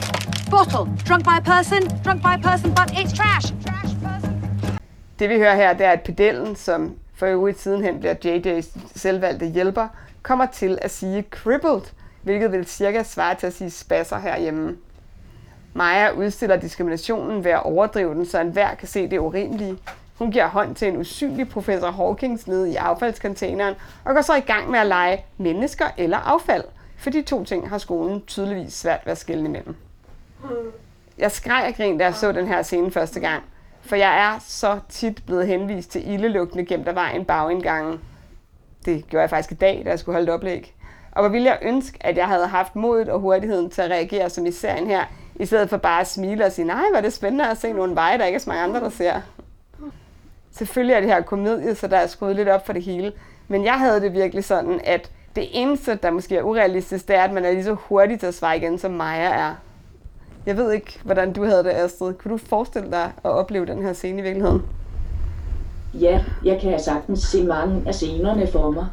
Bottle, 0.52 0.86
drunk 1.08 1.24
by 1.24 1.38
a 1.38 1.42
person, 1.42 1.82
drunk 2.04 2.22
by 2.22 2.34
a 2.34 2.42
person, 2.50 2.70
but 2.70 2.92
it's 2.92 3.14
trash. 3.14 3.48
Trash 3.66 3.94
person. 4.04 4.42
Det 5.20 5.30
vi 5.30 5.38
hører 5.38 5.56
her, 5.56 5.74
det 5.74 5.86
er, 5.86 5.92
at 5.92 6.02
pedellen, 6.02 6.56
som 6.56 6.96
for 7.16 7.26
øvrigt 7.26 7.60
sidenhen 7.60 8.00
bliver 8.00 8.16
JJ's 8.26 8.80
selvvalgte 8.96 9.46
hjælper, 9.46 9.88
kommer 10.22 10.46
til 10.46 10.80
at 10.82 10.92
sige 10.92 11.24
crippled, 11.30 11.82
hvilket 12.22 12.52
vil 12.52 12.66
cirka 12.66 13.04
svare 13.04 13.36
til 13.36 13.48
at 13.48 13.54
sige 13.54 13.72
spasser 13.72 14.20
herhjemme. 14.20 14.78
Maja 15.74 16.12
udstiller 16.12 16.56
diskriminationen 16.56 17.44
ved 17.44 17.52
at 17.52 17.64
overdrive 17.64 18.14
den, 18.14 18.26
så 18.26 18.40
enhver 18.40 18.76
kan 18.76 18.88
se 18.88 19.10
det 19.10 19.20
urimelige. 19.20 19.78
Hun 20.18 20.32
giver 20.32 20.48
hånd 20.48 20.76
til 20.76 20.88
en 20.88 20.98
usynlig 20.98 21.50
professor 21.50 21.92
Hawkins 21.92 22.48
nede 22.48 22.72
i 22.72 22.76
affaldscontaineren 22.76 23.76
og 24.06 24.16
går 24.16 24.22
så 24.22 24.36
i 24.36 24.40
gang 24.40 24.72
med 24.72 24.80
at 24.80 24.88
lege 24.88 25.26
mennesker 25.38 25.86
eller 25.98 26.18
affald, 26.18 26.64
for 27.00 27.10
de 27.10 27.22
to 27.22 27.44
ting 27.44 27.70
har 27.70 27.78
skolen 27.78 28.24
tydeligvis 28.28 28.74
svært 28.74 29.02
ved 29.06 29.12
at 29.12 29.18
skille 29.18 29.46
imellem. 29.46 29.76
Jeg 31.18 31.32
skreg 31.32 31.66
og 31.68 31.76
grin, 31.76 31.98
da 31.98 32.04
jeg 32.04 32.16
så 32.16 32.32
den 32.32 32.48
her 32.48 32.62
scene 32.62 32.92
første 32.92 33.20
gang, 33.20 33.44
for 33.82 33.96
jeg 33.96 34.20
er 34.20 34.40
så 34.40 34.80
tit 34.90 35.26
blevet 35.26 35.48
henvist 35.48 35.92
til 35.92 36.12
ildelugtende 36.12 36.66
gemt 36.66 36.88
af 36.88 36.96
vejen 36.96 37.26
bagindgangen. 37.26 38.00
Det 38.86 39.08
gjorde 39.08 39.22
jeg 39.22 39.30
faktisk 39.30 39.52
i 39.52 39.56
dag, 39.56 39.82
da 39.86 39.90
jeg 39.90 40.00
skulle 40.00 40.16
holde 40.16 40.28
et 40.28 40.34
oplæg. 40.34 40.76
Og 41.12 41.22
hvor 41.22 41.30
ville 41.30 41.50
jeg 41.50 41.60
ønske, 41.62 41.98
at 42.02 42.18
jeg 42.18 42.28
havde 42.28 42.48
haft 42.48 42.76
modet 42.76 43.10
og 43.10 43.20
hurtigheden 43.20 43.70
til 43.70 43.82
at 43.82 43.92
reagere 43.92 44.30
som 44.30 44.46
i 44.46 44.52
serien 44.52 44.88
her, 44.88 45.04
i 45.36 45.46
stedet 45.46 45.70
for 45.70 45.78
bare 45.78 46.02
at 46.02 46.08
smile 46.08 46.46
og 46.46 46.52
sige, 46.52 46.66
nej, 46.66 46.84
hvor 46.90 46.98
er 46.98 47.02
det 47.02 47.14
spændende 47.14 47.50
at 47.50 47.58
se 47.58 47.74
nogle 47.74 47.96
veje, 47.96 48.18
der 48.18 48.26
ikke 48.26 48.36
er 48.36 48.40
så 48.40 48.50
mange 48.50 48.64
andre, 48.64 48.80
der 48.80 48.90
ser. 48.90 49.22
Selvfølgelig 50.52 50.94
er 50.94 51.00
det 51.00 51.10
her 51.10 51.22
komedie, 51.22 51.76
så 51.76 51.88
der 51.88 51.98
er 51.98 52.08
skruet 52.08 52.36
lidt 52.36 52.50
op 52.50 52.66
for 52.66 52.74
det 52.74 52.84
hele. 52.84 53.14
Men 53.48 53.66
jeg 53.66 53.80
havde 53.80 54.02
det 54.02 54.14
virkelig 54.14 54.44
sådan, 54.44 54.82
at 54.84 55.12
det 55.36 55.48
eneste, 55.52 55.96
der 56.04 56.12
måske 56.12 56.36
er 56.38 56.44
urealistisk, 56.44 57.08
det 57.08 57.16
er, 57.16 57.22
at 57.24 57.34
man 57.34 57.46
er 57.46 57.52
lige 57.52 57.64
så 57.64 57.74
hurtig 57.74 58.20
til 58.20 58.28
at 58.28 58.34
svare 58.34 58.58
igen, 58.58 58.78
som 58.78 58.92
Maja 58.92 59.30
er. 59.30 59.56
Jeg 60.46 60.58
ved 60.58 60.72
ikke, 60.72 61.00
hvordan 61.04 61.34
du 61.34 61.46
havde 61.46 61.64
det, 61.64 61.70
Astrid. 61.70 62.14
Kunne 62.14 62.32
du 62.32 62.38
forestille 62.38 62.92
dig 62.92 63.12
at 63.24 63.32
opleve 63.32 63.66
den 63.66 63.82
her 63.82 63.94
scene 63.94 64.20
i 64.20 64.24
virkeligheden? 64.24 64.62
Ja, 65.94 66.24
jeg 66.46 66.60
kan 66.62 66.80
sagtens 66.80 67.20
se 67.20 67.44
mange 67.44 67.84
af 67.88 67.96
scenerne 67.96 68.48
for 68.48 68.72
mig. 68.72 68.86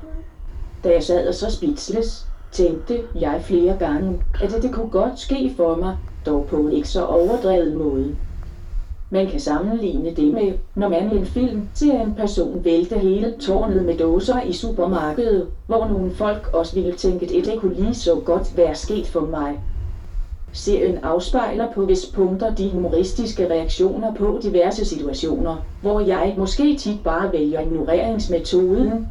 Da 0.85 0.93
jeg 0.93 1.03
sad 1.03 1.29
og 1.29 1.35
så 1.35 1.51
speechless, 1.51 2.27
tænkte 2.53 3.03
jeg 3.15 3.43
flere 3.45 3.77
gange, 3.79 4.23
at 4.43 4.51
det, 4.51 4.63
det 4.63 4.75
kunne 4.75 4.91
godt 4.91 5.19
ske 5.19 5.55
for 5.57 5.77
mig, 5.77 5.97
dog 6.27 6.47
på 6.47 6.57
en 6.57 6.73
ikke 6.73 6.89
så 6.89 7.07
overdrevet 7.07 7.77
måde. 7.77 8.17
Man 9.11 9.27
kan 9.27 9.41
sammenligne 9.41 10.11
det 10.11 10.35
med, 10.35 10.53
når 10.75 10.89
man 10.89 11.13
i 11.13 11.17
en 11.17 11.27
film 11.27 11.69
ser 11.75 12.01
en 12.01 12.15
person 12.15 12.65
vælte 12.65 12.99
hele 12.99 13.35
tårnet 13.41 13.85
med 13.85 13.97
dåser 13.97 14.43
i 14.43 14.53
supermarkedet, 14.53 15.49
hvor 15.67 15.85
nogle 15.85 16.11
folk 16.11 16.51
også 16.53 16.75
ville 16.75 16.93
tænke, 16.93 17.39
at 17.39 17.45
det 17.47 17.61
kunne 17.61 17.75
lige 17.75 17.95
så 17.95 18.15
godt 18.15 18.57
være 18.57 18.75
sket 18.75 19.07
for 19.07 19.21
mig. 19.21 19.61
Serien 20.53 20.99
afspejler 20.99 21.73
på 21.73 21.85
visse 21.85 22.13
punkter 22.13 22.55
de 22.55 22.71
humoristiske 22.71 23.51
reaktioner 23.51 24.15
på 24.15 24.41
diverse 24.43 24.85
situationer, 24.85 25.57
hvor 25.83 26.01
jeg 26.01 26.35
måske 26.39 26.77
tit 26.77 27.01
bare 27.05 27.33
vælger 27.33 27.61
ignoreringsmetoden. 27.61 29.07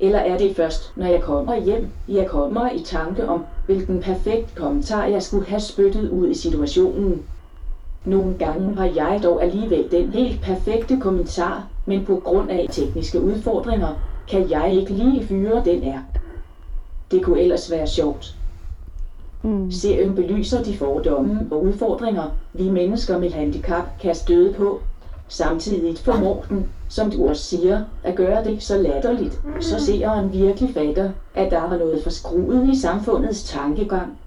Eller 0.00 0.18
er 0.18 0.38
det 0.38 0.56
først, 0.56 0.92
når 0.96 1.06
jeg 1.06 1.20
kommer 1.20 1.54
hjem, 1.54 1.88
jeg 2.08 2.26
kommer 2.26 2.70
i 2.70 2.78
tanke 2.78 3.28
om, 3.28 3.44
hvilken 3.66 4.00
perfekt 4.00 4.54
kommentar 4.54 5.04
jeg 5.04 5.22
skulle 5.22 5.46
have 5.46 5.60
spyttet 5.60 6.08
ud 6.10 6.28
i 6.28 6.34
situationen. 6.34 7.22
Nogle 8.04 8.34
gange 8.38 8.74
har 8.74 8.84
jeg 8.84 9.20
dog 9.22 9.42
alligevel 9.44 9.90
den 9.90 10.12
helt 10.12 10.40
perfekte 10.42 11.00
kommentar, 11.00 11.68
men 11.86 12.06
på 12.06 12.16
grund 12.24 12.50
af 12.50 12.68
tekniske 12.72 13.20
udfordringer, 13.20 13.94
kan 14.30 14.50
jeg 14.50 14.74
ikke 14.74 14.92
lige 14.92 15.26
fyre 15.26 15.62
den 15.64 15.84
er. 15.84 15.98
Det 17.10 17.24
kunne 17.24 17.40
ellers 17.40 17.70
være 17.70 17.86
sjovt. 17.86 18.36
Mm. 19.42 19.70
Serien 19.70 20.14
belyser 20.14 20.62
de 20.62 20.76
fordomme 20.76 21.48
og 21.50 21.62
udfordringer, 21.62 22.28
vi 22.52 22.68
mennesker 22.68 23.18
med 23.18 23.30
handicap 23.30 23.84
kan 24.00 24.14
støde 24.14 24.52
på. 24.52 24.80
Samtidig 25.28 25.96
formår 25.98 26.44
den, 26.48 26.68
som 26.88 27.10
du 27.10 27.28
også 27.28 27.42
siger, 27.42 27.80
at 28.02 28.14
gøre 28.14 28.44
det 28.44 28.62
så 28.62 28.76
latterligt, 28.76 29.40
så 29.60 29.78
seeren 29.78 30.32
virkelig 30.32 30.70
fatter, 30.74 31.10
at 31.34 31.50
der 31.50 31.58
er 31.58 31.78
noget 31.78 32.02
forskruet 32.02 32.68
i 32.68 32.74
samfundets 32.74 33.42
tankegang. 33.42 34.18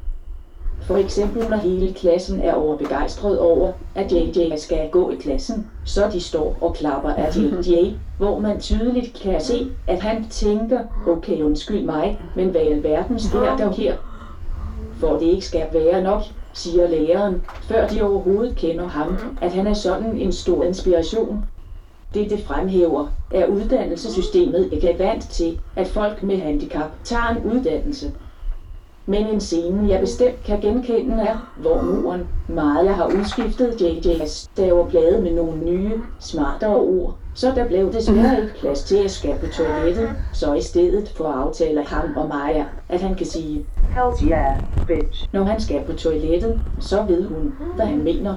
For 0.87 0.97
eksempel 0.97 1.49
når 1.49 1.57
hele 1.57 1.93
klassen 1.93 2.39
er 2.39 2.53
overbegejstret 2.53 3.39
over, 3.39 3.71
at 3.95 4.11
JJ 4.11 4.55
skal 4.55 4.89
gå 4.91 5.09
i 5.09 5.15
klassen, 5.15 5.67
så 5.85 6.09
de 6.13 6.19
står 6.19 6.57
og 6.61 6.73
klapper 6.73 7.09
af 7.09 7.37
JJ, 7.37 7.93
hvor 8.17 8.39
man 8.39 8.59
tydeligt 8.59 9.13
kan 9.13 9.41
se, 9.41 9.69
at 9.87 9.99
han 9.99 10.23
tænker, 10.29 10.81
okay 11.07 11.41
undskyld 11.41 11.81
mig, 11.83 12.17
men 12.35 12.49
hvad 12.49 12.61
i 12.61 12.67
alverden 12.67 13.19
sker 13.19 13.55
der 13.55 13.71
her? 13.71 13.93
For 14.99 15.15
det 15.15 15.25
ikke 15.25 15.45
skal 15.45 15.67
være 15.73 16.01
nok, 16.01 16.21
siger 16.53 16.87
læreren, 16.87 17.37
før 17.61 17.87
de 17.87 18.01
overhovedet 18.01 18.55
kender 18.55 18.87
ham, 18.87 19.17
at 19.41 19.51
han 19.51 19.67
er 19.67 19.73
sådan 19.73 20.17
en 20.17 20.31
stor 20.31 20.63
inspiration. 20.63 21.43
Det 22.13 22.29
det 22.29 22.39
fremhæver, 22.39 23.05
er 23.31 23.45
uddannelsessystemet 23.45 24.67
ikke 24.71 24.87
er 24.87 24.93
vant 24.93 25.29
til, 25.29 25.55
at 25.75 25.87
folk 25.87 26.23
med 26.23 26.37
handicap 26.37 26.89
tager 27.03 27.27
en 27.27 27.41
uddannelse. 27.43 28.11
Men 29.09 29.27
en 29.27 29.39
scene, 29.39 29.89
jeg 29.89 29.99
bestemt 29.99 30.43
kan 30.45 30.61
genkende 30.61 31.23
er, 31.23 31.53
hvor 31.57 31.81
muren 31.81 32.27
meget 32.47 32.85
jeg 32.85 32.95
har 32.95 33.07
udskiftet 33.07 33.81
JJ's 33.81 34.25
staveblade 34.25 35.21
med 35.21 35.31
nogle 35.31 35.57
nye, 35.65 35.93
smartere 36.19 36.75
ord, 36.75 37.15
så 37.33 37.51
der 37.55 37.67
blev 37.67 37.93
desværre 37.93 38.41
ikke 38.41 38.53
plads 38.59 38.83
til 38.83 38.95
at 38.95 39.11
skal 39.11 39.35
på 39.39 39.47
toilettet, 39.47 40.09
så 40.33 40.53
i 40.53 40.61
stedet 40.61 41.09
for 41.09 41.25
aftaler 41.25 41.83
ham 41.85 42.17
og 42.17 42.27
Maja, 42.27 42.65
at 42.89 43.01
han 43.01 43.15
kan 43.15 43.25
sige, 43.25 43.65
Hells 43.95 44.19
yeah, 44.19 44.61
bitch. 44.87 45.27
Når 45.33 45.43
han 45.43 45.61
skal 45.61 45.83
på 45.85 45.93
toilettet, 45.93 46.61
så 46.79 47.03
ved 47.07 47.27
hun, 47.27 47.53
hvad 47.75 47.85
han 47.85 48.03
mener. 48.03 48.35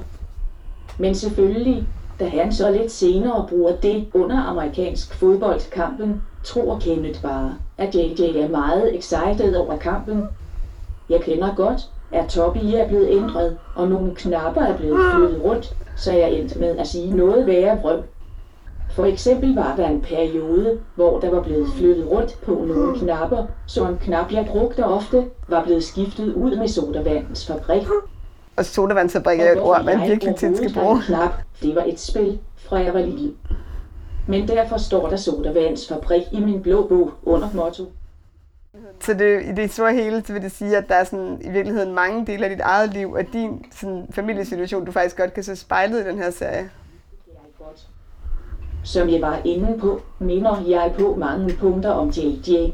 Men 0.98 1.14
selvfølgelig, 1.14 1.86
da 2.20 2.28
han 2.28 2.52
så 2.52 2.70
lidt 2.70 2.92
senere 2.92 3.46
bruger 3.48 3.76
det 3.76 4.06
under 4.14 4.36
amerikansk 4.36 5.14
fodboldkampen, 5.14 6.22
tror 6.44 6.78
Kenneth 6.78 7.22
bare, 7.22 7.54
at 7.78 7.94
JJ 7.94 8.22
er 8.22 8.48
meget 8.48 8.96
excited 8.96 9.56
over 9.56 9.76
kampen. 9.76 10.24
Jeg 11.10 11.20
kender 11.20 11.54
godt, 11.54 11.80
at 12.12 12.28
Toppy 12.28 12.58
er 12.74 12.88
blevet 12.88 13.08
ændret, 13.10 13.56
og 13.74 13.88
nogle 13.88 14.14
knapper 14.14 14.62
er 14.62 14.76
blevet 14.76 15.00
flyttet 15.14 15.44
rundt, 15.44 15.74
så 15.96 16.12
jeg 16.12 16.32
endte 16.32 16.58
med 16.58 16.78
at 16.78 16.86
sige 16.86 17.16
noget 17.16 17.46
værre 17.46 17.78
vrøm. 17.82 18.02
For 18.90 19.04
eksempel 19.04 19.54
var 19.54 19.76
der 19.76 19.88
en 19.88 20.00
periode, 20.00 20.78
hvor 20.94 21.20
der 21.20 21.30
var 21.30 21.42
blevet 21.42 21.68
flyttet 21.76 22.10
rundt 22.10 22.38
på 22.42 22.50
nogle 22.50 22.98
knapper, 22.98 23.44
så 23.66 23.88
en 23.88 23.98
knap, 23.98 24.32
jeg 24.32 24.46
brugte 24.50 24.84
ofte, 24.84 25.24
var 25.48 25.64
blevet 25.64 25.84
skiftet 25.84 26.34
ud 26.34 26.56
med 26.56 26.68
sodavandens 26.68 27.46
fabrik. 27.46 27.86
Og 28.56 28.64
sodavandsfabrik 28.64 29.40
er 29.40 29.52
et 29.52 29.60
ord, 29.60 29.84
man 29.84 30.00
virkelig 30.08 30.36
tit 30.36 30.56
skal 30.56 30.74
bruge. 30.74 31.02
Knap, 31.06 31.32
det 31.62 31.74
var 31.74 31.84
et 31.86 32.00
spil, 32.00 32.38
fra 32.56 32.76
jeg 32.76 32.94
var 32.94 33.00
lille. 33.00 33.32
Men 34.28 34.48
derfor 34.48 34.78
står 34.78 35.08
der 35.08 35.16
sodavands 35.16 35.88
fabrik 35.88 36.22
i 36.32 36.40
min 36.40 36.62
blå 36.62 36.86
bog 36.86 37.10
under 37.22 37.48
motto. 37.54 37.84
Så 39.04 39.14
det, 39.14 39.42
i 39.42 39.52
det 39.52 39.72
store 39.72 39.94
hele, 39.94 40.22
så 40.26 40.32
vil 40.32 40.42
det 40.42 40.52
sige, 40.52 40.76
at 40.76 40.88
der 40.88 40.94
er 40.94 41.04
sådan, 41.04 41.38
i 41.44 41.50
virkeligheden 41.50 41.94
mange 41.94 42.26
dele 42.26 42.44
af 42.44 42.50
dit 42.50 42.60
eget 42.60 42.94
liv 42.94 43.12
og 43.12 43.22
din 43.32 43.64
sådan, 43.72 44.06
familiesituation, 44.10 44.84
du 44.84 44.92
faktisk 44.92 45.16
godt 45.16 45.34
kan 45.34 45.42
se 45.42 45.56
spejlet 45.56 46.00
i 46.00 46.08
den 46.08 46.18
her 46.18 46.30
serie. 46.30 46.70
Som 48.84 49.08
jeg 49.08 49.20
var 49.20 49.40
inde 49.44 49.78
på, 49.78 50.00
minder 50.18 50.64
jeg 50.68 50.92
på 50.98 51.14
mange 51.18 51.54
punkter 51.54 51.90
om 51.90 52.08
JJ. 52.08 52.70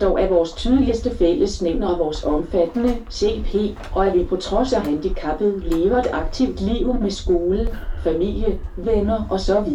Dog 0.00 0.22
er 0.22 0.28
vores 0.28 0.52
tydeligste 0.52 1.16
fællesnævner 1.16 1.98
vores 1.98 2.24
omfattende 2.24 2.96
CP, 3.10 3.54
og 3.92 4.06
at 4.06 4.14
vi 4.14 4.24
på 4.24 4.36
trods 4.36 4.72
af 4.72 4.82
handicappet 4.82 5.64
lever 5.64 5.98
et 5.98 6.08
aktivt 6.12 6.60
liv 6.60 6.94
med 6.94 7.10
skole, 7.10 7.68
familie, 8.04 8.58
venner 8.76 9.26
osv. 9.30 9.72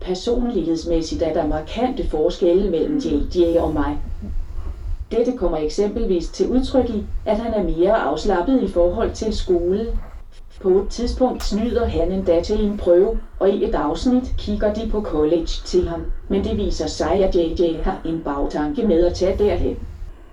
Personlighedsmæssigt 0.00 1.22
er 1.22 1.32
der 1.32 1.46
markante 1.46 2.08
forskelle 2.08 2.70
mellem 2.70 2.98
JJ 2.98 3.58
og 3.58 3.74
mig. 3.74 3.98
Dette 5.12 5.38
kommer 5.38 5.58
eksempelvis 5.58 6.28
til 6.28 6.50
udtryk 6.50 6.90
i, 6.90 7.04
at 7.26 7.38
han 7.38 7.54
er 7.54 7.62
mere 7.62 7.98
afslappet 7.98 8.62
i 8.62 8.68
forhold 8.68 9.12
til 9.12 9.32
skole, 9.32 9.98
på 10.62 10.68
et 10.68 10.88
tidspunkt 10.88 11.42
snyder 11.42 11.84
han 11.84 12.12
endda 12.12 12.42
til 12.42 12.64
en 12.64 12.76
prøve, 12.76 13.20
og 13.38 13.50
i 13.50 13.64
et 13.64 13.74
afsnit 13.74 14.34
kigger 14.38 14.74
de 14.74 14.88
på 14.90 15.02
college 15.02 15.46
til 15.46 15.88
ham. 15.88 16.04
Men 16.28 16.44
det 16.44 16.56
viser 16.56 16.86
sig, 16.86 17.24
at 17.24 17.36
JJ 17.36 17.82
har 17.82 18.00
en 18.04 18.22
bagtanke 18.24 18.86
med 18.86 19.06
at 19.06 19.14
tage 19.14 19.38
derhen. 19.38 19.76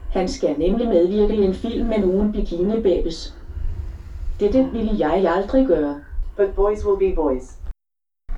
Han 0.10 0.28
skal 0.28 0.60
nemlig 0.60 0.88
medvirke 0.88 1.36
i 1.36 1.42
en 1.42 1.54
film 1.54 1.88
med 1.88 2.00
nogle 2.00 2.32
bikini-babes. 2.32 3.34
Dette 4.40 4.70
ville 4.72 4.96
jeg 4.98 5.26
aldrig 5.28 5.68
gøre. 5.68 6.02
But 6.38 6.50
boys 6.56 6.86
will 6.86 7.10
be 7.10 7.16
boys. 7.16 7.44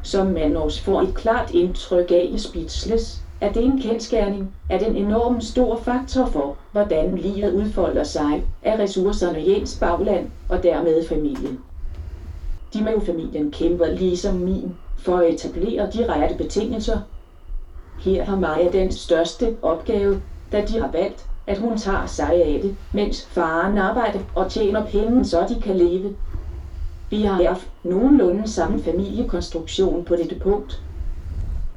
Som 0.03 0.27
man 0.27 0.57
også 0.57 0.81
får 0.83 1.01
et 1.01 1.13
klart 1.13 1.53
indtryk 1.53 2.11
af 2.11 2.29
i 2.31 2.37
Speechless, 2.37 3.23
er 3.41 3.47
det 3.47 3.63
en 3.63 3.77
kendskærning, 3.77 4.49
at 4.69 4.83
en 4.83 4.95
enorm 4.95 5.41
stor 5.41 5.75
faktor 5.75 6.25
for, 6.25 6.55
hvordan 6.71 7.17
livet 7.17 7.53
udfolder 7.53 8.03
sig, 8.03 8.43
er 8.61 8.79
ressourcerne 8.79 9.41
i 9.41 9.51
ens 9.51 9.77
bagland 9.79 10.25
og 10.49 10.63
dermed 10.63 11.01
familien. 11.01 11.57
De 12.73 12.81
med 12.81 13.01
familien 13.01 13.49
kæmper 13.49 13.87
ligesom 13.87 14.33
min 14.33 14.73
for 14.97 15.17
at 15.17 15.29
etablere 15.29 15.85
de 15.85 16.03
rette 16.03 16.35
betingelser. 16.35 16.97
Her 17.99 18.23
har 18.23 18.35
Maja 18.35 18.67
den 18.67 18.91
største 18.91 19.51
opgave, 19.61 20.15
da 20.51 20.61
de 20.61 20.79
har 20.79 20.87
valgt, 20.87 21.25
at 21.47 21.57
hun 21.57 21.75
tager 21.75 22.05
sig 22.05 22.31
af 22.33 22.59
det, 22.61 22.71
mens 22.91 23.21
faren 23.27 23.77
arbejder 23.77 24.19
og 24.35 24.47
tjener 24.47 24.79
penge, 24.79 25.23
så 25.23 25.43
de 25.43 25.55
kan 25.55 25.75
leve. 25.75 26.11
Vi 27.09 27.23
har 27.23 27.43
haft 27.43 27.67
nogenlunde 27.83 28.47
samme 28.47 28.79
familiekonstruktion 28.79 30.01
på 30.01 30.15
dette 30.15 30.35
punkt. 30.35 30.79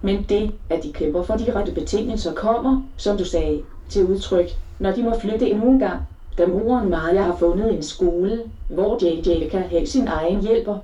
Men 0.04 0.24
det, 0.28 0.50
at 0.70 0.82
de 0.82 0.92
kæmper 0.92 1.22
for 1.22 1.34
de 1.34 1.52
rette 1.52 1.72
betingelser, 1.72 2.32
kommer, 2.32 2.76
som 2.96 3.16
du 3.18 3.24
sagde, 3.24 3.60
til 3.88 4.04
udtryk, 4.04 4.46
når 4.78 4.90
de 4.90 5.02
må 5.02 5.12
flytte 5.12 5.50
endnu 5.50 5.72
en 5.72 5.78
gang 5.78 6.00
da 6.38 6.46
moren 6.46 6.90
Maja 6.90 7.20
har 7.20 7.32
fundet 7.32 7.72
en 7.72 7.82
skole, 7.82 8.48
hvor 8.68 8.98
JJ 9.04 9.46
kan 9.46 9.64
have 9.64 9.86
sin 9.86 10.06
egen 10.06 10.42
hjælper. 10.42 10.76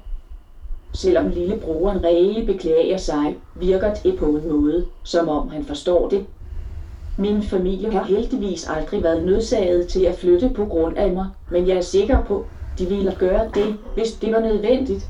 Selvom 0.92 1.28
lillebroren 1.28 2.04
Rege 2.04 2.42
beklager 2.42 2.96
sig, 2.96 3.34
virker 3.54 3.90
det 3.90 4.16
på 4.16 4.34
en 4.34 4.48
måde, 4.48 4.82
som 5.02 5.28
om 5.28 5.48
han 5.48 5.62
forstår 5.62 6.06
det. 6.06 6.22
Min 7.18 7.42
familie 7.42 7.92
har 7.92 8.02
heldigvis 8.02 8.64
aldrig 8.64 9.02
været 9.02 9.22
nødsaget 9.22 9.86
til 9.86 10.00
at 10.00 10.14
flytte 10.14 10.48
på 10.48 10.64
grund 10.64 10.92
af 10.96 11.10
mig, 11.10 11.26
men 11.50 11.66
jeg 11.66 11.76
er 11.76 11.80
sikker 11.80 12.18
på, 12.18 12.42
de 12.78 12.88
ville 12.88 13.12
gøre 13.18 13.44
det, 13.54 13.72
hvis 13.94 14.10
det 14.10 14.32
var 14.32 14.38
nødvendigt. 14.38 15.06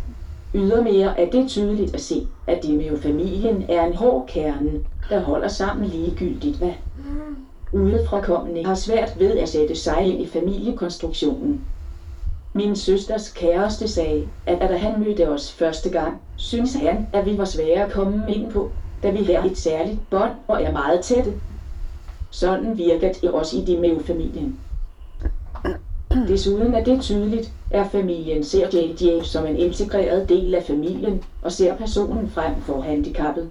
Ydermere 0.55 1.18
er 1.20 1.24
det 1.24 1.46
tydeligt 1.46 1.90
at 1.94 2.01
se, 2.01 2.22
at 2.46 2.64
familien 2.96 3.62
er 3.68 3.82
en 3.82 3.92
hård 3.94 4.24
kerne, 4.26 4.78
der 5.11 5.18
holder 5.18 5.46
sammen 5.46 5.84
ligegyldigt 5.84 6.57
hvad 6.57 6.70
udefrakommende 7.72 8.64
har 8.64 8.74
svært 8.74 9.12
ved 9.16 9.36
at 9.36 9.48
sætte 9.48 9.74
sig 9.74 10.03
ind 10.03 10.20
i 10.20 10.24
familiekonstruktionen. 10.24 11.59
Min 12.53 12.74
søsters 12.74 13.28
kæreste 13.28 13.86
sagde, 13.86 14.24
at 14.46 14.68
da 14.68 14.74
han 14.74 14.96
mødte 14.96 15.28
os 15.28 15.51
første 15.51 15.88
gang, 15.88 16.14
synes 16.36 16.72
han, 16.72 17.05
at 17.12 17.24
vi 17.24 17.36
var 17.36 17.44
svære 17.44 17.80
at 17.80 17.88
komme 17.88 18.24
ind 18.28 18.51
på, 18.51 18.66
da 19.03 19.09
vi 19.09 19.22
har 19.22 19.42
et 19.44 19.57
særligt 19.57 19.98
bånd 20.11 20.32
og 20.48 20.57
er 20.61 20.68
meget 20.68 21.01
tætte. 21.01 21.32
Sådan 22.30 22.76
virker 22.76 23.09
det 23.09 23.30
også 23.30 23.57
i 23.57 23.61
Demeo-familien. 23.61 24.53
Desuden 26.28 26.74
er 26.74 26.78
det 26.78 26.98
tydeligt, 26.98 27.50
at 27.70 27.86
familien 27.86 28.42
ser 28.42 28.66
JJ 28.72 29.20
som 29.22 29.44
en 29.46 29.56
integreret 29.56 30.28
del 30.28 30.54
af 30.54 30.62
familien 30.62 31.18
og 31.42 31.50
ser 31.50 31.72
personen 31.72 32.26
frem 32.26 32.58
for 32.61 32.78
handicappet. 32.78 33.46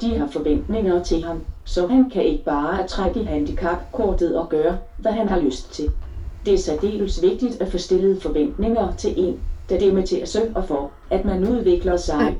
De 0.00 0.16
har 0.16 0.24
forventninger 0.24 0.98
til 0.98 1.22
ham, 1.22 1.40
så 1.64 1.84
han 1.84 2.04
kan 2.04 2.22
ikke 2.22 2.44
bare 2.44 2.82
trække 2.82 3.22
handicapkortet 3.22 4.34
og 4.34 4.48
gøre, 4.48 4.74
hvad 4.96 5.12
han 5.12 5.28
har 5.28 5.36
lyst 5.36 5.70
til. 5.70 5.88
Det 6.44 6.52
er 6.52 6.58
særdeles 6.58 7.20
vigtigt 7.20 7.56
at 7.60 7.68
få 7.68 7.76
stillet 7.76 8.16
forventninger 8.16 8.90
til 8.90 9.12
en, 9.16 9.36
da 9.68 9.76
det 9.76 9.86
er 9.86 9.90
med 9.90 10.02
til 10.02 10.18
at 10.22 10.28
sørge 10.28 10.62
for, 10.62 10.88
at 11.10 11.24
man 11.24 11.48
udvikler 11.48 11.96
sig. 11.96 12.34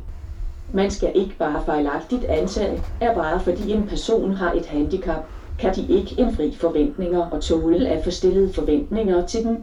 Man 0.72 0.90
skal 0.90 1.10
ikke 1.14 1.34
bare 1.38 1.60
fejlagtigt 1.60 2.24
antage, 2.28 2.78
at 3.00 3.12
bare 3.12 3.38
fordi 3.38 3.70
en 3.70 3.82
person 3.82 4.32
har 4.32 4.50
et 4.54 4.64
handicap, 4.64 5.20
kan 5.62 5.74
de 5.74 5.94
ikke 5.94 6.14
indfri 6.18 6.52
forventninger 6.52 7.30
og 7.30 7.40
tåle 7.40 7.88
at 7.88 8.04
få 8.04 8.10
stillet 8.10 8.54
forventninger 8.54 9.26
til 9.26 9.44
dem. 9.44 9.62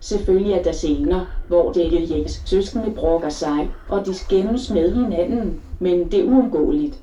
Selvfølgelig 0.00 0.52
er 0.52 0.62
der 0.62 0.72
scener, 0.72 1.20
hvor 1.48 1.72
Jekes 1.78 2.42
søskende 2.44 2.90
brokker 2.90 3.28
sig, 3.28 3.68
og 3.88 4.06
de 4.06 4.14
skændes 4.14 4.70
med 4.70 4.92
hinanden, 4.92 5.60
men 5.78 6.04
det 6.04 6.20
er 6.20 6.24
uundgåeligt. 6.24 6.98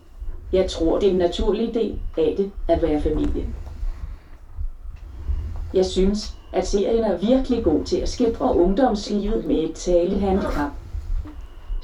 Jeg 0.54 0.68
tror, 0.68 0.98
det 0.98 1.08
er 1.08 1.12
en 1.12 1.18
naturlig 1.18 1.74
del 1.74 1.98
af 2.18 2.34
det 2.38 2.48
at 2.68 2.82
være 2.82 3.00
familie. 3.00 3.46
Jeg 5.74 5.86
synes, 5.86 6.34
at 6.54 6.68
serien 6.68 7.04
er 7.04 7.14
virkelig 7.14 7.64
god 7.64 7.84
til 7.84 7.98
at 7.98 8.10
skildre 8.10 8.56
ungdomslivet 8.56 9.46
med 9.46 9.56
et 9.64 9.72
talehandicap. 9.72 10.70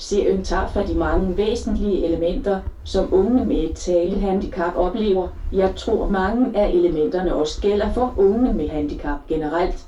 Serien 0.01 0.43
tager 0.43 0.67
fat 0.67 0.89
i 0.89 0.93
mange 0.93 1.37
væsentlige 1.37 2.05
elementer, 2.05 2.59
som 2.83 3.13
unge 3.13 3.45
med 3.45 3.57
et 3.57 3.73
talehandicap 3.73 4.73
oplever. 4.77 5.27
Jeg 5.51 5.73
tror, 5.75 6.09
mange 6.09 6.57
af 6.59 6.69
elementerne 6.69 7.35
også 7.35 7.61
gælder 7.61 7.93
for 7.93 8.13
unge 8.17 8.53
med 8.53 8.69
handicap 8.69 9.17
generelt. 9.27 9.87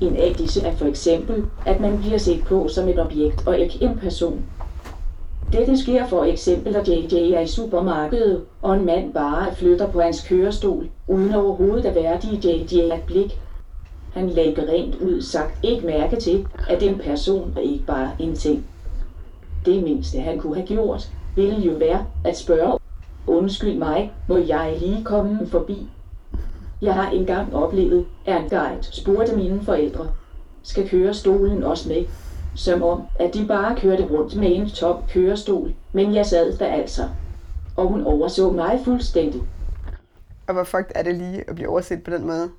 En 0.00 0.16
af 0.16 0.34
disse 0.38 0.60
er 0.62 0.72
for 0.72 0.86
eksempel, 0.86 1.44
at 1.66 1.80
man 1.80 1.98
bliver 1.98 2.18
set 2.18 2.44
på 2.44 2.68
som 2.68 2.88
et 2.88 2.98
objekt 2.98 3.46
og 3.46 3.58
ikke 3.58 3.78
en 3.80 3.98
person. 3.98 4.44
Dette 5.52 5.76
sker 5.76 6.06
for 6.06 6.24
eksempel, 6.24 6.76
at 6.76 6.88
JJ 6.88 7.32
er 7.32 7.40
i 7.40 7.46
supermarkedet, 7.46 8.42
og 8.62 8.74
en 8.74 8.84
mand 8.84 9.12
bare 9.12 9.54
flytter 9.54 9.86
på 9.86 10.00
hans 10.00 10.20
kørestol, 10.28 10.88
uden 11.08 11.34
overhovedet 11.34 11.84
at 11.84 11.94
værdige 11.94 12.40
JJ 12.44 12.78
et 12.80 13.02
blik. 13.06 13.40
Han 14.12 14.28
lægger 14.28 14.68
rent 14.68 14.94
ud 14.94 15.20
sagt 15.20 15.58
ikke 15.62 15.86
mærke 15.86 16.16
til, 16.16 16.46
at 16.68 16.82
en 16.82 16.98
person 16.98 17.52
er 17.56 17.60
ikke 17.60 17.84
bare 17.86 18.10
en 18.18 18.34
ting. 18.36 18.64
Det 19.64 19.82
mindste 19.82 20.20
han 20.20 20.38
kunne 20.38 20.54
have 20.54 20.66
gjort, 20.66 21.10
ville 21.36 21.58
jo 21.60 21.72
være 21.72 22.06
at 22.24 22.36
spørge, 22.36 22.78
undskyld 23.26 23.78
mig, 23.78 24.12
må 24.28 24.36
jeg 24.36 24.76
lige 24.80 25.04
komme 25.04 25.46
forbi? 25.46 25.88
Jeg 26.82 26.94
har 26.94 27.10
engang 27.10 27.54
oplevet, 27.54 28.06
at 28.26 28.42
en 28.42 28.48
guide 28.48 28.82
spurgte 28.82 29.36
mine 29.36 29.62
forældre, 29.62 30.08
skal 30.62 30.88
kørestolen 30.88 31.64
også 31.64 31.88
med? 31.88 32.04
Som 32.54 32.82
om, 32.82 33.02
at 33.18 33.34
de 33.34 33.46
bare 33.46 33.76
kørte 33.76 34.06
rundt 34.10 34.36
med 34.36 34.56
en 34.56 34.70
tom 34.70 34.96
kørestol, 35.08 35.72
men 35.92 36.14
jeg 36.14 36.26
sad 36.26 36.58
der 36.58 36.66
altså. 36.66 37.02
Og 37.76 37.88
hun 37.88 38.04
overså 38.04 38.50
mig 38.50 38.80
fuldstændig. 38.84 39.42
Og 40.46 40.54
hvor 40.54 40.64
fucked 40.64 40.92
er 40.94 41.02
det 41.02 41.14
lige 41.14 41.50
at 41.50 41.54
blive 41.54 41.68
overset 41.68 42.02
på 42.02 42.10
den 42.10 42.26
måde? 42.26 42.50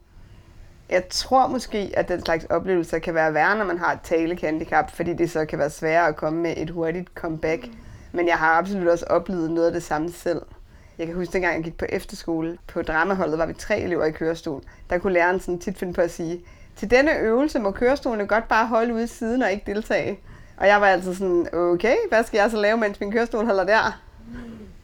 Jeg 0.91 1.09
tror 1.09 1.47
måske, 1.47 1.91
at 1.93 2.07
den 2.07 2.25
slags 2.25 2.45
oplevelser 2.45 2.99
kan 2.99 3.15
være 3.15 3.33
værre, 3.33 3.57
når 3.57 3.65
man 3.65 3.77
har 3.77 3.93
et 3.93 3.99
talehandicap, 4.03 4.95
fordi 4.95 5.13
det 5.13 5.31
så 5.31 5.45
kan 5.45 5.59
være 5.59 5.69
sværere 5.69 6.07
at 6.07 6.15
komme 6.15 6.41
med 6.41 6.53
et 6.57 6.69
hurtigt 6.69 7.09
comeback. 7.15 7.67
Men 8.11 8.27
jeg 8.27 8.37
har 8.37 8.53
absolut 8.53 8.87
også 8.87 9.05
oplevet 9.05 9.51
noget 9.51 9.67
af 9.67 9.73
det 9.73 9.83
samme 9.83 10.11
selv. 10.11 10.41
Jeg 10.97 11.07
kan 11.07 11.15
huske, 11.15 11.33
dengang 11.33 11.55
jeg 11.55 11.63
gik 11.63 11.77
på 11.77 11.85
efterskole, 11.89 12.57
på 12.67 12.81
dramaholdet 12.81 13.37
var 13.37 13.45
vi 13.45 13.53
tre 13.53 13.79
elever 13.79 14.05
i 14.05 14.11
kørestol. 14.11 14.63
Der 14.89 14.97
kunne 14.97 15.13
læreren 15.13 15.39
sådan 15.39 15.59
tit 15.59 15.77
finde 15.77 15.93
på 15.93 16.01
at 16.01 16.11
sige, 16.11 16.41
til 16.75 16.91
denne 16.91 17.17
øvelse 17.17 17.59
må 17.59 17.71
kørestolene 17.71 18.27
godt 18.27 18.47
bare 18.47 18.67
holde 18.67 18.93
ude 18.93 19.03
i 19.03 19.07
siden 19.07 19.43
og 19.43 19.51
ikke 19.51 19.73
deltage. 19.73 20.19
Og 20.57 20.67
jeg 20.67 20.81
var 20.81 20.87
altså 20.87 21.13
sådan, 21.13 21.47
okay, 21.53 21.95
hvad 22.09 22.23
skal 22.23 22.37
jeg 22.37 22.51
så 22.51 22.57
lave, 22.57 22.77
mens 22.77 22.99
min 22.99 23.11
kørestol 23.11 23.45
holder 23.45 23.63
der? 23.63 24.01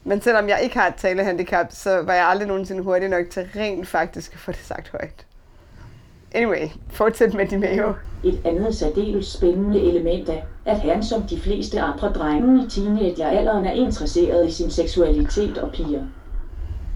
Men 0.03 0.21
selvom 0.21 0.49
jeg 0.49 0.59
ikke 0.63 0.79
har 0.79 0.87
et 0.87 0.95
talehandicap, 0.95 1.67
så 1.69 2.01
var 2.01 2.13
jeg 2.13 2.25
aldrig 2.25 2.47
nogensinde 2.47 2.83
hurtig 2.83 3.09
nok 3.09 3.25
til 3.31 3.49
rent 3.55 3.87
faktisk 3.87 4.33
at 4.33 4.39
få 4.39 4.51
det 4.51 4.65
sagt 4.65 4.89
højt. 4.89 5.26
Anyway, 6.37 6.67
fortsæt 6.89 7.33
med 7.33 7.47
de 7.47 7.57
mayo. 7.57 7.93
Et 8.23 8.41
andet 8.45 8.75
særdeles 8.75 9.27
spændende 9.27 9.81
element 9.81 10.29
er, 10.29 10.41
at 10.65 10.79
han 10.79 11.03
som 11.03 11.21
de 11.21 11.39
fleste 11.39 11.79
andre 11.79 12.13
drenge 12.13 12.65
i 12.65 12.69
teenagealderen 12.69 13.65
er 13.65 13.71
interesseret 13.71 14.47
i 14.47 14.51
sin 14.51 14.69
seksualitet 14.69 15.57
og 15.57 15.71
piger. 15.71 16.03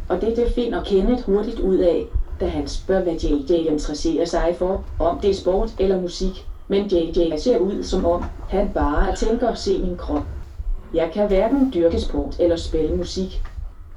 Og 0.10 0.22
det, 0.22 0.36
det 0.36 0.48
finder 0.56 0.84
Kenneth 0.84 1.24
hurtigt 1.24 1.60
ud 1.60 1.78
af, 1.78 2.06
da 2.39 2.48
han 2.48 2.68
spørger, 2.68 3.04
hvad 3.04 3.14
JJ 3.14 3.52
interesserer 3.52 4.26
sig 4.26 4.56
for, 4.58 4.84
om 5.00 5.20
det 5.20 5.30
er 5.30 5.34
sport 5.34 5.70
eller 5.80 6.02
musik. 6.02 6.48
Men 6.68 6.88
JJ 6.88 7.38
ser 7.38 7.58
ud 7.58 7.84
som 7.84 8.06
om, 8.06 8.24
han 8.50 8.70
bare 8.74 9.16
tænker 9.16 9.48
at 9.48 9.58
se 9.58 9.84
min 9.84 9.98
krop. 9.98 10.24
Jeg 10.94 11.10
kan 11.14 11.28
hverken 11.28 11.72
dyrke 11.74 12.00
sport 12.00 12.36
eller 12.39 12.56
spille 12.56 12.96
musik. 12.96 13.42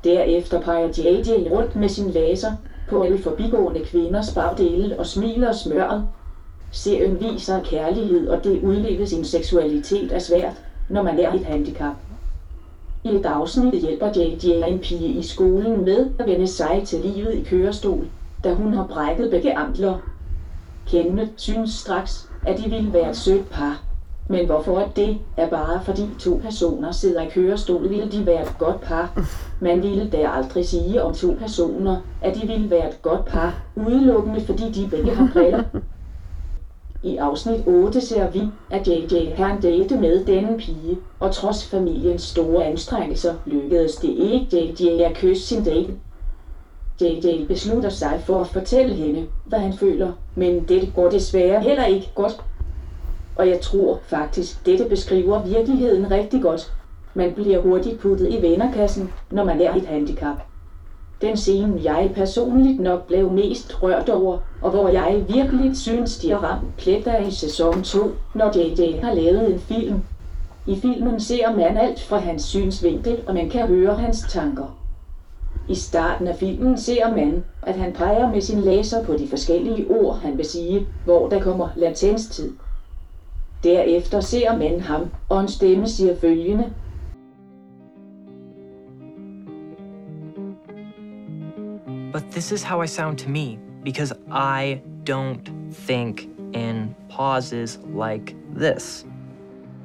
Derefter 0.04 0.60
peger 0.60 0.88
JJ 0.98 1.48
rundt 1.50 1.76
med 1.76 1.88
sin 1.88 2.10
laser 2.10 2.52
på 2.88 3.02
alle 3.02 3.18
forbigående 3.18 3.80
kvinders 3.80 4.32
bagdele 4.32 4.98
og 4.98 5.06
smiler 5.06 5.52
smøret. 5.52 6.02
Serien 6.70 7.20
viser 7.20 7.60
kærlighed, 7.60 8.28
og 8.28 8.44
det 8.44 8.60
udleves 8.62 9.12
en 9.12 9.24
seksualitet 9.24 10.12
er 10.12 10.18
svært, 10.18 10.62
når 10.88 11.00
man 11.00 11.18
er 11.18 11.32
et 11.32 11.42
handicap. 11.42 11.94
I 13.04 13.08
et 13.08 13.24
afsnit 13.24 13.74
hjælper 13.74 14.08
JJ 14.16 14.46
en 14.68 14.78
pige 14.78 15.12
i 15.12 15.22
skolen 15.22 15.84
med 15.84 16.06
at 16.18 16.26
vende 16.26 16.46
sig 16.46 16.82
til 16.84 17.00
livet 17.00 17.32
i 17.32 17.40
kørestol, 17.40 18.06
da 18.44 18.52
hun 18.52 18.72
har 18.72 18.82
brækket 18.82 19.30
begge 19.30 19.58
ankler. 19.58 19.94
Kenneth 20.86 21.30
synes 21.36 21.70
straks, 21.70 22.26
at 22.46 22.56
de 22.56 22.68
ville 22.68 22.92
være 22.92 23.08
et 23.08 23.16
sødt 23.16 23.50
par. 23.50 23.78
Men 24.28 24.46
hvorfor 24.46 24.90
det 24.96 25.18
er 25.36 25.48
bare 25.50 25.80
fordi 25.84 26.02
to 26.20 26.40
personer 26.42 26.92
sidder 26.92 27.22
i 27.22 27.30
kørestol, 27.30 27.90
ville 27.90 28.10
de 28.12 28.26
være 28.26 28.42
et 28.42 28.54
godt 28.58 28.80
par. 28.80 29.24
Man 29.60 29.82
ville 29.82 30.10
da 30.10 30.28
aldrig 30.28 30.66
sige 30.66 31.02
om 31.02 31.14
to 31.14 31.36
personer, 31.38 31.96
at 32.22 32.34
de 32.34 32.46
ville 32.46 32.70
være 32.70 32.88
et 32.88 33.02
godt 33.02 33.24
par, 33.24 33.62
udelukkende 33.76 34.40
fordi 34.40 34.70
de 34.70 34.88
begge 34.90 35.14
har 35.14 35.30
briller. 35.32 35.62
I 37.02 37.16
afsnit 37.16 37.66
8 37.66 38.00
ser 38.00 38.30
vi, 38.30 38.42
at 38.70 38.88
JJ 38.88 39.34
kan 39.36 39.60
date 39.60 39.96
med 39.96 40.24
denne 40.24 40.58
pige, 40.58 40.98
og 41.20 41.32
trods 41.32 41.66
familiens 41.66 42.22
store 42.22 42.64
anstrengelser 42.64 43.34
lykkedes 43.46 43.96
det 43.96 44.08
ikke 44.08 44.76
JJ 44.80 45.00
at 45.00 45.14
kysse 45.14 45.46
sin 45.46 45.64
date. 45.64 45.94
JJ 47.00 47.46
beslutter 47.46 47.88
sig 47.88 48.20
for 48.24 48.40
at 48.40 48.46
fortælle 48.46 48.94
hende, 48.94 49.26
hvad 49.44 49.58
han 49.58 49.72
føler, 49.72 50.12
men 50.34 50.64
det 50.68 50.92
går 50.94 51.08
desværre 51.08 51.62
heller 51.62 51.84
ikke 51.84 52.10
godt. 52.14 52.36
Og 53.36 53.48
jeg 53.48 53.60
tror 53.60 54.00
faktisk, 54.06 54.66
dette 54.66 54.84
beskriver 54.84 55.42
virkeligheden 55.42 56.10
rigtig 56.10 56.42
godt. 56.42 56.72
Man 57.14 57.32
bliver 57.32 57.60
hurtigt 57.60 58.00
puttet 58.00 58.32
i 58.32 58.42
vennerkassen, 58.42 59.12
når 59.30 59.44
man 59.44 59.60
er 59.60 59.74
et 59.74 59.86
handicap. 59.86 60.36
Den 61.22 61.36
scene, 61.36 61.80
jeg 61.84 62.10
personligt 62.14 62.80
nok 62.80 63.06
blev 63.06 63.30
mest 63.30 63.82
rørt 63.82 64.08
over, 64.08 64.38
og 64.62 64.70
hvor 64.70 64.88
jeg 64.88 65.24
virkelig 65.28 65.76
synes, 65.76 66.18
de 66.18 66.30
har 66.30 66.38
ramt 66.38 66.76
plet 66.76 67.06
af 67.06 67.26
i 67.26 67.30
sæson 67.30 67.82
2, 67.82 68.10
når 68.34 68.58
JJ 68.58 69.00
har 69.00 69.12
lavet 69.12 69.52
en 69.52 69.58
film. 69.58 70.00
I 70.66 70.76
filmen 70.76 71.20
ser 71.20 71.50
man 71.50 71.76
alt 71.76 72.00
fra 72.00 72.18
hans 72.18 72.42
synsvinkel, 72.42 73.22
og 73.26 73.34
man 73.34 73.50
kan 73.50 73.66
høre 73.66 73.94
hans 73.94 74.26
tanker. 74.28 74.78
I 75.68 75.74
starten 75.74 76.26
af 76.26 76.36
filmen 76.36 76.78
ser 76.78 77.08
man, 77.08 77.42
at 77.62 77.76
han 77.76 77.92
peger 77.92 78.30
med 78.30 78.40
sin 78.40 78.60
laser 78.60 79.02
på 79.02 79.14
de 79.14 79.26
forskellige 79.26 79.86
ord, 79.90 80.18
han 80.18 80.38
vil 80.38 80.44
sige, 80.44 80.86
hvor 81.04 81.28
der 81.28 81.40
kommer 81.40 81.68
latenstid. 81.76 82.52
Derefter 83.64 84.20
ser 84.20 84.56
man 84.56 84.80
ham, 84.80 85.10
og 85.28 85.40
en 85.40 85.48
stemme 85.48 85.88
siger 85.88 86.16
følgende. 86.20 86.72
But 92.12 92.22
this 92.30 92.52
is 92.52 92.62
how 92.62 92.82
I 92.82 92.86
sound 92.86 93.18
to 93.18 93.30
me 93.30 93.58
because 93.84 94.12
I 94.30 94.80
don't 95.10 95.50
think 95.72 96.28
in 96.54 96.94
pauses 97.10 97.80
like 97.86 98.36
this. 98.56 99.06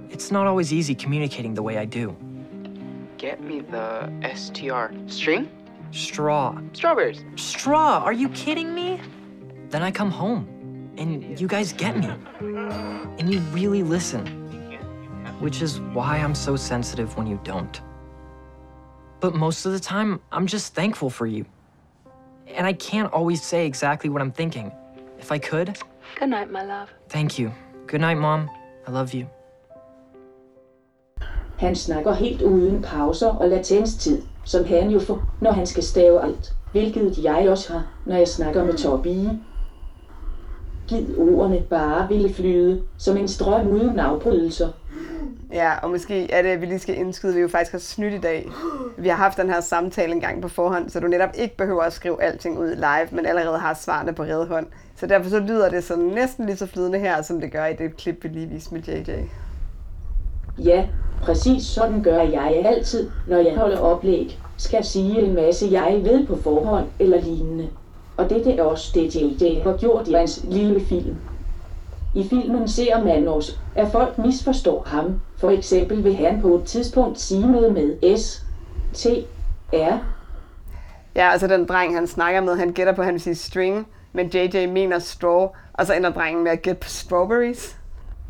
It's 0.09 0.32
not 0.32 0.47
always 0.47 0.73
easy 0.73 0.93
communicating 0.93 1.55
the 1.55 1.63
way 1.63 1.77
I 1.77 1.86
do. 1.86 2.13
Get 3.17 3.41
me 3.41 3.61
the 3.71 4.09
STR. 4.36 4.93
String? 5.07 5.47
Straw. 5.91 6.57
Strawberries. 6.73 7.23
Straw? 7.36 8.03
Are 8.05 8.13
you 8.13 8.30
kidding 8.30 8.75
me? 8.75 8.99
Then 9.69 9.82
I 9.84 9.91
come 9.91 10.11
home 10.11 10.59
and 10.97 11.39
you 11.39 11.47
guys 11.47 11.73
get 11.73 11.97
me. 11.97 12.09
And 13.19 13.33
you 13.33 13.39
really 13.53 13.83
listen. 13.83 14.25
Which 15.39 15.61
is 15.61 15.79
why 15.93 16.17
I'm 16.17 16.35
so 16.35 16.55
sensitive 16.57 17.15
when 17.17 17.27
you 17.27 17.39
don't. 17.43 17.81
But 19.19 19.35
most 19.35 19.65
of 19.65 19.71
the 19.71 19.79
time, 19.79 20.19
I'm 20.31 20.47
just 20.47 20.73
thankful 20.75 21.09
for 21.09 21.25
you. 21.27 21.45
And 22.57 22.65
I 22.67 22.73
can't 22.73 23.11
always 23.13 23.41
say 23.43 23.65
exactly 23.65 24.09
what 24.09 24.21
I'm 24.21 24.31
thinking. 24.31 24.71
If 25.19 25.31
I 25.31 25.37
could, 25.37 25.77
Good 26.19 26.29
night, 26.29 26.49
my 26.51 26.63
love. 26.63 26.87
thank 27.09 27.37
you. 27.39 27.51
Good 27.87 28.01
night, 28.01 28.17
Mom. 28.17 28.49
I 28.87 28.91
love 28.91 29.13
you. 29.13 29.27
Han 31.57 31.75
snakker 31.75 32.13
helt 32.13 32.41
uden 32.41 32.81
pauser 32.81 33.27
og 33.27 33.49
latenstid, 33.49 34.21
som 34.43 34.65
han 34.65 34.89
jo 34.89 34.99
får, 34.99 35.23
når 35.41 35.51
han 35.51 35.65
skal 35.65 35.83
stave 35.83 36.23
alt, 36.23 36.53
hvilket 36.71 37.23
jeg 37.23 37.49
også 37.49 37.73
har, 37.73 37.83
når 38.05 38.15
jeg 38.15 38.27
snakker 38.27 38.63
med 38.63 38.73
Torbie. 38.77 39.39
Gid 40.89 41.17
ordene 41.17 41.63
bare 41.69 42.07
ville 42.07 42.33
flyde 42.33 42.81
som 42.97 43.17
en 43.17 43.27
strøm 43.27 43.67
uden 43.67 43.99
afbrydelser. 43.99 44.67
Ja, 45.53 45.71
og 45.83 45.89
måske 45.89 46.31
er 46.31 46.41
det, 46.41 46.49
at 46.49 46.61
vi 46.61 46.65
lige 46.65 46.79
skal 46.79 46.97
indskyde, 46.97 47.31
at 47.31 47.35
vi 47.35 47.41
jo 47.41 47.47
faktisk 47.47 47.71
har 47.71 47.79
snydt 47.79 48.13
i 48.13 48.17
dag. 48.17 48.49
Vi 48.97 49.07
har 49.07 49.15
haft 49.15 49.37
den 49.37 49.49
her 49.49 49.61
samtale 49.61 50.13
en 50.13 50.21
gang 50.21 50.41
på 50.41 50.47
forhånd, 50.47 50.89
så 50.89 50.99
du 50.99 51.07
netop 51.07 51.29
ikke 51.37 51.57
behøver 51.57 51.81
at 51.81 51.93
skrive 51.93 52.23
alting 52.23 52.59
ud 52.59 52.75
live, 52.75 53.07
men 53.11 53.25
allerede 53.25 53.57
har 53.57 53.73
svarene 53.73 54.13
på 54.13 54.23
redde 54.23 54.45
hånd. 54.45 54.67
Så 54.95 55.07
derfor 55.07 55.29
så 55.29 55.39
lyder 55.39 55.69
det 55.69 55.83
sådan 55.83 56.03
næsten 56.03 56.45
lige 56.45 56.57
så 56.57 56.65
flydende 56.65 56.99
her, 56.99 57.21
som 57.21 57.41
det 57.41 57.51
gør 57.51 57.65
i 57.65 57.73
det 57.73 57.97
klip, 57.97 58.23
vi 58.23 58.29
lige 58.29 58.47
viste 58.47 58.73
med 58.73 58.81
JJ. 58.81 59.11
Ja, 60.63 60.87
præcis 61.21 61.63
sådan 61.63 62.03
gør 62.03 62.21
jeg 62.21 62.61
altid, 62.65 63.09
når 63.27 63.37
jeg 63.37 63.55
holder 63.57 63.79
oplæg. 63.79 64.39
Skal 64.57 64.83
sige 64.83 65.21
en 65.21 65.35
masse, 65.35 65.67
jeg 65.71 66.01
ved 66.03 66.27
på 66.27 66.35
forhånd 66.35 66.85
eller 66.99 67.21
lignende. 67.21 67.67
Og 68.20 68.30
det 68.30 68.59
er 68.59 68.63
også 68.63 68.91
det, 68.93 69.15
JJ 69.15 69.61
har 69.63 69.78
gjort 69.78 70.07
i 70.07 70.13
hans 70.13 70.43
lille 70.43 70.86
film. 70.86 71.15
I 72.15 72.28
filmen 72.30 72.67
ser 72.67 73.03
man 73.03 73.28
også, 73.28 73.51
at 73.76 73.91
folk 73.91 74.17
misforstår 74.17 74.84
ham. 74.88 75.22
For 75.38 75.49
eksempel 75.49 76.03
vil 76.03 76.15
han 76.15 76.41
på 76.41 76.55
et 76.55 76.63
tidspunkt 76.63 77.20
sige 77.20 77.51
noget 77.51 77.74
med 77.74 78.17
S, 78.17 78.43
T, 78.93 79.05
R. 79.74 79.97
Ja, 81.15 81.32
altså 81.32 81.47
den 81.47 81.65
dreng, 81.65 81.95
han 81.95 82.07
snakker 82.07 82.41
med, 82.41 82.55
han 82.55 82.72
gætter 82.72 82.93
på, 82.93 83.01
at 83.01 83.05
han 83.05 83.13
vil 83.13 83.22
sige 83.22 83.36
string, 83.36 83.88
men 84.13 84.28
JJ 84.28 84.65
mener 84.65 84.99
straw, 84.99 85.47
og 85.74 85.86
så 85.86 85.93
ender 85.93 86.09
drengen 86.11 86.43
med 86.43 86.51
at 86.51 86.61
gætte 86.61 86.80
på 86.80 86.89
strawberries. 86.89 87.78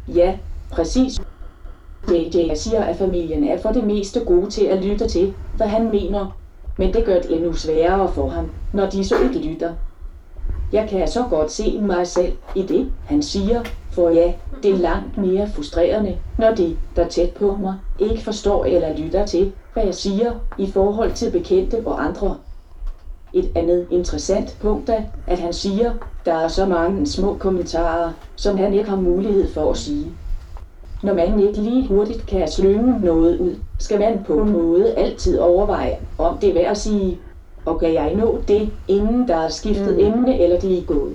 Ja, 0.08 0.38
præcis. 0.72 1.20
JJ 2.12 2.56
siger, 2.56 2.84
at 2.84 2.96
familien 2.96 3.48
er 3.48 3.62
for 3.62 3.72
det 3.72 3.84
meste 3.84 4.20
gode 4.26 4.50
til 4.50 4.66
at 4.66 4.86
lytte 4.86 5.08
til, 5.08 5.34
hvad 5.58 5.68
han 5.68 5.92
mener, 5.92 6.40
men 6.80 6.94
det 6.94 7.06
gør 7.06 7.20
det 7.20 7.36
endnu 7.36 7.54
sværere 7.54 8.08
for 8.08 8.28
ham, 8.28 8.50
når 8.74 8.86
de 8.86 9.04
så 9.04 9.16
ikke 9.24 9.40
lytter. 9.40 9.74
Jeg 10.72 10.88
kan 10.90 11.08
så 11.08 11.26
godt 11.30 11.52
se 11.52 11.78
mig 11.78 12.08
selv 12.08 12.34
i 12.56 12.62
det, 12.62 12.88
han 13.06 13.22
siger, 13.22 13.62
for 13.92 14.10
ja, 14.10 14.34
det 14.64 14.72
er 14.72 14.78
langt 14.78 15.18
mere 15.18 15.48
frustrerende, 15.48 16.18
når 16.38 16.52
de, 16.52 16.76
der 16.96 17.04
tæt 17.06 17.30
på 17.30 17.56
mig, 17.56 17.74
ikke 18.00 18.24
forstår 18.24 18.66
eller 18.66 18.98
lytter 18.98 19.24
til, 19.24 19.50
hvad 19.74 19.84
jeg 19.84 19.96
siger 19.96 20.34
i 20.58 20.68
forhold 20.68 21.12
til 21.12 21.30
bekendte 21.30 21.82
og 21.86 22.04
andre. 22.04 22.36
Et 23.34 23.52
andet 23.56 23.86
interessant 23.92 24.56
punkt 24.62 24.90
er, 24.90 25.02
at 25.28 25.40
han 25.40 25.54
siger, 25.54 25.92
der 26.26 26.34
er 26.34 26.48
så 26.48 26.66
mange 26.66 27.06
små 27.06 27.34
kommentarer, 27.34 28.12
som 28.36 28.58
han 28.58 28.74
ikke 28.74 28.90
har 28.90 28.96
mulighed 28.96 29.48
for 29.48 29.72
at 29.72 29.78
sige. 29.78 30.12
Når 31.04 31.12
man 31.14 31.40
ikke 31.40 31.60
lige 31.62 31.86
hurtigt 31.88 32.26
kan 32.26 32.48
slynge 32.48 33.00
noget 33.04 33.36
ud, 33.36 33.54
skal 33.78 34.00
man 34.00 34.18
på 34.18 34.34
en 34.38 34.52
måde 34.52 34.92
altid 34.96 35.38
overveje, 35.38 35.98
om 36.18 36.36
det 36.36 36.50
er 36.50 36.54
værd 36.54 36.70
at 36.72 36.78
sige, 36.78 37.18
og 37.66 37.78
kan 37.78 37.94
jeg 37.94 38.14
nå 38.14 38.38
det, 38.48 38.68
inden 38.88 39.28
der 39.28 39.34
er 39.34 39.48
skiftet 39.48 39.94
mm. 39.96 40.04
emne 40.06 40.38
eller 40.38 40.56
de 40.56 40.78
er 40.78 40.82
gået. 40.82 41.14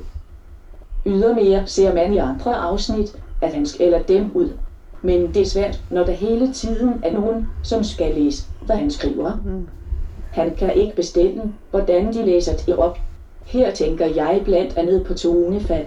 Ydermere 1.07 1.63
ser 1.67 1.91
man 1.91 2.13
i 2.13 2.17
andre 2.17 2.55
afsnit, 2.55 3.13
at 3.41 3.53
han 3.53 3.65
skælder 3.65 3.99
dem 3.99 4.31
ud. 4.35 4.49
Men 5.03 5.27
det 5.27 5.37
er 5.37 5.45
svært, 5.45 5.81
når 5.91 6.03
der 6.03 6.13
hele 6.13 6.47
tiden 6.47 6.99
er 7.03 7.11
nogen, 7.11 7.43
som 7.63 7.83
skal 7.83 8.13
læse, 8.13 8.45
hvad 8.61 8.77
han 8.77 8.91
skriver. 8.91 9.33
Mm. 9.43 9.67
Han 10.31 10.51
kan 10.51 10.73
ikke 10.75 10.95
bestemme, 10.95 11.51
hvordan 11.71 12.13
de 12.13 12.23
læser 12.23 12.53
det 12.53 12.75
op. 12.75 12.99
Her 13.45 13.71
tænker 13.71 14.05
jeg 14.05 14.41
blandt 14.45 14.73
andet 14.77 15.03
på 15.03 15.13
tonefald. 15.13 15.85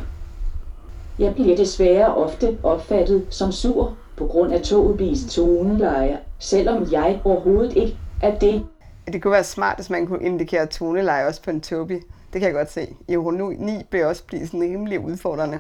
Jeg 1.20 1.34
bliver 1.34 1.56
desværre 1.56 2.16
ofte 2.16 2.58
opfattet 2.64 3.28
som 3.30 3.52
sur 3.52 3.98
på 4.18 4.26
grund 4.26 4.54
af 4.54 4.62
Tobis 4.62 5.26
toneleje, 5.30 6.20
selvom 6.40 6.88
jeg 6.92 7.22
overhovedet 7.24 7.76
ikke 7.76 7.98
er 8.22 8.40
det. 8.40 8.66
Det 9.14 9.22
kunne 9.22 9.32
være 9.32 9.44
smart, 9.44 9.78
hvis 9.78 9.90
man 9.90 10.08
kunne 10.08 10.26
indikere 10.26 10.66
toneleje 10.66 11.28
også 11.28 11.44
på 11.44 11.50
en 11.50 11.62
Tobi. 11.62 11.94
Det 12.34 12.42
kan 12.42 12.44
jeg 12.44 12.54
godt 12.54 12.72
se. 12.72 12.96
Ironi 13.08 13.84
bør 13.92 14.06
også 14.06 14.24
blive 14.24 14.46
sådan 14.46 14.62
rimelig 14.62 15.00
udfordrende. 15.00 15.60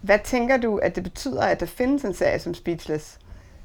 Hvad 0.00 0.18
tænker 0.24 0.56
du, 0.56 0.76
at 0.76 0.96
det 0.96 1.02
betyder, 1.02 1.42
at 1.42 1.60
der 1.60 1.66
findes 1.66 2.04
en 2.04 2.14
serie 2.14 2.38
som 2.38 2.54
Speechless? 2.54 3.18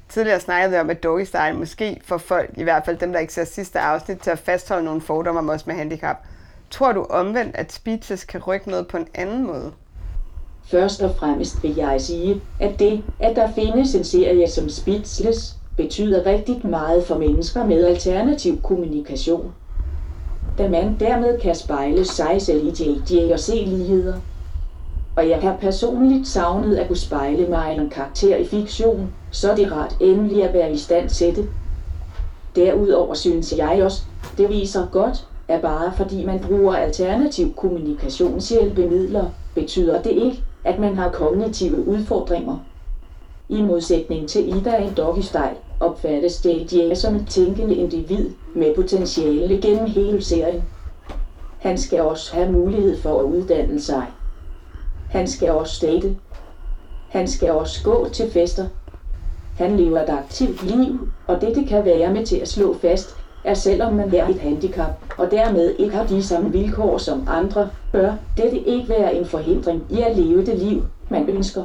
Tidligere 0.08 0.40
snakkede 0.40 0.70
vi 0.70 0.76
om, 0.76 0.90
at 0.90 1.02
Doggy 1.02 1.24
Style 1.24 1.58
måske 1.58 2.00
får 2.04 2.18
folk, 2.18 2.50
i 2.56 2.62
hvert 2.62 2.84
fald 2.84 2.96
dem, 2.98 3.12
der 3.12 3.20
ikke 3.20 3.34
ser 3.34 3.44
sidste 3.44 3.80
afsnit, 3.80 4.18
til 4.18 4.30
at 4.30 4.38
fastholde 4.38 4.84
nogle 4.84 5.00
fordomme 5.00 5.38
om 5.38 5.48
os 5.48 5.66
med 5.66 5.74
handicap. 5.74 6.16
Tror 6.70 6.92
du 6.92 7.06
omvendt, 7.10 7.56
at 7.56 7.72
Speechless 7.72 8.24
kan 8.24 8.40
rykke 8.40 8.70
noget 8.70 8.88
på 8.88 8.96
en 8.96 9.08
anden 9.14 9.46
måde? 9.46 9.72
Først 10.70 11.02
og 11.02 11.10
fremmest 11.16 11.62
vil 11.62 11.74
jeg 11.76 12.00
sige, 12.00 12.42
at 12.58 12.78
det, 12.78 13.02
at 13.18 13.36
der 13.36 13.52
findes 13.52 13.94
en 13.94 14.04
serie 14.04 14.48
som 14.48 14.68
Speechless, 14.68 15.56
betyder 15.76 16.26
rigtig 16.26 16.66
meget 16.66 17.04
for 17.04 17.18
mennesker 17.18 17.66
med 17.66 17.84
alternativ 17.84 18.62
kommunikation. 18.62 19.52
Da 20.58 20.68
man 20.68 20.96
dermed 21.00 21.40
kan 21.40 21.54
spejle 21.54 22.04
sig 22.04 22.42
selv 22.42 22.66
i 22.66 22.84
JJ 22.84 23.32
og 23.32 23.40
se 23.40 23.54
ligheder. 23.54 24.14
Og 25.16 25.28
jeg 25.28 25.38
har 25.40 25.56
personligt 25.60 26.28
savnet 26.28 26.76
at 26.76 26.86
kunne 26.86 26.96
spejle 26.96 27.48
mig 27.48 27.76
en 27.76 27.90
karakter 27.90 28.36
i 28.36 28.44
fiktion, 28.44 29.12
så 29.30 29.54
det 29.54 29.64
er 29.64 29.72
ret 29.72 29.96
endelig 30.00 30.44
at 30.44 30.54
være 30.54 30.72
i 30.72 30.76
stand 30.76 31.08
til 31.08 31.36
det. 31.36 31.48
Derudover 32.56 33.14
synes 33.14 33.58
jeg 33.58 33.80
også, 33.84 34.02
det 34.38 34.48
viser 34.48 34.86
godt, 34.92 35.26
at 35.48 35.62
bare 35.62 35.92
fordi 35.96 36.24
man 36.24 36.40
bruger 36.40 36.74
alternativ 36.74 37.54
kommunikationshjælpemidler, 37.54 39.30
betyder 39.54 40.02
det 40.02 40.10
ikke, 40.10 40.44
at 40.64 40.78
man 40.78 40.96
har 40.96 41.10
kognitive 41.10 41.86
udfordringer. 41.86 42.58
I 43.48 43.62
modsætning 43.62 44.28
til 44.28 44.56
Ida 44.56 44.76
i 44.76 44.90
doggystyle 44.96 45.56
opfattes 45.80 46.46
JJ 46.46 46.94
som 46.94 47.14
et 47.14 47.26
tænkende 47.28 47.74
individ 47.74 48.30
med 48.54 48.74
potentiale 48.74 49.60
gennem 49.62 49.86
hele 49.86 50.22
serien. 50.22 50.62
Han 51.58 51.78
skal 51.78 52.00
også 52.00 52.34
have 52.34 52.52
mulighed 52.52 52.98
for 52.98 53.20
at 53.20 53.24
uddanne 53.24 53.80
sig. 53.80 54.06
Han 55.10 55.26
skal 55.26 55.50
også 55.50 55.86
date. 55.86 56.16
Han 57.08 57.28
skal 57.28 57.50
også 57.50 57.84
gå 57.84 58.08
til 58.12 58.30
fester. 58.30 58.66
Han 59.56 59.76
lever 59.76 60.02
et 60.02 60.08
aktivt 60.08 60.62
liv, 60.62 61.08
og 61.26 61.40
det 61.40 61.68
kan 61.68 61.84
være 61.84 62.12
med 62.12 62.26
til 62.26 62.36
at 62.36 62.48
slå 62.48 62.74
fast, 62.74 63.16
at 63.44 63.58
selvom 63.58 63.92
man 63.92 64.10
har 64.10 64.28
et 64.28 64.38
handicap, 64.38 64.90
og 65.18 65.30
dermed 65.30 65.74
ikke 65.78 65.96
har 65.96 66.06
de 66.06 66.22
samme 66.22 66.52
vilkår 66.52 66.98
som 66.98 67.22
andre, 67.26 67.68
bør 67.92 68.12
dette 68.36 68.68
ikke 68.68 68.88
være 68.88 69.14
en 69.14 69.24
forhindring 69.24 69.82
i 69.90 70.02
at 70.02 70.16
leve 70.16 70.42
det 70.42 70.58
liv, 70.58 70.84
man 71.08 71.28
ønsker. 71.28 71.62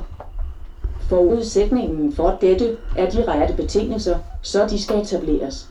Forudsætningen 1.00 2.12
for 2.12 2.38
dette 2.42 2.72
er 2.96 3.06
de 3.06 3.24
rette 3.24 3.54
betingelser, 3.54 4.18
så 4.42 4.66
de 4.66 4.78
skal 4.78 4.98
etableres. 4.98 5.68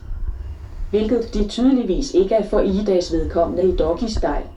Hvilket 0.89 1.33
de 1.33 1.43
tydeligvis 1.43 2.11
ikke 2.13 2.35
er 2.35 2.41
for 2.41 2.59
Idas 2.59 3.11
vedkommende 3.11 3.67
i 3.67 3.71
Doggy 3.71 4.05
Style. 4.05 4.47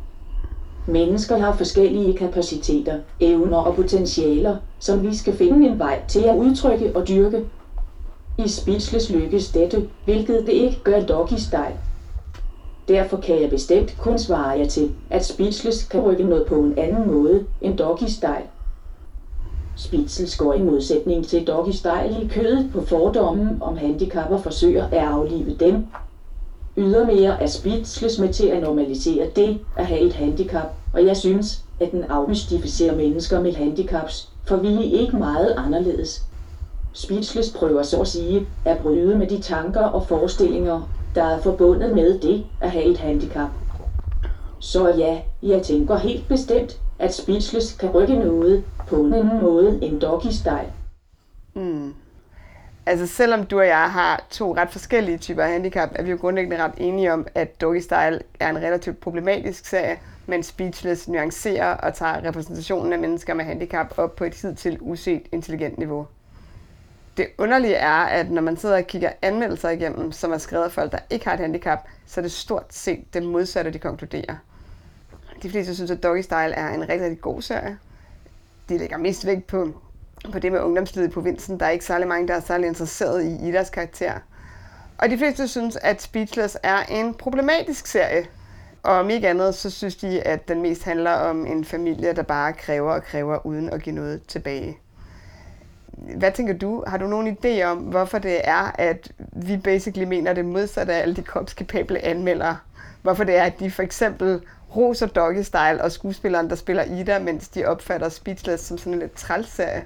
Mennesker 0.87 1.37
har 1.37 1.53
forskellige 1.53 2.13
kapaciteter, 2.13 2.97
evner 3.21 3.57
og 3.57 3.75
potentialer, 3.75 4.55
som 4.79 5.03
vi 5.03 5.13
skal 5.13 5.33
finde 5.33 5.67
en 5.67 5.79
vej 5.79 5.99
til 6.09 6.21
at 6.21 6.35
udtrykke 6.35 6.91
og 6.95 7.09
dyrke. 7.09 7.43
I 8.41 8.47
Speechless 8.47 9.11
lykkes 9.11 9.49
dette, 9.49 9.84
hvilket 10.05 10.47
det 10.47 10.53
ikke 10.53 10.78
gør 10.84 11.01
Doggy 11.01 11.36
Style. 11.36 11.76
Derfor 12.89 13.16
kan 13.16 13.41
jeg 13.41 13.51
bestemt 13.51 13.95
kun 13.99 14.18
svare 14.18 14.49
jer 14.59 14.64
til, 14.64 14.91
at 15.11 15.24
Speechless 15.24 15.82
kan 15.82 16.01
rykke 16.01 16.22
noget 16.24 16.45
på 16.45 16.55
en 16.55 16.72
anden 16.76 17.07
måde 17.07 17.43
end 17.61 17.76
Doggy 17.76 18.07
Style. 18.07 18.45
Spitzel 19.76 20.36
går 20.39 20.53
i 20.53 20.61
modsætning 20.61 21.26
til 21.26 21.43
Doggy 21.47 21.70
Style 21.70 22.20
i 22.20 22.24
kødet 22.24 22.66
på 22.72 22.80
fordommen 22.80 23.57
om 23.61 23.76
handicap 23.76 24.30
og 24.30 24.41
forsøger 24.41 24.84
at 24.84 24.93
aflive 25.03 25.51
dem. 25.51 25.80
Ydermere 26.76 27.41
er 27.43 27.47
Spitzles 27.47 28.18
med 28.18 28.28
til 28.28 28.45
at 28.45 28.61
normalisere 28.61 29.26
det 29.36 29.57
at 29.76 29.86
have 29.86 30.01
et 30.01 30.12
handicap, 30.12 30.68
og 30.93 31.05
jeg 31.05 31.16
synes, 31.16 31.61
at 31.80 31.91
den 31.91 32.05
afmystificerer 32.05 32.93
mennesker 32.93 33.39
med 33.39 33.53
handicaps, 33.53 34.26
for 34.45 34.57
vi 34.57 34.74
er 34.76 34.99
ikke 35.01 35.16
meget 35.16 35.53
anderledes. 35.57 36.22
Speechless 36.99 37.51
prøver 37.51 37.83
så 37.83 38.01
at 38.01 38.09
sige 38.09 38.47
at 38.65 38.79
bryde 38.79 39.19
med 39.19 39.27
de 39.27 39.41
tanker 39.43 39.81
og 39.81 40.07
forestillinger, 40.07 40.91
der 41.15 41.25
er 41.25 41.41
forbundet 41.41 41.95
med 41.95 42.19
det 42.21 42.47
at 42.61 42.71
have 42.71 42.85
et 42.85 42.99
handicap. 42.99 43.49
Så 44.59 44.89
ja, 44.89 45.21
jeg 45.43 45.63
tænker 45.63 45.97
helt 45.97 46.29
bestemt, 46.29 46.81
at 46.99 47.15
Speechless 47.15 47.73
kan 47.73 47.91
rykke 47.91 48.15
noget 48.15 48.65
på 48.89 48.97
en 48.97 49.15
anden 49.15 49.41
måde 49.43 49.79
end 49.83 50.01
Doggy 50.01 50.31
Style. 50.31 50.73
Mm. 51.55 51.95
Altså 52.87 53.07
selvom 53.07 53.47
du 53.47 53.59
og 53.59 53.67
jeg 53.67 53.91
har 53.91 54.27
to 54.31 54.57
ret 54.57 54.71
forskellige 54.71 55.19
typer 55.19 55.43
af 55.43 55.53
handicap, 55.53 55.89
er 55.95 56.03
vi 56.03 56.11
jo 56.11 56.17
grundlæggende 56.21 56.65
ret 56.65 56.75
enige 56.77 57.13
om, 57.13 57.27
at 57.35 57.61
Doggy 57.61 57.81
Style 57.81 58.21
er 58.41 58.51
en 58.51 58.59
relativt 58.59 59.01
problematisk 59.01 59.67
serie, 59.67 59.99
men 60.27 60.43
Speechless 60.43 61.09
nuancerer 61.09 61.75
og 61.75 61.95
tager 61.95 62.25
repræsentationen 62.25 62.93
af 62.93 62.99
mennesker 62.99 63.35
med 63.35 63.45
handicap 63.45 63.95
op 63.97 64.17
på 64.17 64.25
et 64.25 64.35
hidtil 64.35 64.79
uset 64.81 65.23
intelligent 65.33 65.79
niveau. 65.79 66.07
Det 67.19 67.27
underlige 67.39 67.75
er, 67.75 67.91
at 67.91 68.31
når 68.31 68.43
man 68.43 68.57
sidder 68.57 68.77
og 68.77 68.87
kigger 68.87 69.11
anmeldelser 69.23 69.69
igennem, 69.69 70.12
som 70.12 70.33
er 70.33 70.39
skrevet 70.39 70.64
af 70.64 70.73
folk, 70.73 70.93
der 70.93 70.99
ikke 71.11 71.25
har 71.25 71.35
et 71.35 71.41
handicap, 71.41 71.79
så 72.07 72.21
er 72.21 72.23
det 72.23 72.33
stort 72.33 72.66
set 72.71 73.14
det 73.14 73.23
modsatte, 73.23 73.71
de 73.71 73.79
konkluderer. 73.79 74.37
De 75.43 75.51
fleste 75.51 75.75
synes, 75.75 75.91
at 75.91 76.03
Doggy 76.03 76.21
Style 76.21 76.53
er 76.53 76.69
en 76.69 76.81
rigtig, 76.81 77.01
rigtig 77.01 77.21
god 77.21 77.43
serie. 77.43 77.79
De 78.69 78.79
lægger 78.79 78.97
mest 78.97 79.27
vægt 79.27 79.47
på, 79.47 79.81
på 80.33 80.39
det 80.39 80.53
med 80.53 80.61
ungdomslivet 80.61 81.09
i 81.09 81.11
provinsen. 81.11 81.61
Der 81.61 81.66
er 81.66 81.71
ikke 81.71 81.85
særlig 81.85 82.09
mange, 82.09 82.29
der 82.29 82.35
er 82.35 82.41
særlig 82.41 82.66
interesseret 82.66 83.25
i 83.25 83.49
Idas 83.49 83.71
karakter. 83.71 84.12
Og 84.99 85.11
de 85.11 85.19
fleste 85.19 85.49
synes, 85.49 85.77
at 85.77 86.03
Speechless 86.03 86.59
er 86.62 86.79
en 86.83 87.14
problematisk 87.14 87.87
serie. 87.87 88.27
Og 88.83 88.95
om 88.95 89.11
ikke 89.11 89.29
andet, 89.29 89.55
så 89.55 89.71
synes 89.71 89.97
de, 89.97 90.23
at 90.23 90.49
den 90.49 90.62
mest 90.62 90.85
handler 90.85 91.12
om 91.12 91.47
en 91.47 91.64
familie, 91.64 92.12
der 92.12 92.23
bare 92.23 92.53
kræver 92.53 92.93
og 92.93 93.03
kræver, 93.03 93.47
uden 93.47 93.71
at 93.71 93.83
give 93.83 93.95
noget 93.95 94.23
tilbage 94.29 94.79
hvad 96.17 96.33
tænker 96.33 96.55
du? 96.55 96.85
Har 96.87 96.99
du 96.99 97.07
nogen 97.07 97.37
idé 97.37 97.63
om, 97.63 97.79
hvorfor 97.79 98.19
det 98.19 98.41
er, 98.45 98.73
at 98.75 99.13
vi 99.33 99.57
basically 99.57 100.09
mener 100.09 100.33
det 100.33 100.45
modsatte 100.45 100.93
af 100.93 101.03
alle 101.03 101.17
de 101.17 101.23
kropskapable 101.23 102.05
anmeldere? 102.05 102.57
Hvorfor 103.03 103.25
det 103.25 103.37
er, 103.37 103.43
at 103.43 103.61
de 103.61 103.71
for 103.71 103.83
eksempel 103.83 104.41
roser 104.77 105.07
Doggy 105.07 105.43
Style 105.43 105.85
og 105.85 105.93
skuespilleren, 105.93 106.51
der 106.51 106.57
spiller 106.57 106.85
Ida, 106.85 107.19
mens 107.19 107.49
de 107.49 107.65
opfatter 107.65 108.09
Speechless 108.09 108.65
som 108.65 108.79
sådan 108.79 108.93
en 108.93 108.99
lidt 108.99 109.17
trælserie? 109.17 109.85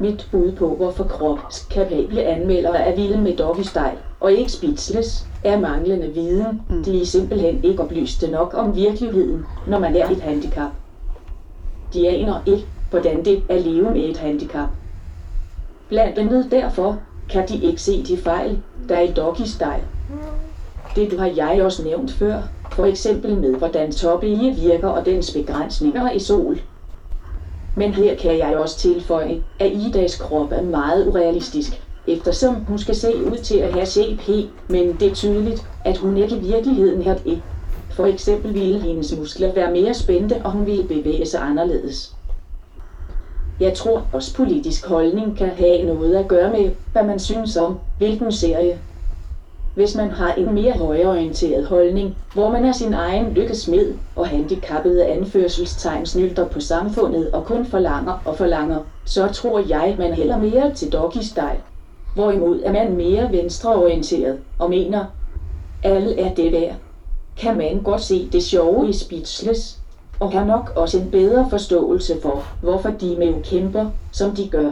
Mit 0.00 0.28
bud 0.30 0.52
på, 0.52 0.74
hvorfor 0.74 1.04
kropskapable 1.04 2.22
anmeldere 2.22 2.78
er 2.78 2.96
vilde 2.96 3.18
med 3.18 3.36
Doggy 3.36 3.62
Style 3.62 3.98
og 4.20 4.32
ikke 4.32 4.52
Speechless, 4.52 5.26
er 5.44 5.60
manglende 5.60 6.14
viden. 6.14 6.62
De 6.84 7.00
er 7.02 7.06
simpelthen 7.06 7.64
ikke 7.64 7.82
oplyste 7.82 8.30
nok 8.30 8.54
om 8.54 8.76
virkeligheden, 8.76 9.44
når 9.66 9.78
man 9.78 9.96
er 9.96 10.08
et 10.08 10.20
handicap. 10.20 10.70
De 11.94 12.08
aner 12.08 12.42
ikke, 12.46 12.66
hvordan 12.90 13.22
det 13.22 13.32
er 13.48 13.54
at 13.54 13.60
leve 13.60 13.90
med 13.90 14.00
et 14.08 14.16
handicap. 14.16 14.68
Blandt 15.88 16.18
andet 16.18 16.50
derfor 16.50 16.96
kan 17.28 17.44
de 17.48 17.56
ikke 17.56 17.82
se 17.82 18.02
de 18.02 18.16
fejl, 18.16 18.56
der 18.88 18.94
er 18.96 19.00
i 19.00 19.08
Doggy 19.08 19.42
Style. 19.44 19.84
Det 20.96 21.18
har 21.18 21.26
jeg 21.26 21.62
også 21.62 21.82
nævnt 21.82 22.10
før, 22.10 22.38
for 22.72 22.84
eksempel 22.84 23.36
med 23.36 23.54
hvordan 23.54 23.90
toppe 23.90 24.52
virker 24.54 24.88
og 24.88 25.04
dens 25.04 25.30
begrænsninger 25.30 26.08
i 26.08 26.18
sol. 26.18 26.56
Men 27.76 27.92
her 27.92 28.14
kan 28.14 28.38
jeg 28.38 28.56
også 28.56 28.76
tilføje, 28.76 29.38
at 29.58 29.70
Idas 29.74 30.14
krop 30.14 30.52
er 30.52 30.60
meget 30.60 31.04
urealistisk, 31.06 31.80
eftersom 32.06 32.60
hun 32.66 32.78
skal 32.78 32.94
se 32.94 33.22
ud 33.22 33.38
til 33.38 33.54
at 33.54 33.72
have 33.72 33.84
CP, 33.86 34.28
men 34.68 34.92
det 35.00 35.02
er 35.06 35.14
tydeligt, 35.14 35.62
at 35.84 35.96
hun 35.96 36.16
ikke 36.16 36.34
i 36.34 36.38
virkeligheden 36.38 37.02
har 37.02 37.12
det. 37.14 37.38
For 37.90 38.04
eksempel 38.04 38.54
ville 38.54 38.78
hendes 38.78 39.12
muskler 39.12 39.50
være 39.52 39.68
mere 39.68 39.94
spændte, 39.94 40.38
og 40.40 40.50
hun 40.50 40.66
ville 40.66 40.82
bevæge 40.82 41.24
sig 41.24 41.40
anderledes. 41.42 42.10
Jeg 43.60 43.72
tror 43.72 44.02
også 44.12 44.32
politisk 44.32 44.86
holdning 44.86 45.34
kan 45.34 45.52
have 45.52 45.82
noget 45.82 46.14
at 46.16 46.28
gøre 46.28 46.48
med, 46.48 46.70
hvad 46.92 47.02
man 47.02 47.18
synes 47.18 47.56
om, 47.56 47.76
hvilken 47.98 48.30
serie. 48.30 48.78
Hvis 49.74 49.94
man 49.94 50.10
har 50.10 50.32
en 50.36 50.52
mere 50.52 50.74
højreorienteret 50.74 51.64
holdning, 51.64 52.12
hvor 52.34 52.48
man 52.48 52.64
er 52.64 52.72
sin 52.72 52.92
egen 52.92 53.30
lykkesmed 53.30 53.94
og 54.16 54.26
handicappede 54.26 55.04
anførselstegn 55.04 56.06
snylter 56.06 56.44
på 56.44 56.60
samfundet 56.60 57.28
og 57.32 57.44
kun 57.44 57.64
forlanger 57.64 58.14
og 58.24 58.34
forlanger, 58.34 58.80
så 59.04 59.28
tror 59.28 59.58
jeg, 59.58 59.94
man 59.98 60.12
hælder 60.12 60.36
mere 60.36 60.68
til 60.68 60.88
doggy 60.88 61.18
style. 61.20 61.58
Hvorimod 62.14 62.58
er 62.62 62.70
man 62.70 62.92
mere 62.92 63.32
venstreorienteret 63.32 64.36
og 64.58 64.68
mener, 64.68 65.04
alle 65.82 66.18
er 66.20 66.28
det 66.28 66.52
værd, 66.52 66.74
kan 67.36 67.56
man 67.56 67.80
godt 67.80 68.00
se 68.00 68.28
det 68.32 68.42
sjove 68.42 68.88
i 68.88 68.92
Speechless, 68.92 69.77
og 70.20 70.30
har 70.32 70.42
nok 70.42 70.72
også 70.76 70.98
en 70.98 71.10
bedre 71.10 71.46
forståelse 71.50 72.16
for, 72.22 72.42
hvorfor 72.60 72.90
de 72.90 73.16
med 73.16 73.40
kæmper, 73.42 73.86
som 74.10 74.34
de 74.34 74.46
gør. 74.46 74.70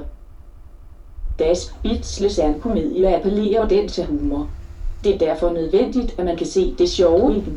Das 1.39 1.73
Bitzles 1.83 2.39
er 2.39 2.47
en 2.47 2.59
komedie, 2.59 3.09
appellerer 3.15 3.65
den 3.65 3.89
til 3.89 4.05
humor. 4.05 4.47
Det 5.05 5.15
er 5.15 5.19
derfor 5.19 5.51
nødvendigt, 5.51 6.15
at 6.19 6.25
man 6.25 6.37
kan 6.37 6.47
se 6.47 6.75
det 6.79 6.89
sjove 6.89 7.35
i 7.37 7.39
den. 7.39 7.57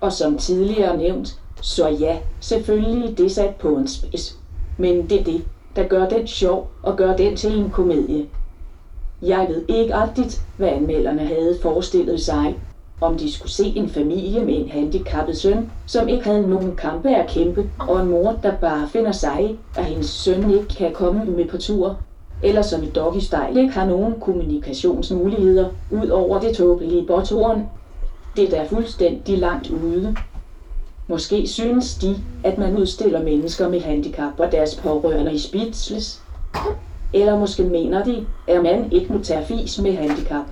Og 0.00 0.12
som 0.12 0.36
tidligere 0.36 0.92
nævnt, 0.92 1.36
så 1.60 1.86
ja, 1.86 2.16
selvfølgelig 2.40 3.18
det 3.18 3.30
sat 3.30 3.50
på 3.50 3.76
en 3.76 3.86
spids. 3.86 4.34
Men 4.76 5.02
det 5.02 5.16
er 5.16 5.24
det, 5.24 5.40
der 5.76 5.82
gør 5.82 6.04
den 6.04 6.26
sjov 6.26 6.64
og 6.82 6.96
gør 6.96 7.12
den 7.12 7.36
til 7.36 7.56
en 7.56 7.68
komedie. 7.68 8.24
Jeg 9.22 9.48
ved 9.48 9.62
ikke 9.68 10.00
rigtigt, 10.00 10.40
hvad 10.56 10.68
anmelderne 10.68 11.24
havde 11.24 11.54
forestillet 11.54 12.20
sig, 12.20 12.54
om 13.00 13.14
de 13.14 13.28
skulle 13.28 13.50
se 13.50 13.72
en 13.76 13.88
familie 13.88 14.42
med 14.42 14.54
en 14.54 14.68
handicappet 14.68 15.36
søn, 15.36 15.64
som 15.86 16.08
ikke 16.08 16.24
havde 16.24 16.50
nogen 16.50 16.72
kampe 16.72 17.08
at 17.10 17.26
kæmpe, 17.26 17.64
og 17.78 17.98
en 17.98 18.06
mor, 18.06 18.34
der 18.42 18.50
bare 18.50 18.86
finder 18.86 19.12
sig 19.12 19.42
i, 19.42 19.54
at 19.76 19.84
hendes 19.84 20.06
søn 20.06 20.50
ikke 20.50 20.68
kan 20.68 20.90
komme 20.90 21.24
med 21.24 21.44
på 21.44 21.56
tur, 21.56 21.94
eller 22.42 22.62
som 22.62 22.82
i 22.82 22.86
Doggy 22.86 23.20
ikke 23.56 23.72
har 23.72 23.84
nogen 23.84 24.16
kommunikationsmuligheder, 24.16 25.66
ud 25.90 26.06
over 26.06 26.38
det 26.38 26.52
tåbelige 26.52 27.02
bottoren. 27.02 27.62
Det 28.36 28.44
er 28.44 28.48
da 28.48 28.62
fuldstændig 28.62 29.38
langt 29.38 29.66
ude. 29.66 30.12
Måske 31.08 31.46
synes 31.46 31.94
de, 31.94 32.18
at 32.44 32.58
man 32.58 32.74
udstiller 32.74 33.20
mennesker 33.20 33.66
med 33.66 33.78
handicap 33.78 34.32
og 34.36 34.52
deres 34.52 34.74
pårørende 34.74 35.32
i 35.32 35.36
spitsles. 35.36 36.20
Eller 37.12 37.34
måske 37.34 37.64
mener 37.64 38.02
de, 38.02 38.22
at 38.46 38.62
man 38.62 38.86
ikke 38.90 39.12
må 39.12 39.18
tage 39.18 39.42
fis 39.42 39.78
med 39.78 39.92
handicap. 39.92 40.44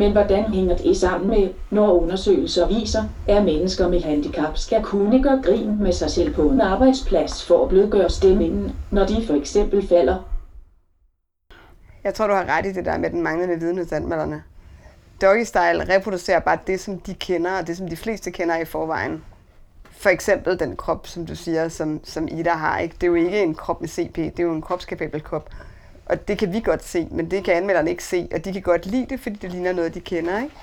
Men 0.00 0.12
hvordan 0.12 0.52
hænger 0.52 0.76
det 0.76 0.96
sammen 0.96 1.28
med, 1.30 1.50
når 1.70 2.02
undersøgelser 2.02 2.68
viser, 2.68 3.02
at 3.28 3.44
mennesker 3.44 3.88
med 3.88 4.00
handicap 4.00 4.58
skal 4.58 4.82
kunne 4.82 5.22
gøre 5.22 5.42
grin 5.44 5.82
med 5.82 5.92
sig 5.92 6.10
selv 6.10 6.34
på 6.34 6.42
en 6.42 6.60
arbejdsplads 6.60 7.46
for 7.46 7.62
at 7.62 7.68
blødgøre 7.68 8.10
stemningen, 8.10 8.72
når 8.90 9.06
de 9.06 9.26
for 9.26 9.34
eksempel 9.34 9.88
falder? 9.88 10.30
Jeg 12.04 12.14
tror, 12.14 12.26
du 12.26 12.34
har 12.34 12.44
ret 12.48 12.66
i 12.66 12.72
det 12.72 12.84
der 12.84 12.98
med 12.98 13.10
den 13.10 13.22
manglende 13.22 13.60
viden 13.60 13.78
hos 13.78 13.92
anmelderne. 13.92 14.42
Doggy 15.20 15.44
Style 15.44 15.94
reproducerer 15.94 16.40
bare 16.40 16.58
det, 16.66 16.80
som 16.80 16.98
de 16.98 17.14
kender, 17.14 17.58
og 17.58 17.66
det, 17.66 17.76
som 17.76 17.88
de 17.88 17.96
fleste 17.96 18.30
kender 18.30 18.56
i 18.56 18.64
forvejen. 18.64 19.24
For 19.90 20.08
eksempel 20.10 20.58
den 20.58 20.76
krop, 20.76 21.06
som 21.06 21.26
du 21.26 21.36
siger, 21.36 21.68
som, 21.68 22.00
som 22.04 22.28
Ida 22.28 22.50
har. 22.50 22.78
Ikke? 22.78 22.94
Det 22.94 23.02
er 23.02 23.06
jo 23.06 23.14
ikke 23.14 23.42
en 23.42 23.54
krop 23.54 23.80
med 23.80 23.88
CP, 23.88 24.16
det 24.16 24.40
er 24.40 24.42
jo 24.42 24.52
en 24.52 24.62
kropskapabel 24.62 25.22
krop. 25.22 25.50
Og 26.10 26.28
det 26.28 26.38
kan 26.38 26.52
vi 26.52 26.60
godt 26.60 26.84
se, 26.84 27.08
men 27.10 27.30
det 27.30 27.44
kan 27.44 27.54
anmelderne 27.54 27.90
ikke 27.90 28.04
se, 28.04 28.28
og 28.34 28.44
de 28.44 28.52
kan 28.52 28.62
godt 28.62 28.86
lide 28.86 29.06
det, 29.10 29.20
fordi 29.20 29.36
det 29.36 29.50
ligner 29.50 29.72
noget, 29.72 29.94
de 29.94 30.00
kender. 30.00 30.42
Ikke? 30.42 30.54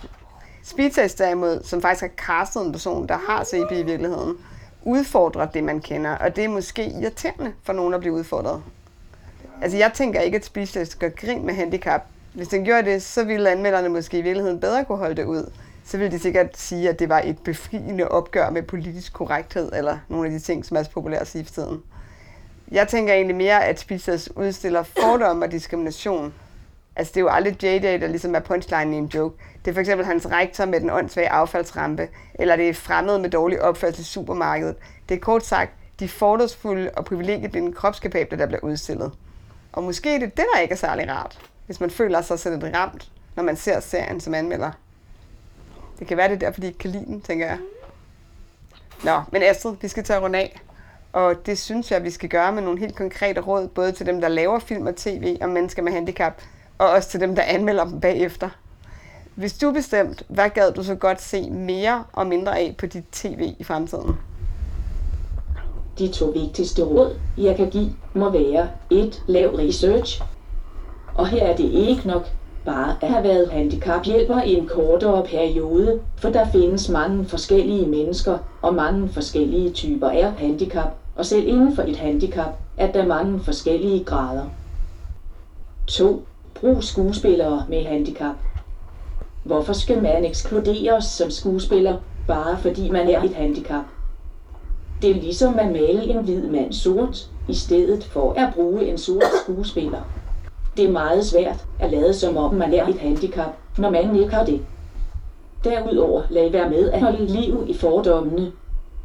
Speedtest 0.63 1.19
derimod, 1.19 1.61
som 1.63 1.81
faktisk 1.81 2.01
har 2.01 2.37
castet 2.39 2.65
en 2.65 2.71
person, 2.71 3.07
der 3.07 3.17
har 3.17 3.43
CP 3.43 3.71
i 3.71 3.83
virkeligheden, 3.83 4.37
udfordrer 4.83 5.45
det, 5.45 5.63
man 5.63 5.79
kender, 5.79 6.11
og 6.11 6.35
det 6.35 6.43
er 6.43 6.47
måske 6.47 6.85
irriterende 7.01 7.53
for 7.63 7.73
nogen 7.73 7.93
at 7.93 7.99
blive 7.99 8.13
udfordret. 8.13 8.63
Altså 9.61 9.77
jeg 9.77 9.91
tænker 9.93 10.19
ikke, 10.19 10.37
at 10.37 10.45
Speedtest 10.45 10.99
gør 10.99 11.09
grin 11.09 11.45
med 11.45 11.53
handicap. 11.53 12.01
Hvis 12.33 12.47
den 12.47 12.63
gjorde 12.63 12.91
det, 12.91 13.03
så 13.03 13.23
ville 13.23 13.49
anmelderne 13.49 13.89
måske 13.89 14.19
i 14.19 14.21
virkeligheden 14.21 14.59
bedre 14.59 14.85
kunne 14.85 14.97
holde 14.97 15.15
det 15.15 15.25
ud. 15.25 15.51
Så 15.85 15.97
ville 15.97 16.11
de 16.11 16.19
sikkert 16.19 16.57
sige, 16.57 16.89
at 16.89 16.99
det 16.99 17.09
var 17.09 17.21
et 17.25 17.39
befriende 17.39 18.07
opgør 18.07 18.49
med 18.49 18.63
politisk 18.63 19.13
korrekthed, 19.13 19.71
eller 19.73 19.97
nogle 20.09 20.25
af 20.25 20.31
de 20.31 20.39
ting, 20.39 20.65
som 20.65 20.77
er 20.77 20.83
så 20.83 20.91
populære 20.91 21.19
at 21.19 21.27
sige 21.27 21.45
for 21.45 21.53
tiden. 21.53 21.81
Jeg 22.71 22.87
tænker 22.87 23.13
egentlig 23.13 23.35
mere, 23.35 23.65
at 23.65 23.79
Speechless 23.79 24.29
udstiller 24.35 24.83
fordomme 24.83 25.45
og 25.45 25.51
diskrimination. 25.51 26.33
Altså 26.95 27.11
det 27.13 27.17
er 27.17 27.21
jo 27.21 27.29
aldrig 27.29 27.63
JJ, 27.63 27.97
der 27.97 28.07
ligesom 28.07 28.35
er 28.35 28.39
punchline 28.39 28.95
i 28.95 28.97
en 28.97 29.05
joke. 29.05 29.37
Det 29.65 29.71
er 29.71 29.73
for 29.73 29.79
eksempel 29.79 30.05
hans 30.05 30.29
rektor 30.31 30.65
med 30.65 30.79
den 30.79 30.89
åndssvage 30.89 31.29
affaldsrampe, 31.29 32.07
eller 32.35 32.55
det 32.55 32.69
er 32.69 32.73
fremmed 32.73 33.17
med 33.19 33.29
dårlig 33.29 33.61
opførsel 33.61 34.01
i 34.01 34.03
supermarkedet. 34.03 34.75
Det 35.09 35.15
er 35.15 35.19
kort 35.19 35.45
sagt 35.45 35.71
de 35.99 36.09
fordomsfulde 36.09 36.91
og 36.97 37.05
privilegieblinde 37.05 37.73
kropskapable, 37.73 38.37
der 38.37 38.45
bliver 38.45 38.63
udstillet. 38.63 39.11
Og 39.73 39.83
måske 39.83 40.15
er 40.15 40.19
det 40.19 40.37
det, 40.37 40.45
der 40.53 40.59
ikke 40.59 40.71
er 40.71 40.77
særlig 40.77 41.09
rart, 41.09 41.39
hvis 41.65 41.79
man 41.79 41.89
føler 41.89 42.21
sig 42.21 42.39
så 42.39 42.49
lidt 42.49 42.75
ramt, 42.75 43.11
når 43.35 43.43
man 43.43 43.55
ser 43.55 43.79
serien 43.79 44.19
som 44.19 44.33
anmelder. 44.33 44.71
Det 45.99 46.07
kan 46.07 46.17
være, 46.17 46.27
det 46.27 46.35
er 46.35 46.39
derfor, 46.39 46.61
de 46.61 46.67
ikke 46.67 46.79
kan 46.79 46.89
lide 46.89 47.05
den, 47.05 47.21
tænker 47.21 47.45
jeg. 47.47 47.57
Nå, 49.03 49.21
men 49.31 49.43
Astrid, 49.43 49.75
vi 49.81 49.87
skal 49.87 50.03
tage 50.03 50.19
rundt 50.19 50.35
af. 50.35 50.61
Og 51.17 51.45
det 51.45 51.57
synes 51.57 51.91
jeg, 51.91 52.03
vi 52.03 52.09
skal 52.09 52.29
gøre 52.29 52.51
med 52.51 52.61
nogle 52.61 52.79
helt 52.79 52.95
konkrete 52.95 53.41
råd, 53.41 53.67
både 53.67 53.91
til 53.91 54.05
dem, 54.05 54.21
der 54.21 54.27
laver 54.27 54.59
film 54.59 54.87
og 54.87 54.95
tv 54.95 55.37
om 55.41 55.49
mennesker 55.49 55.81
med 55.81 55.91
handicap, 55.91 56.33
og 56.77 56.89
også 56.89 57.09
til 57.09 57.19
dem, 57.19 57.35
der 57.35 57.41
anmelder 57.41 57.85
dem 57.85 57.99
bagefter. 57.99 58.49
Hvis 59.35 59.57
du 59.57 59.71
bestemt, 59.71 60.23
hvad 60.27 60.49
gad 60.49 60.71
du 60.71 60.83
så 60.83 60.95
godt 60.95 61.21
se 61.21 61.49
mere 61.49 62.03
og 62.13 62.27
mindre 62.27 62.59
af 62.59 62.75
på 62.77 62.85
dit 62.85 63.03
tv 63.11 63.53
i 63.59 63.63
fremtiden? 63.63 64.15
De 65.99 66.07
to 66.07 66.25
vigtigste 66.25 66.83
råd, 66.83 67.19
jeg 67.37 67.55
kan 67.55 67.69
give, 67.69 67.89
må 68.13 68.29
være 68.29 68.69
1. 68.89 69.23
Lav 69.27 69.49
research. 69.49 70.23
Og 71.15 71.27
her 71.27 71.43
er 71.43 71.55
det 71.55 71.71
ikke 71.71 72.07
nok 72.07 72.27
bare 72.65 72.95
at 73.01 73.09
have 73.09 73.23
været 73.23 73.51
handicaphjælper 73.51 74.41
i 74.41 74.53
en 74.53 74.67
kortere 74.67 75.25
periode, 75.25 75.99
for 76.17 76.29
der 76.29 76.51
findes 76.51 76.89
mange 76.89 77.25
forskellige 77.25 77.87
mennesker 77.87 78.37
og 78.61 78.73
mange 78.73 79.09
forskellige 79.09 79.71
typer 79.71 80.09
af 80.09 80.31
handicap, 80.31 80.97
og 81.17 81.25
selv 81.25 81.47
inden 81.47 81.75
for 81.75 81.81
et 81.81 81.97
handicap 81.97 82.57
er 82.77 82.91
der 82.91 83.05
mange 83.05 83.39
forskellige 83.39 84.03
grader. 84.03 84.45
2. 85.87 86.23
Brug 86.53 86.83
skuespillere 86.83 87.65
med 87.69 87.83
handicap. 87.83 88.35
Hvorfor 89.43 89.73
skal 89.73 90.01
man 90.01 90.25
ekskluderes 90.25 91.05
som 91.05 91.31
skuespiller, 91.31 91.97
bare 92.27 92.57
fordi 92.57 92.89
man 92.89 93.09
er 93.09 93.23
et 93.23 93.33
handicap? 93.33 93.83
Det 95.01 95.09
er 95.09 95.21
ligesom 95.21 95.59
at 95.59 95.71
male 95.71 96.03
en 96.03 96.23
hvid 96.23 96.47
mand 96.47 96.73
sort, 96.73 97.29
i 97.47 97.53
stedet 97.53 98.03
for 98.03 98.31
at 98.31 98.53
bruge 98.53 98.85
en 98.85 98.97
sort 98.97 99.23
skuespiller. 99.43 100.01
Det 100.77 100.85
er 100.85 100.91
meget 100.91 101.25
svært 101.25 101.65
at 101.79 101.91
lade 101.91 102.13
som 102.13 102.37
om 102.37 102.53
man 102.53 102.73
er 102.73 102.87
et 102.87 102.97
handicap, 102.97 103.55
når 103.77 103.89
man 103.89 104.15
ikke 104.15 104.33
har 104.33 104.45
det. 104.45 104.61
Derudover 105.63 106.21
lad 106.29 106.51
være 106.51 106.69
med 106.69 106.89
at 106.89 107.01
holde 107.01 107.25
liv 107.25 107.65
i 107.67 107.73
fordommene. 107.73 108.51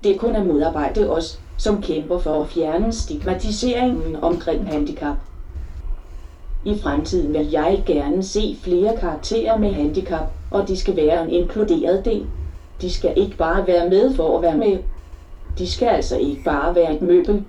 Det 0.04 0.14
er 0.14 0.18
kun 0.18 0.36
at 0.36 0.46
modarbejde 0.46 1.10
os, 1.10 1.41
som 1.56 1.82
kæmper 1.82 2.18
for 2.18 2.42
at 2.42 2.48
fjerne 2.48 2.92
stigmatiseringen 2.92 4.16
omkring 4.16 4.66
handicap. 4.66 5.16
I 6.64 6.78
fremtiden 6.82 7.34
vil 7.34 7.50
jeg 7.50 7.82
gerne 7.86 8.22
se 8.22 8.58
flere 8.62 8.96
karakterer 9.00 9.58
med 9.58 9.72
handicap, 9.72 10.26
og 10.50 10.68
de 10.68 10.76
skal 10.76 10.96
være 10.96 11.24
en 11.24 11.30
inkluderet 11.30 12.04
del. 12.04 12.26
De 12.80 12.90
skal 12.90 13.12
ikke 13.16 13.36
bare 13.36 13.66
være 13.66 13.88
med 13.88 14.14
for 14.14 14.36
at 14.36 14.42
være 14.42 14.56
med. 14.56 14.78
De 15.58 15.70
skal 15.70 15.88
altså 15.88 16.16
ikke 16.16 16.42
bare 16.44 16.74
være 16.74 16.94
et 16.94 17.02
møbel. 17.02 17.44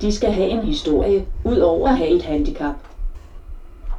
De 0.00 0.12
skal 0.12 0.32
have 0.32 0.48
en 0.48 0.62
historie, 0.62 1.26
ud 1.44 1.58
over 1.58 1.88
at 1.88 1.96
have 1.96 2.10
et 2.10 2.22
handicap. 2.22 2.74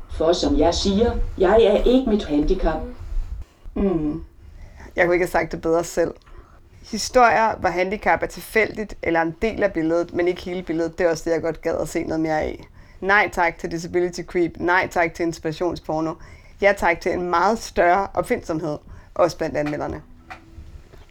For 0.10 0.34
som 0.34 0.58
jeg 0.58 0.74
siger, 0.74 1.12
jeg 1.38 1.64
er 1.64 1.84
ikke 1.84 2.10
mit 2.10 2.26
handicap. 2.26 2.82
Mm. 3.74 4.24
Jeg 4.96 5.06
kunne 5.06 5.16
ikke 5.16 5.26
have 5.26 5.32
sagt 5.32 5.52
det 5.52 5.62
bedre 5.62 5.84
selv. 5.84 6.12
Historier, 6.92 7.56
hvor 7.60 7.70
handicap 7.70 8.24
er 8.24 8.28
tilfældigt 8.28 8.96
eller 9.04 9.22
en 9.22 9.36
del 9.42 9.64
af 9.64 9.74
billedet, 9.74 10.14
men 10.14 10.28
ikke 10.28 10.42
hele 10.42 10.64
billedet, 10.64 10.98
det 10.98 11.06
er 11.06 11.12
også 11.12 11.24
det, 11.26 11.32
jeg 11.32 11.42
godt 11.42 11.62
gad 11.62 11.78
at 11.78 11.90
se 11.90 12.04
noget 12.04 12.20
mere 12.20 12.42
af. 12.42 12.68
Nej 13.02 13.30
tak 13.34 13.58
til 13.58 13.72
disability 13.72 14.22
creep, 14.22 14.52
nej 14.58 14.88
tak 14.92 15.14
til 15.14 15.24
inspirationsporno, 15.24 16.14
ja 16.62 16.74
tak 16.78 17.02
til 17.02 17.14
en 17.14 17.30
meget 17.30 17.60
større 17.60 18.08
opfindsomhed, 18.14 18.78
også 19.16 19.38
blandt 19.38 19.58
anmelderne. 19.58 20.02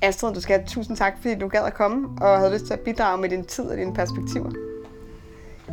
Astrid, 0.03 0.35
du 0.35 0.41
skal 0.41 0.59
have 0.59 0.69
tusind 0.69 0.97
tak, 0.97 1.13
fordi 1.21 1.35
du 1.35 1.49
gad 1.49 1.65
at 1.65 1.75
komme 1.75 2.09
og 2.21 2.39
havde 2.39 2.53
lyst 2.53 2.67
til 2.67 2.73
at 2.73 2.81
bidrage 2.81 3.21
med 3.21 3.29
din 3.29 3.45
tid 3.45 3.65
og 3.65 3.77
dine 3.77 3.95
perspektiver. 3.95 4.51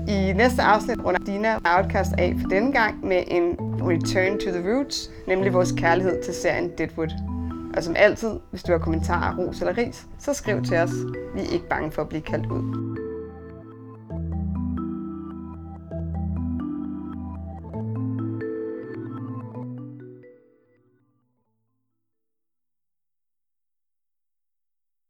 I 0.07 0.33
næste 0.33 0.61
afsnit 0.61 0.99
runder 1.05 1.25
Dina 1.25 1.59
Outcast 1.65 2.11
af 2.17 2.35
for 2.41 2.49
denne 2.49 2.71
gang 2.71 3.05
med 3.05 3.23
en 3.27 3.57
Return 3.59 4.39
to 4.39 4.51
the 4.51 4.73
Roots, 4.73 5.09
nemlig 5.27 5.53
vores 5.53 5.71
kærlighed 5.71 6.23
til 6.23 6.33
serien 6.33 6.71
Deadwood. 6.77 7.42
Og 7.77 7.83
som 7.83 7.95
altid, 7.97 8.39
hvis 8.49 8.63
du 8.63 8.71
har 8.71 8.79
kommentarer, 8.79 9.37
ros 9.37 9.59
eller 9.59 9.77
ris, 9.77 10.07
så 10.19 10.33
skriv 10.33 10.63
til 10.63 10.77
os. 10.77 10.91
Vi 11.35 11.39
er 11.39 11.53
ikke 11.53 11.69
bange 11.69 11.91
for 11.91 12.01
at 12.01 12.09
blive 12.09 12.21
kaldt 12.21 12.45
ud. 12.45 12.97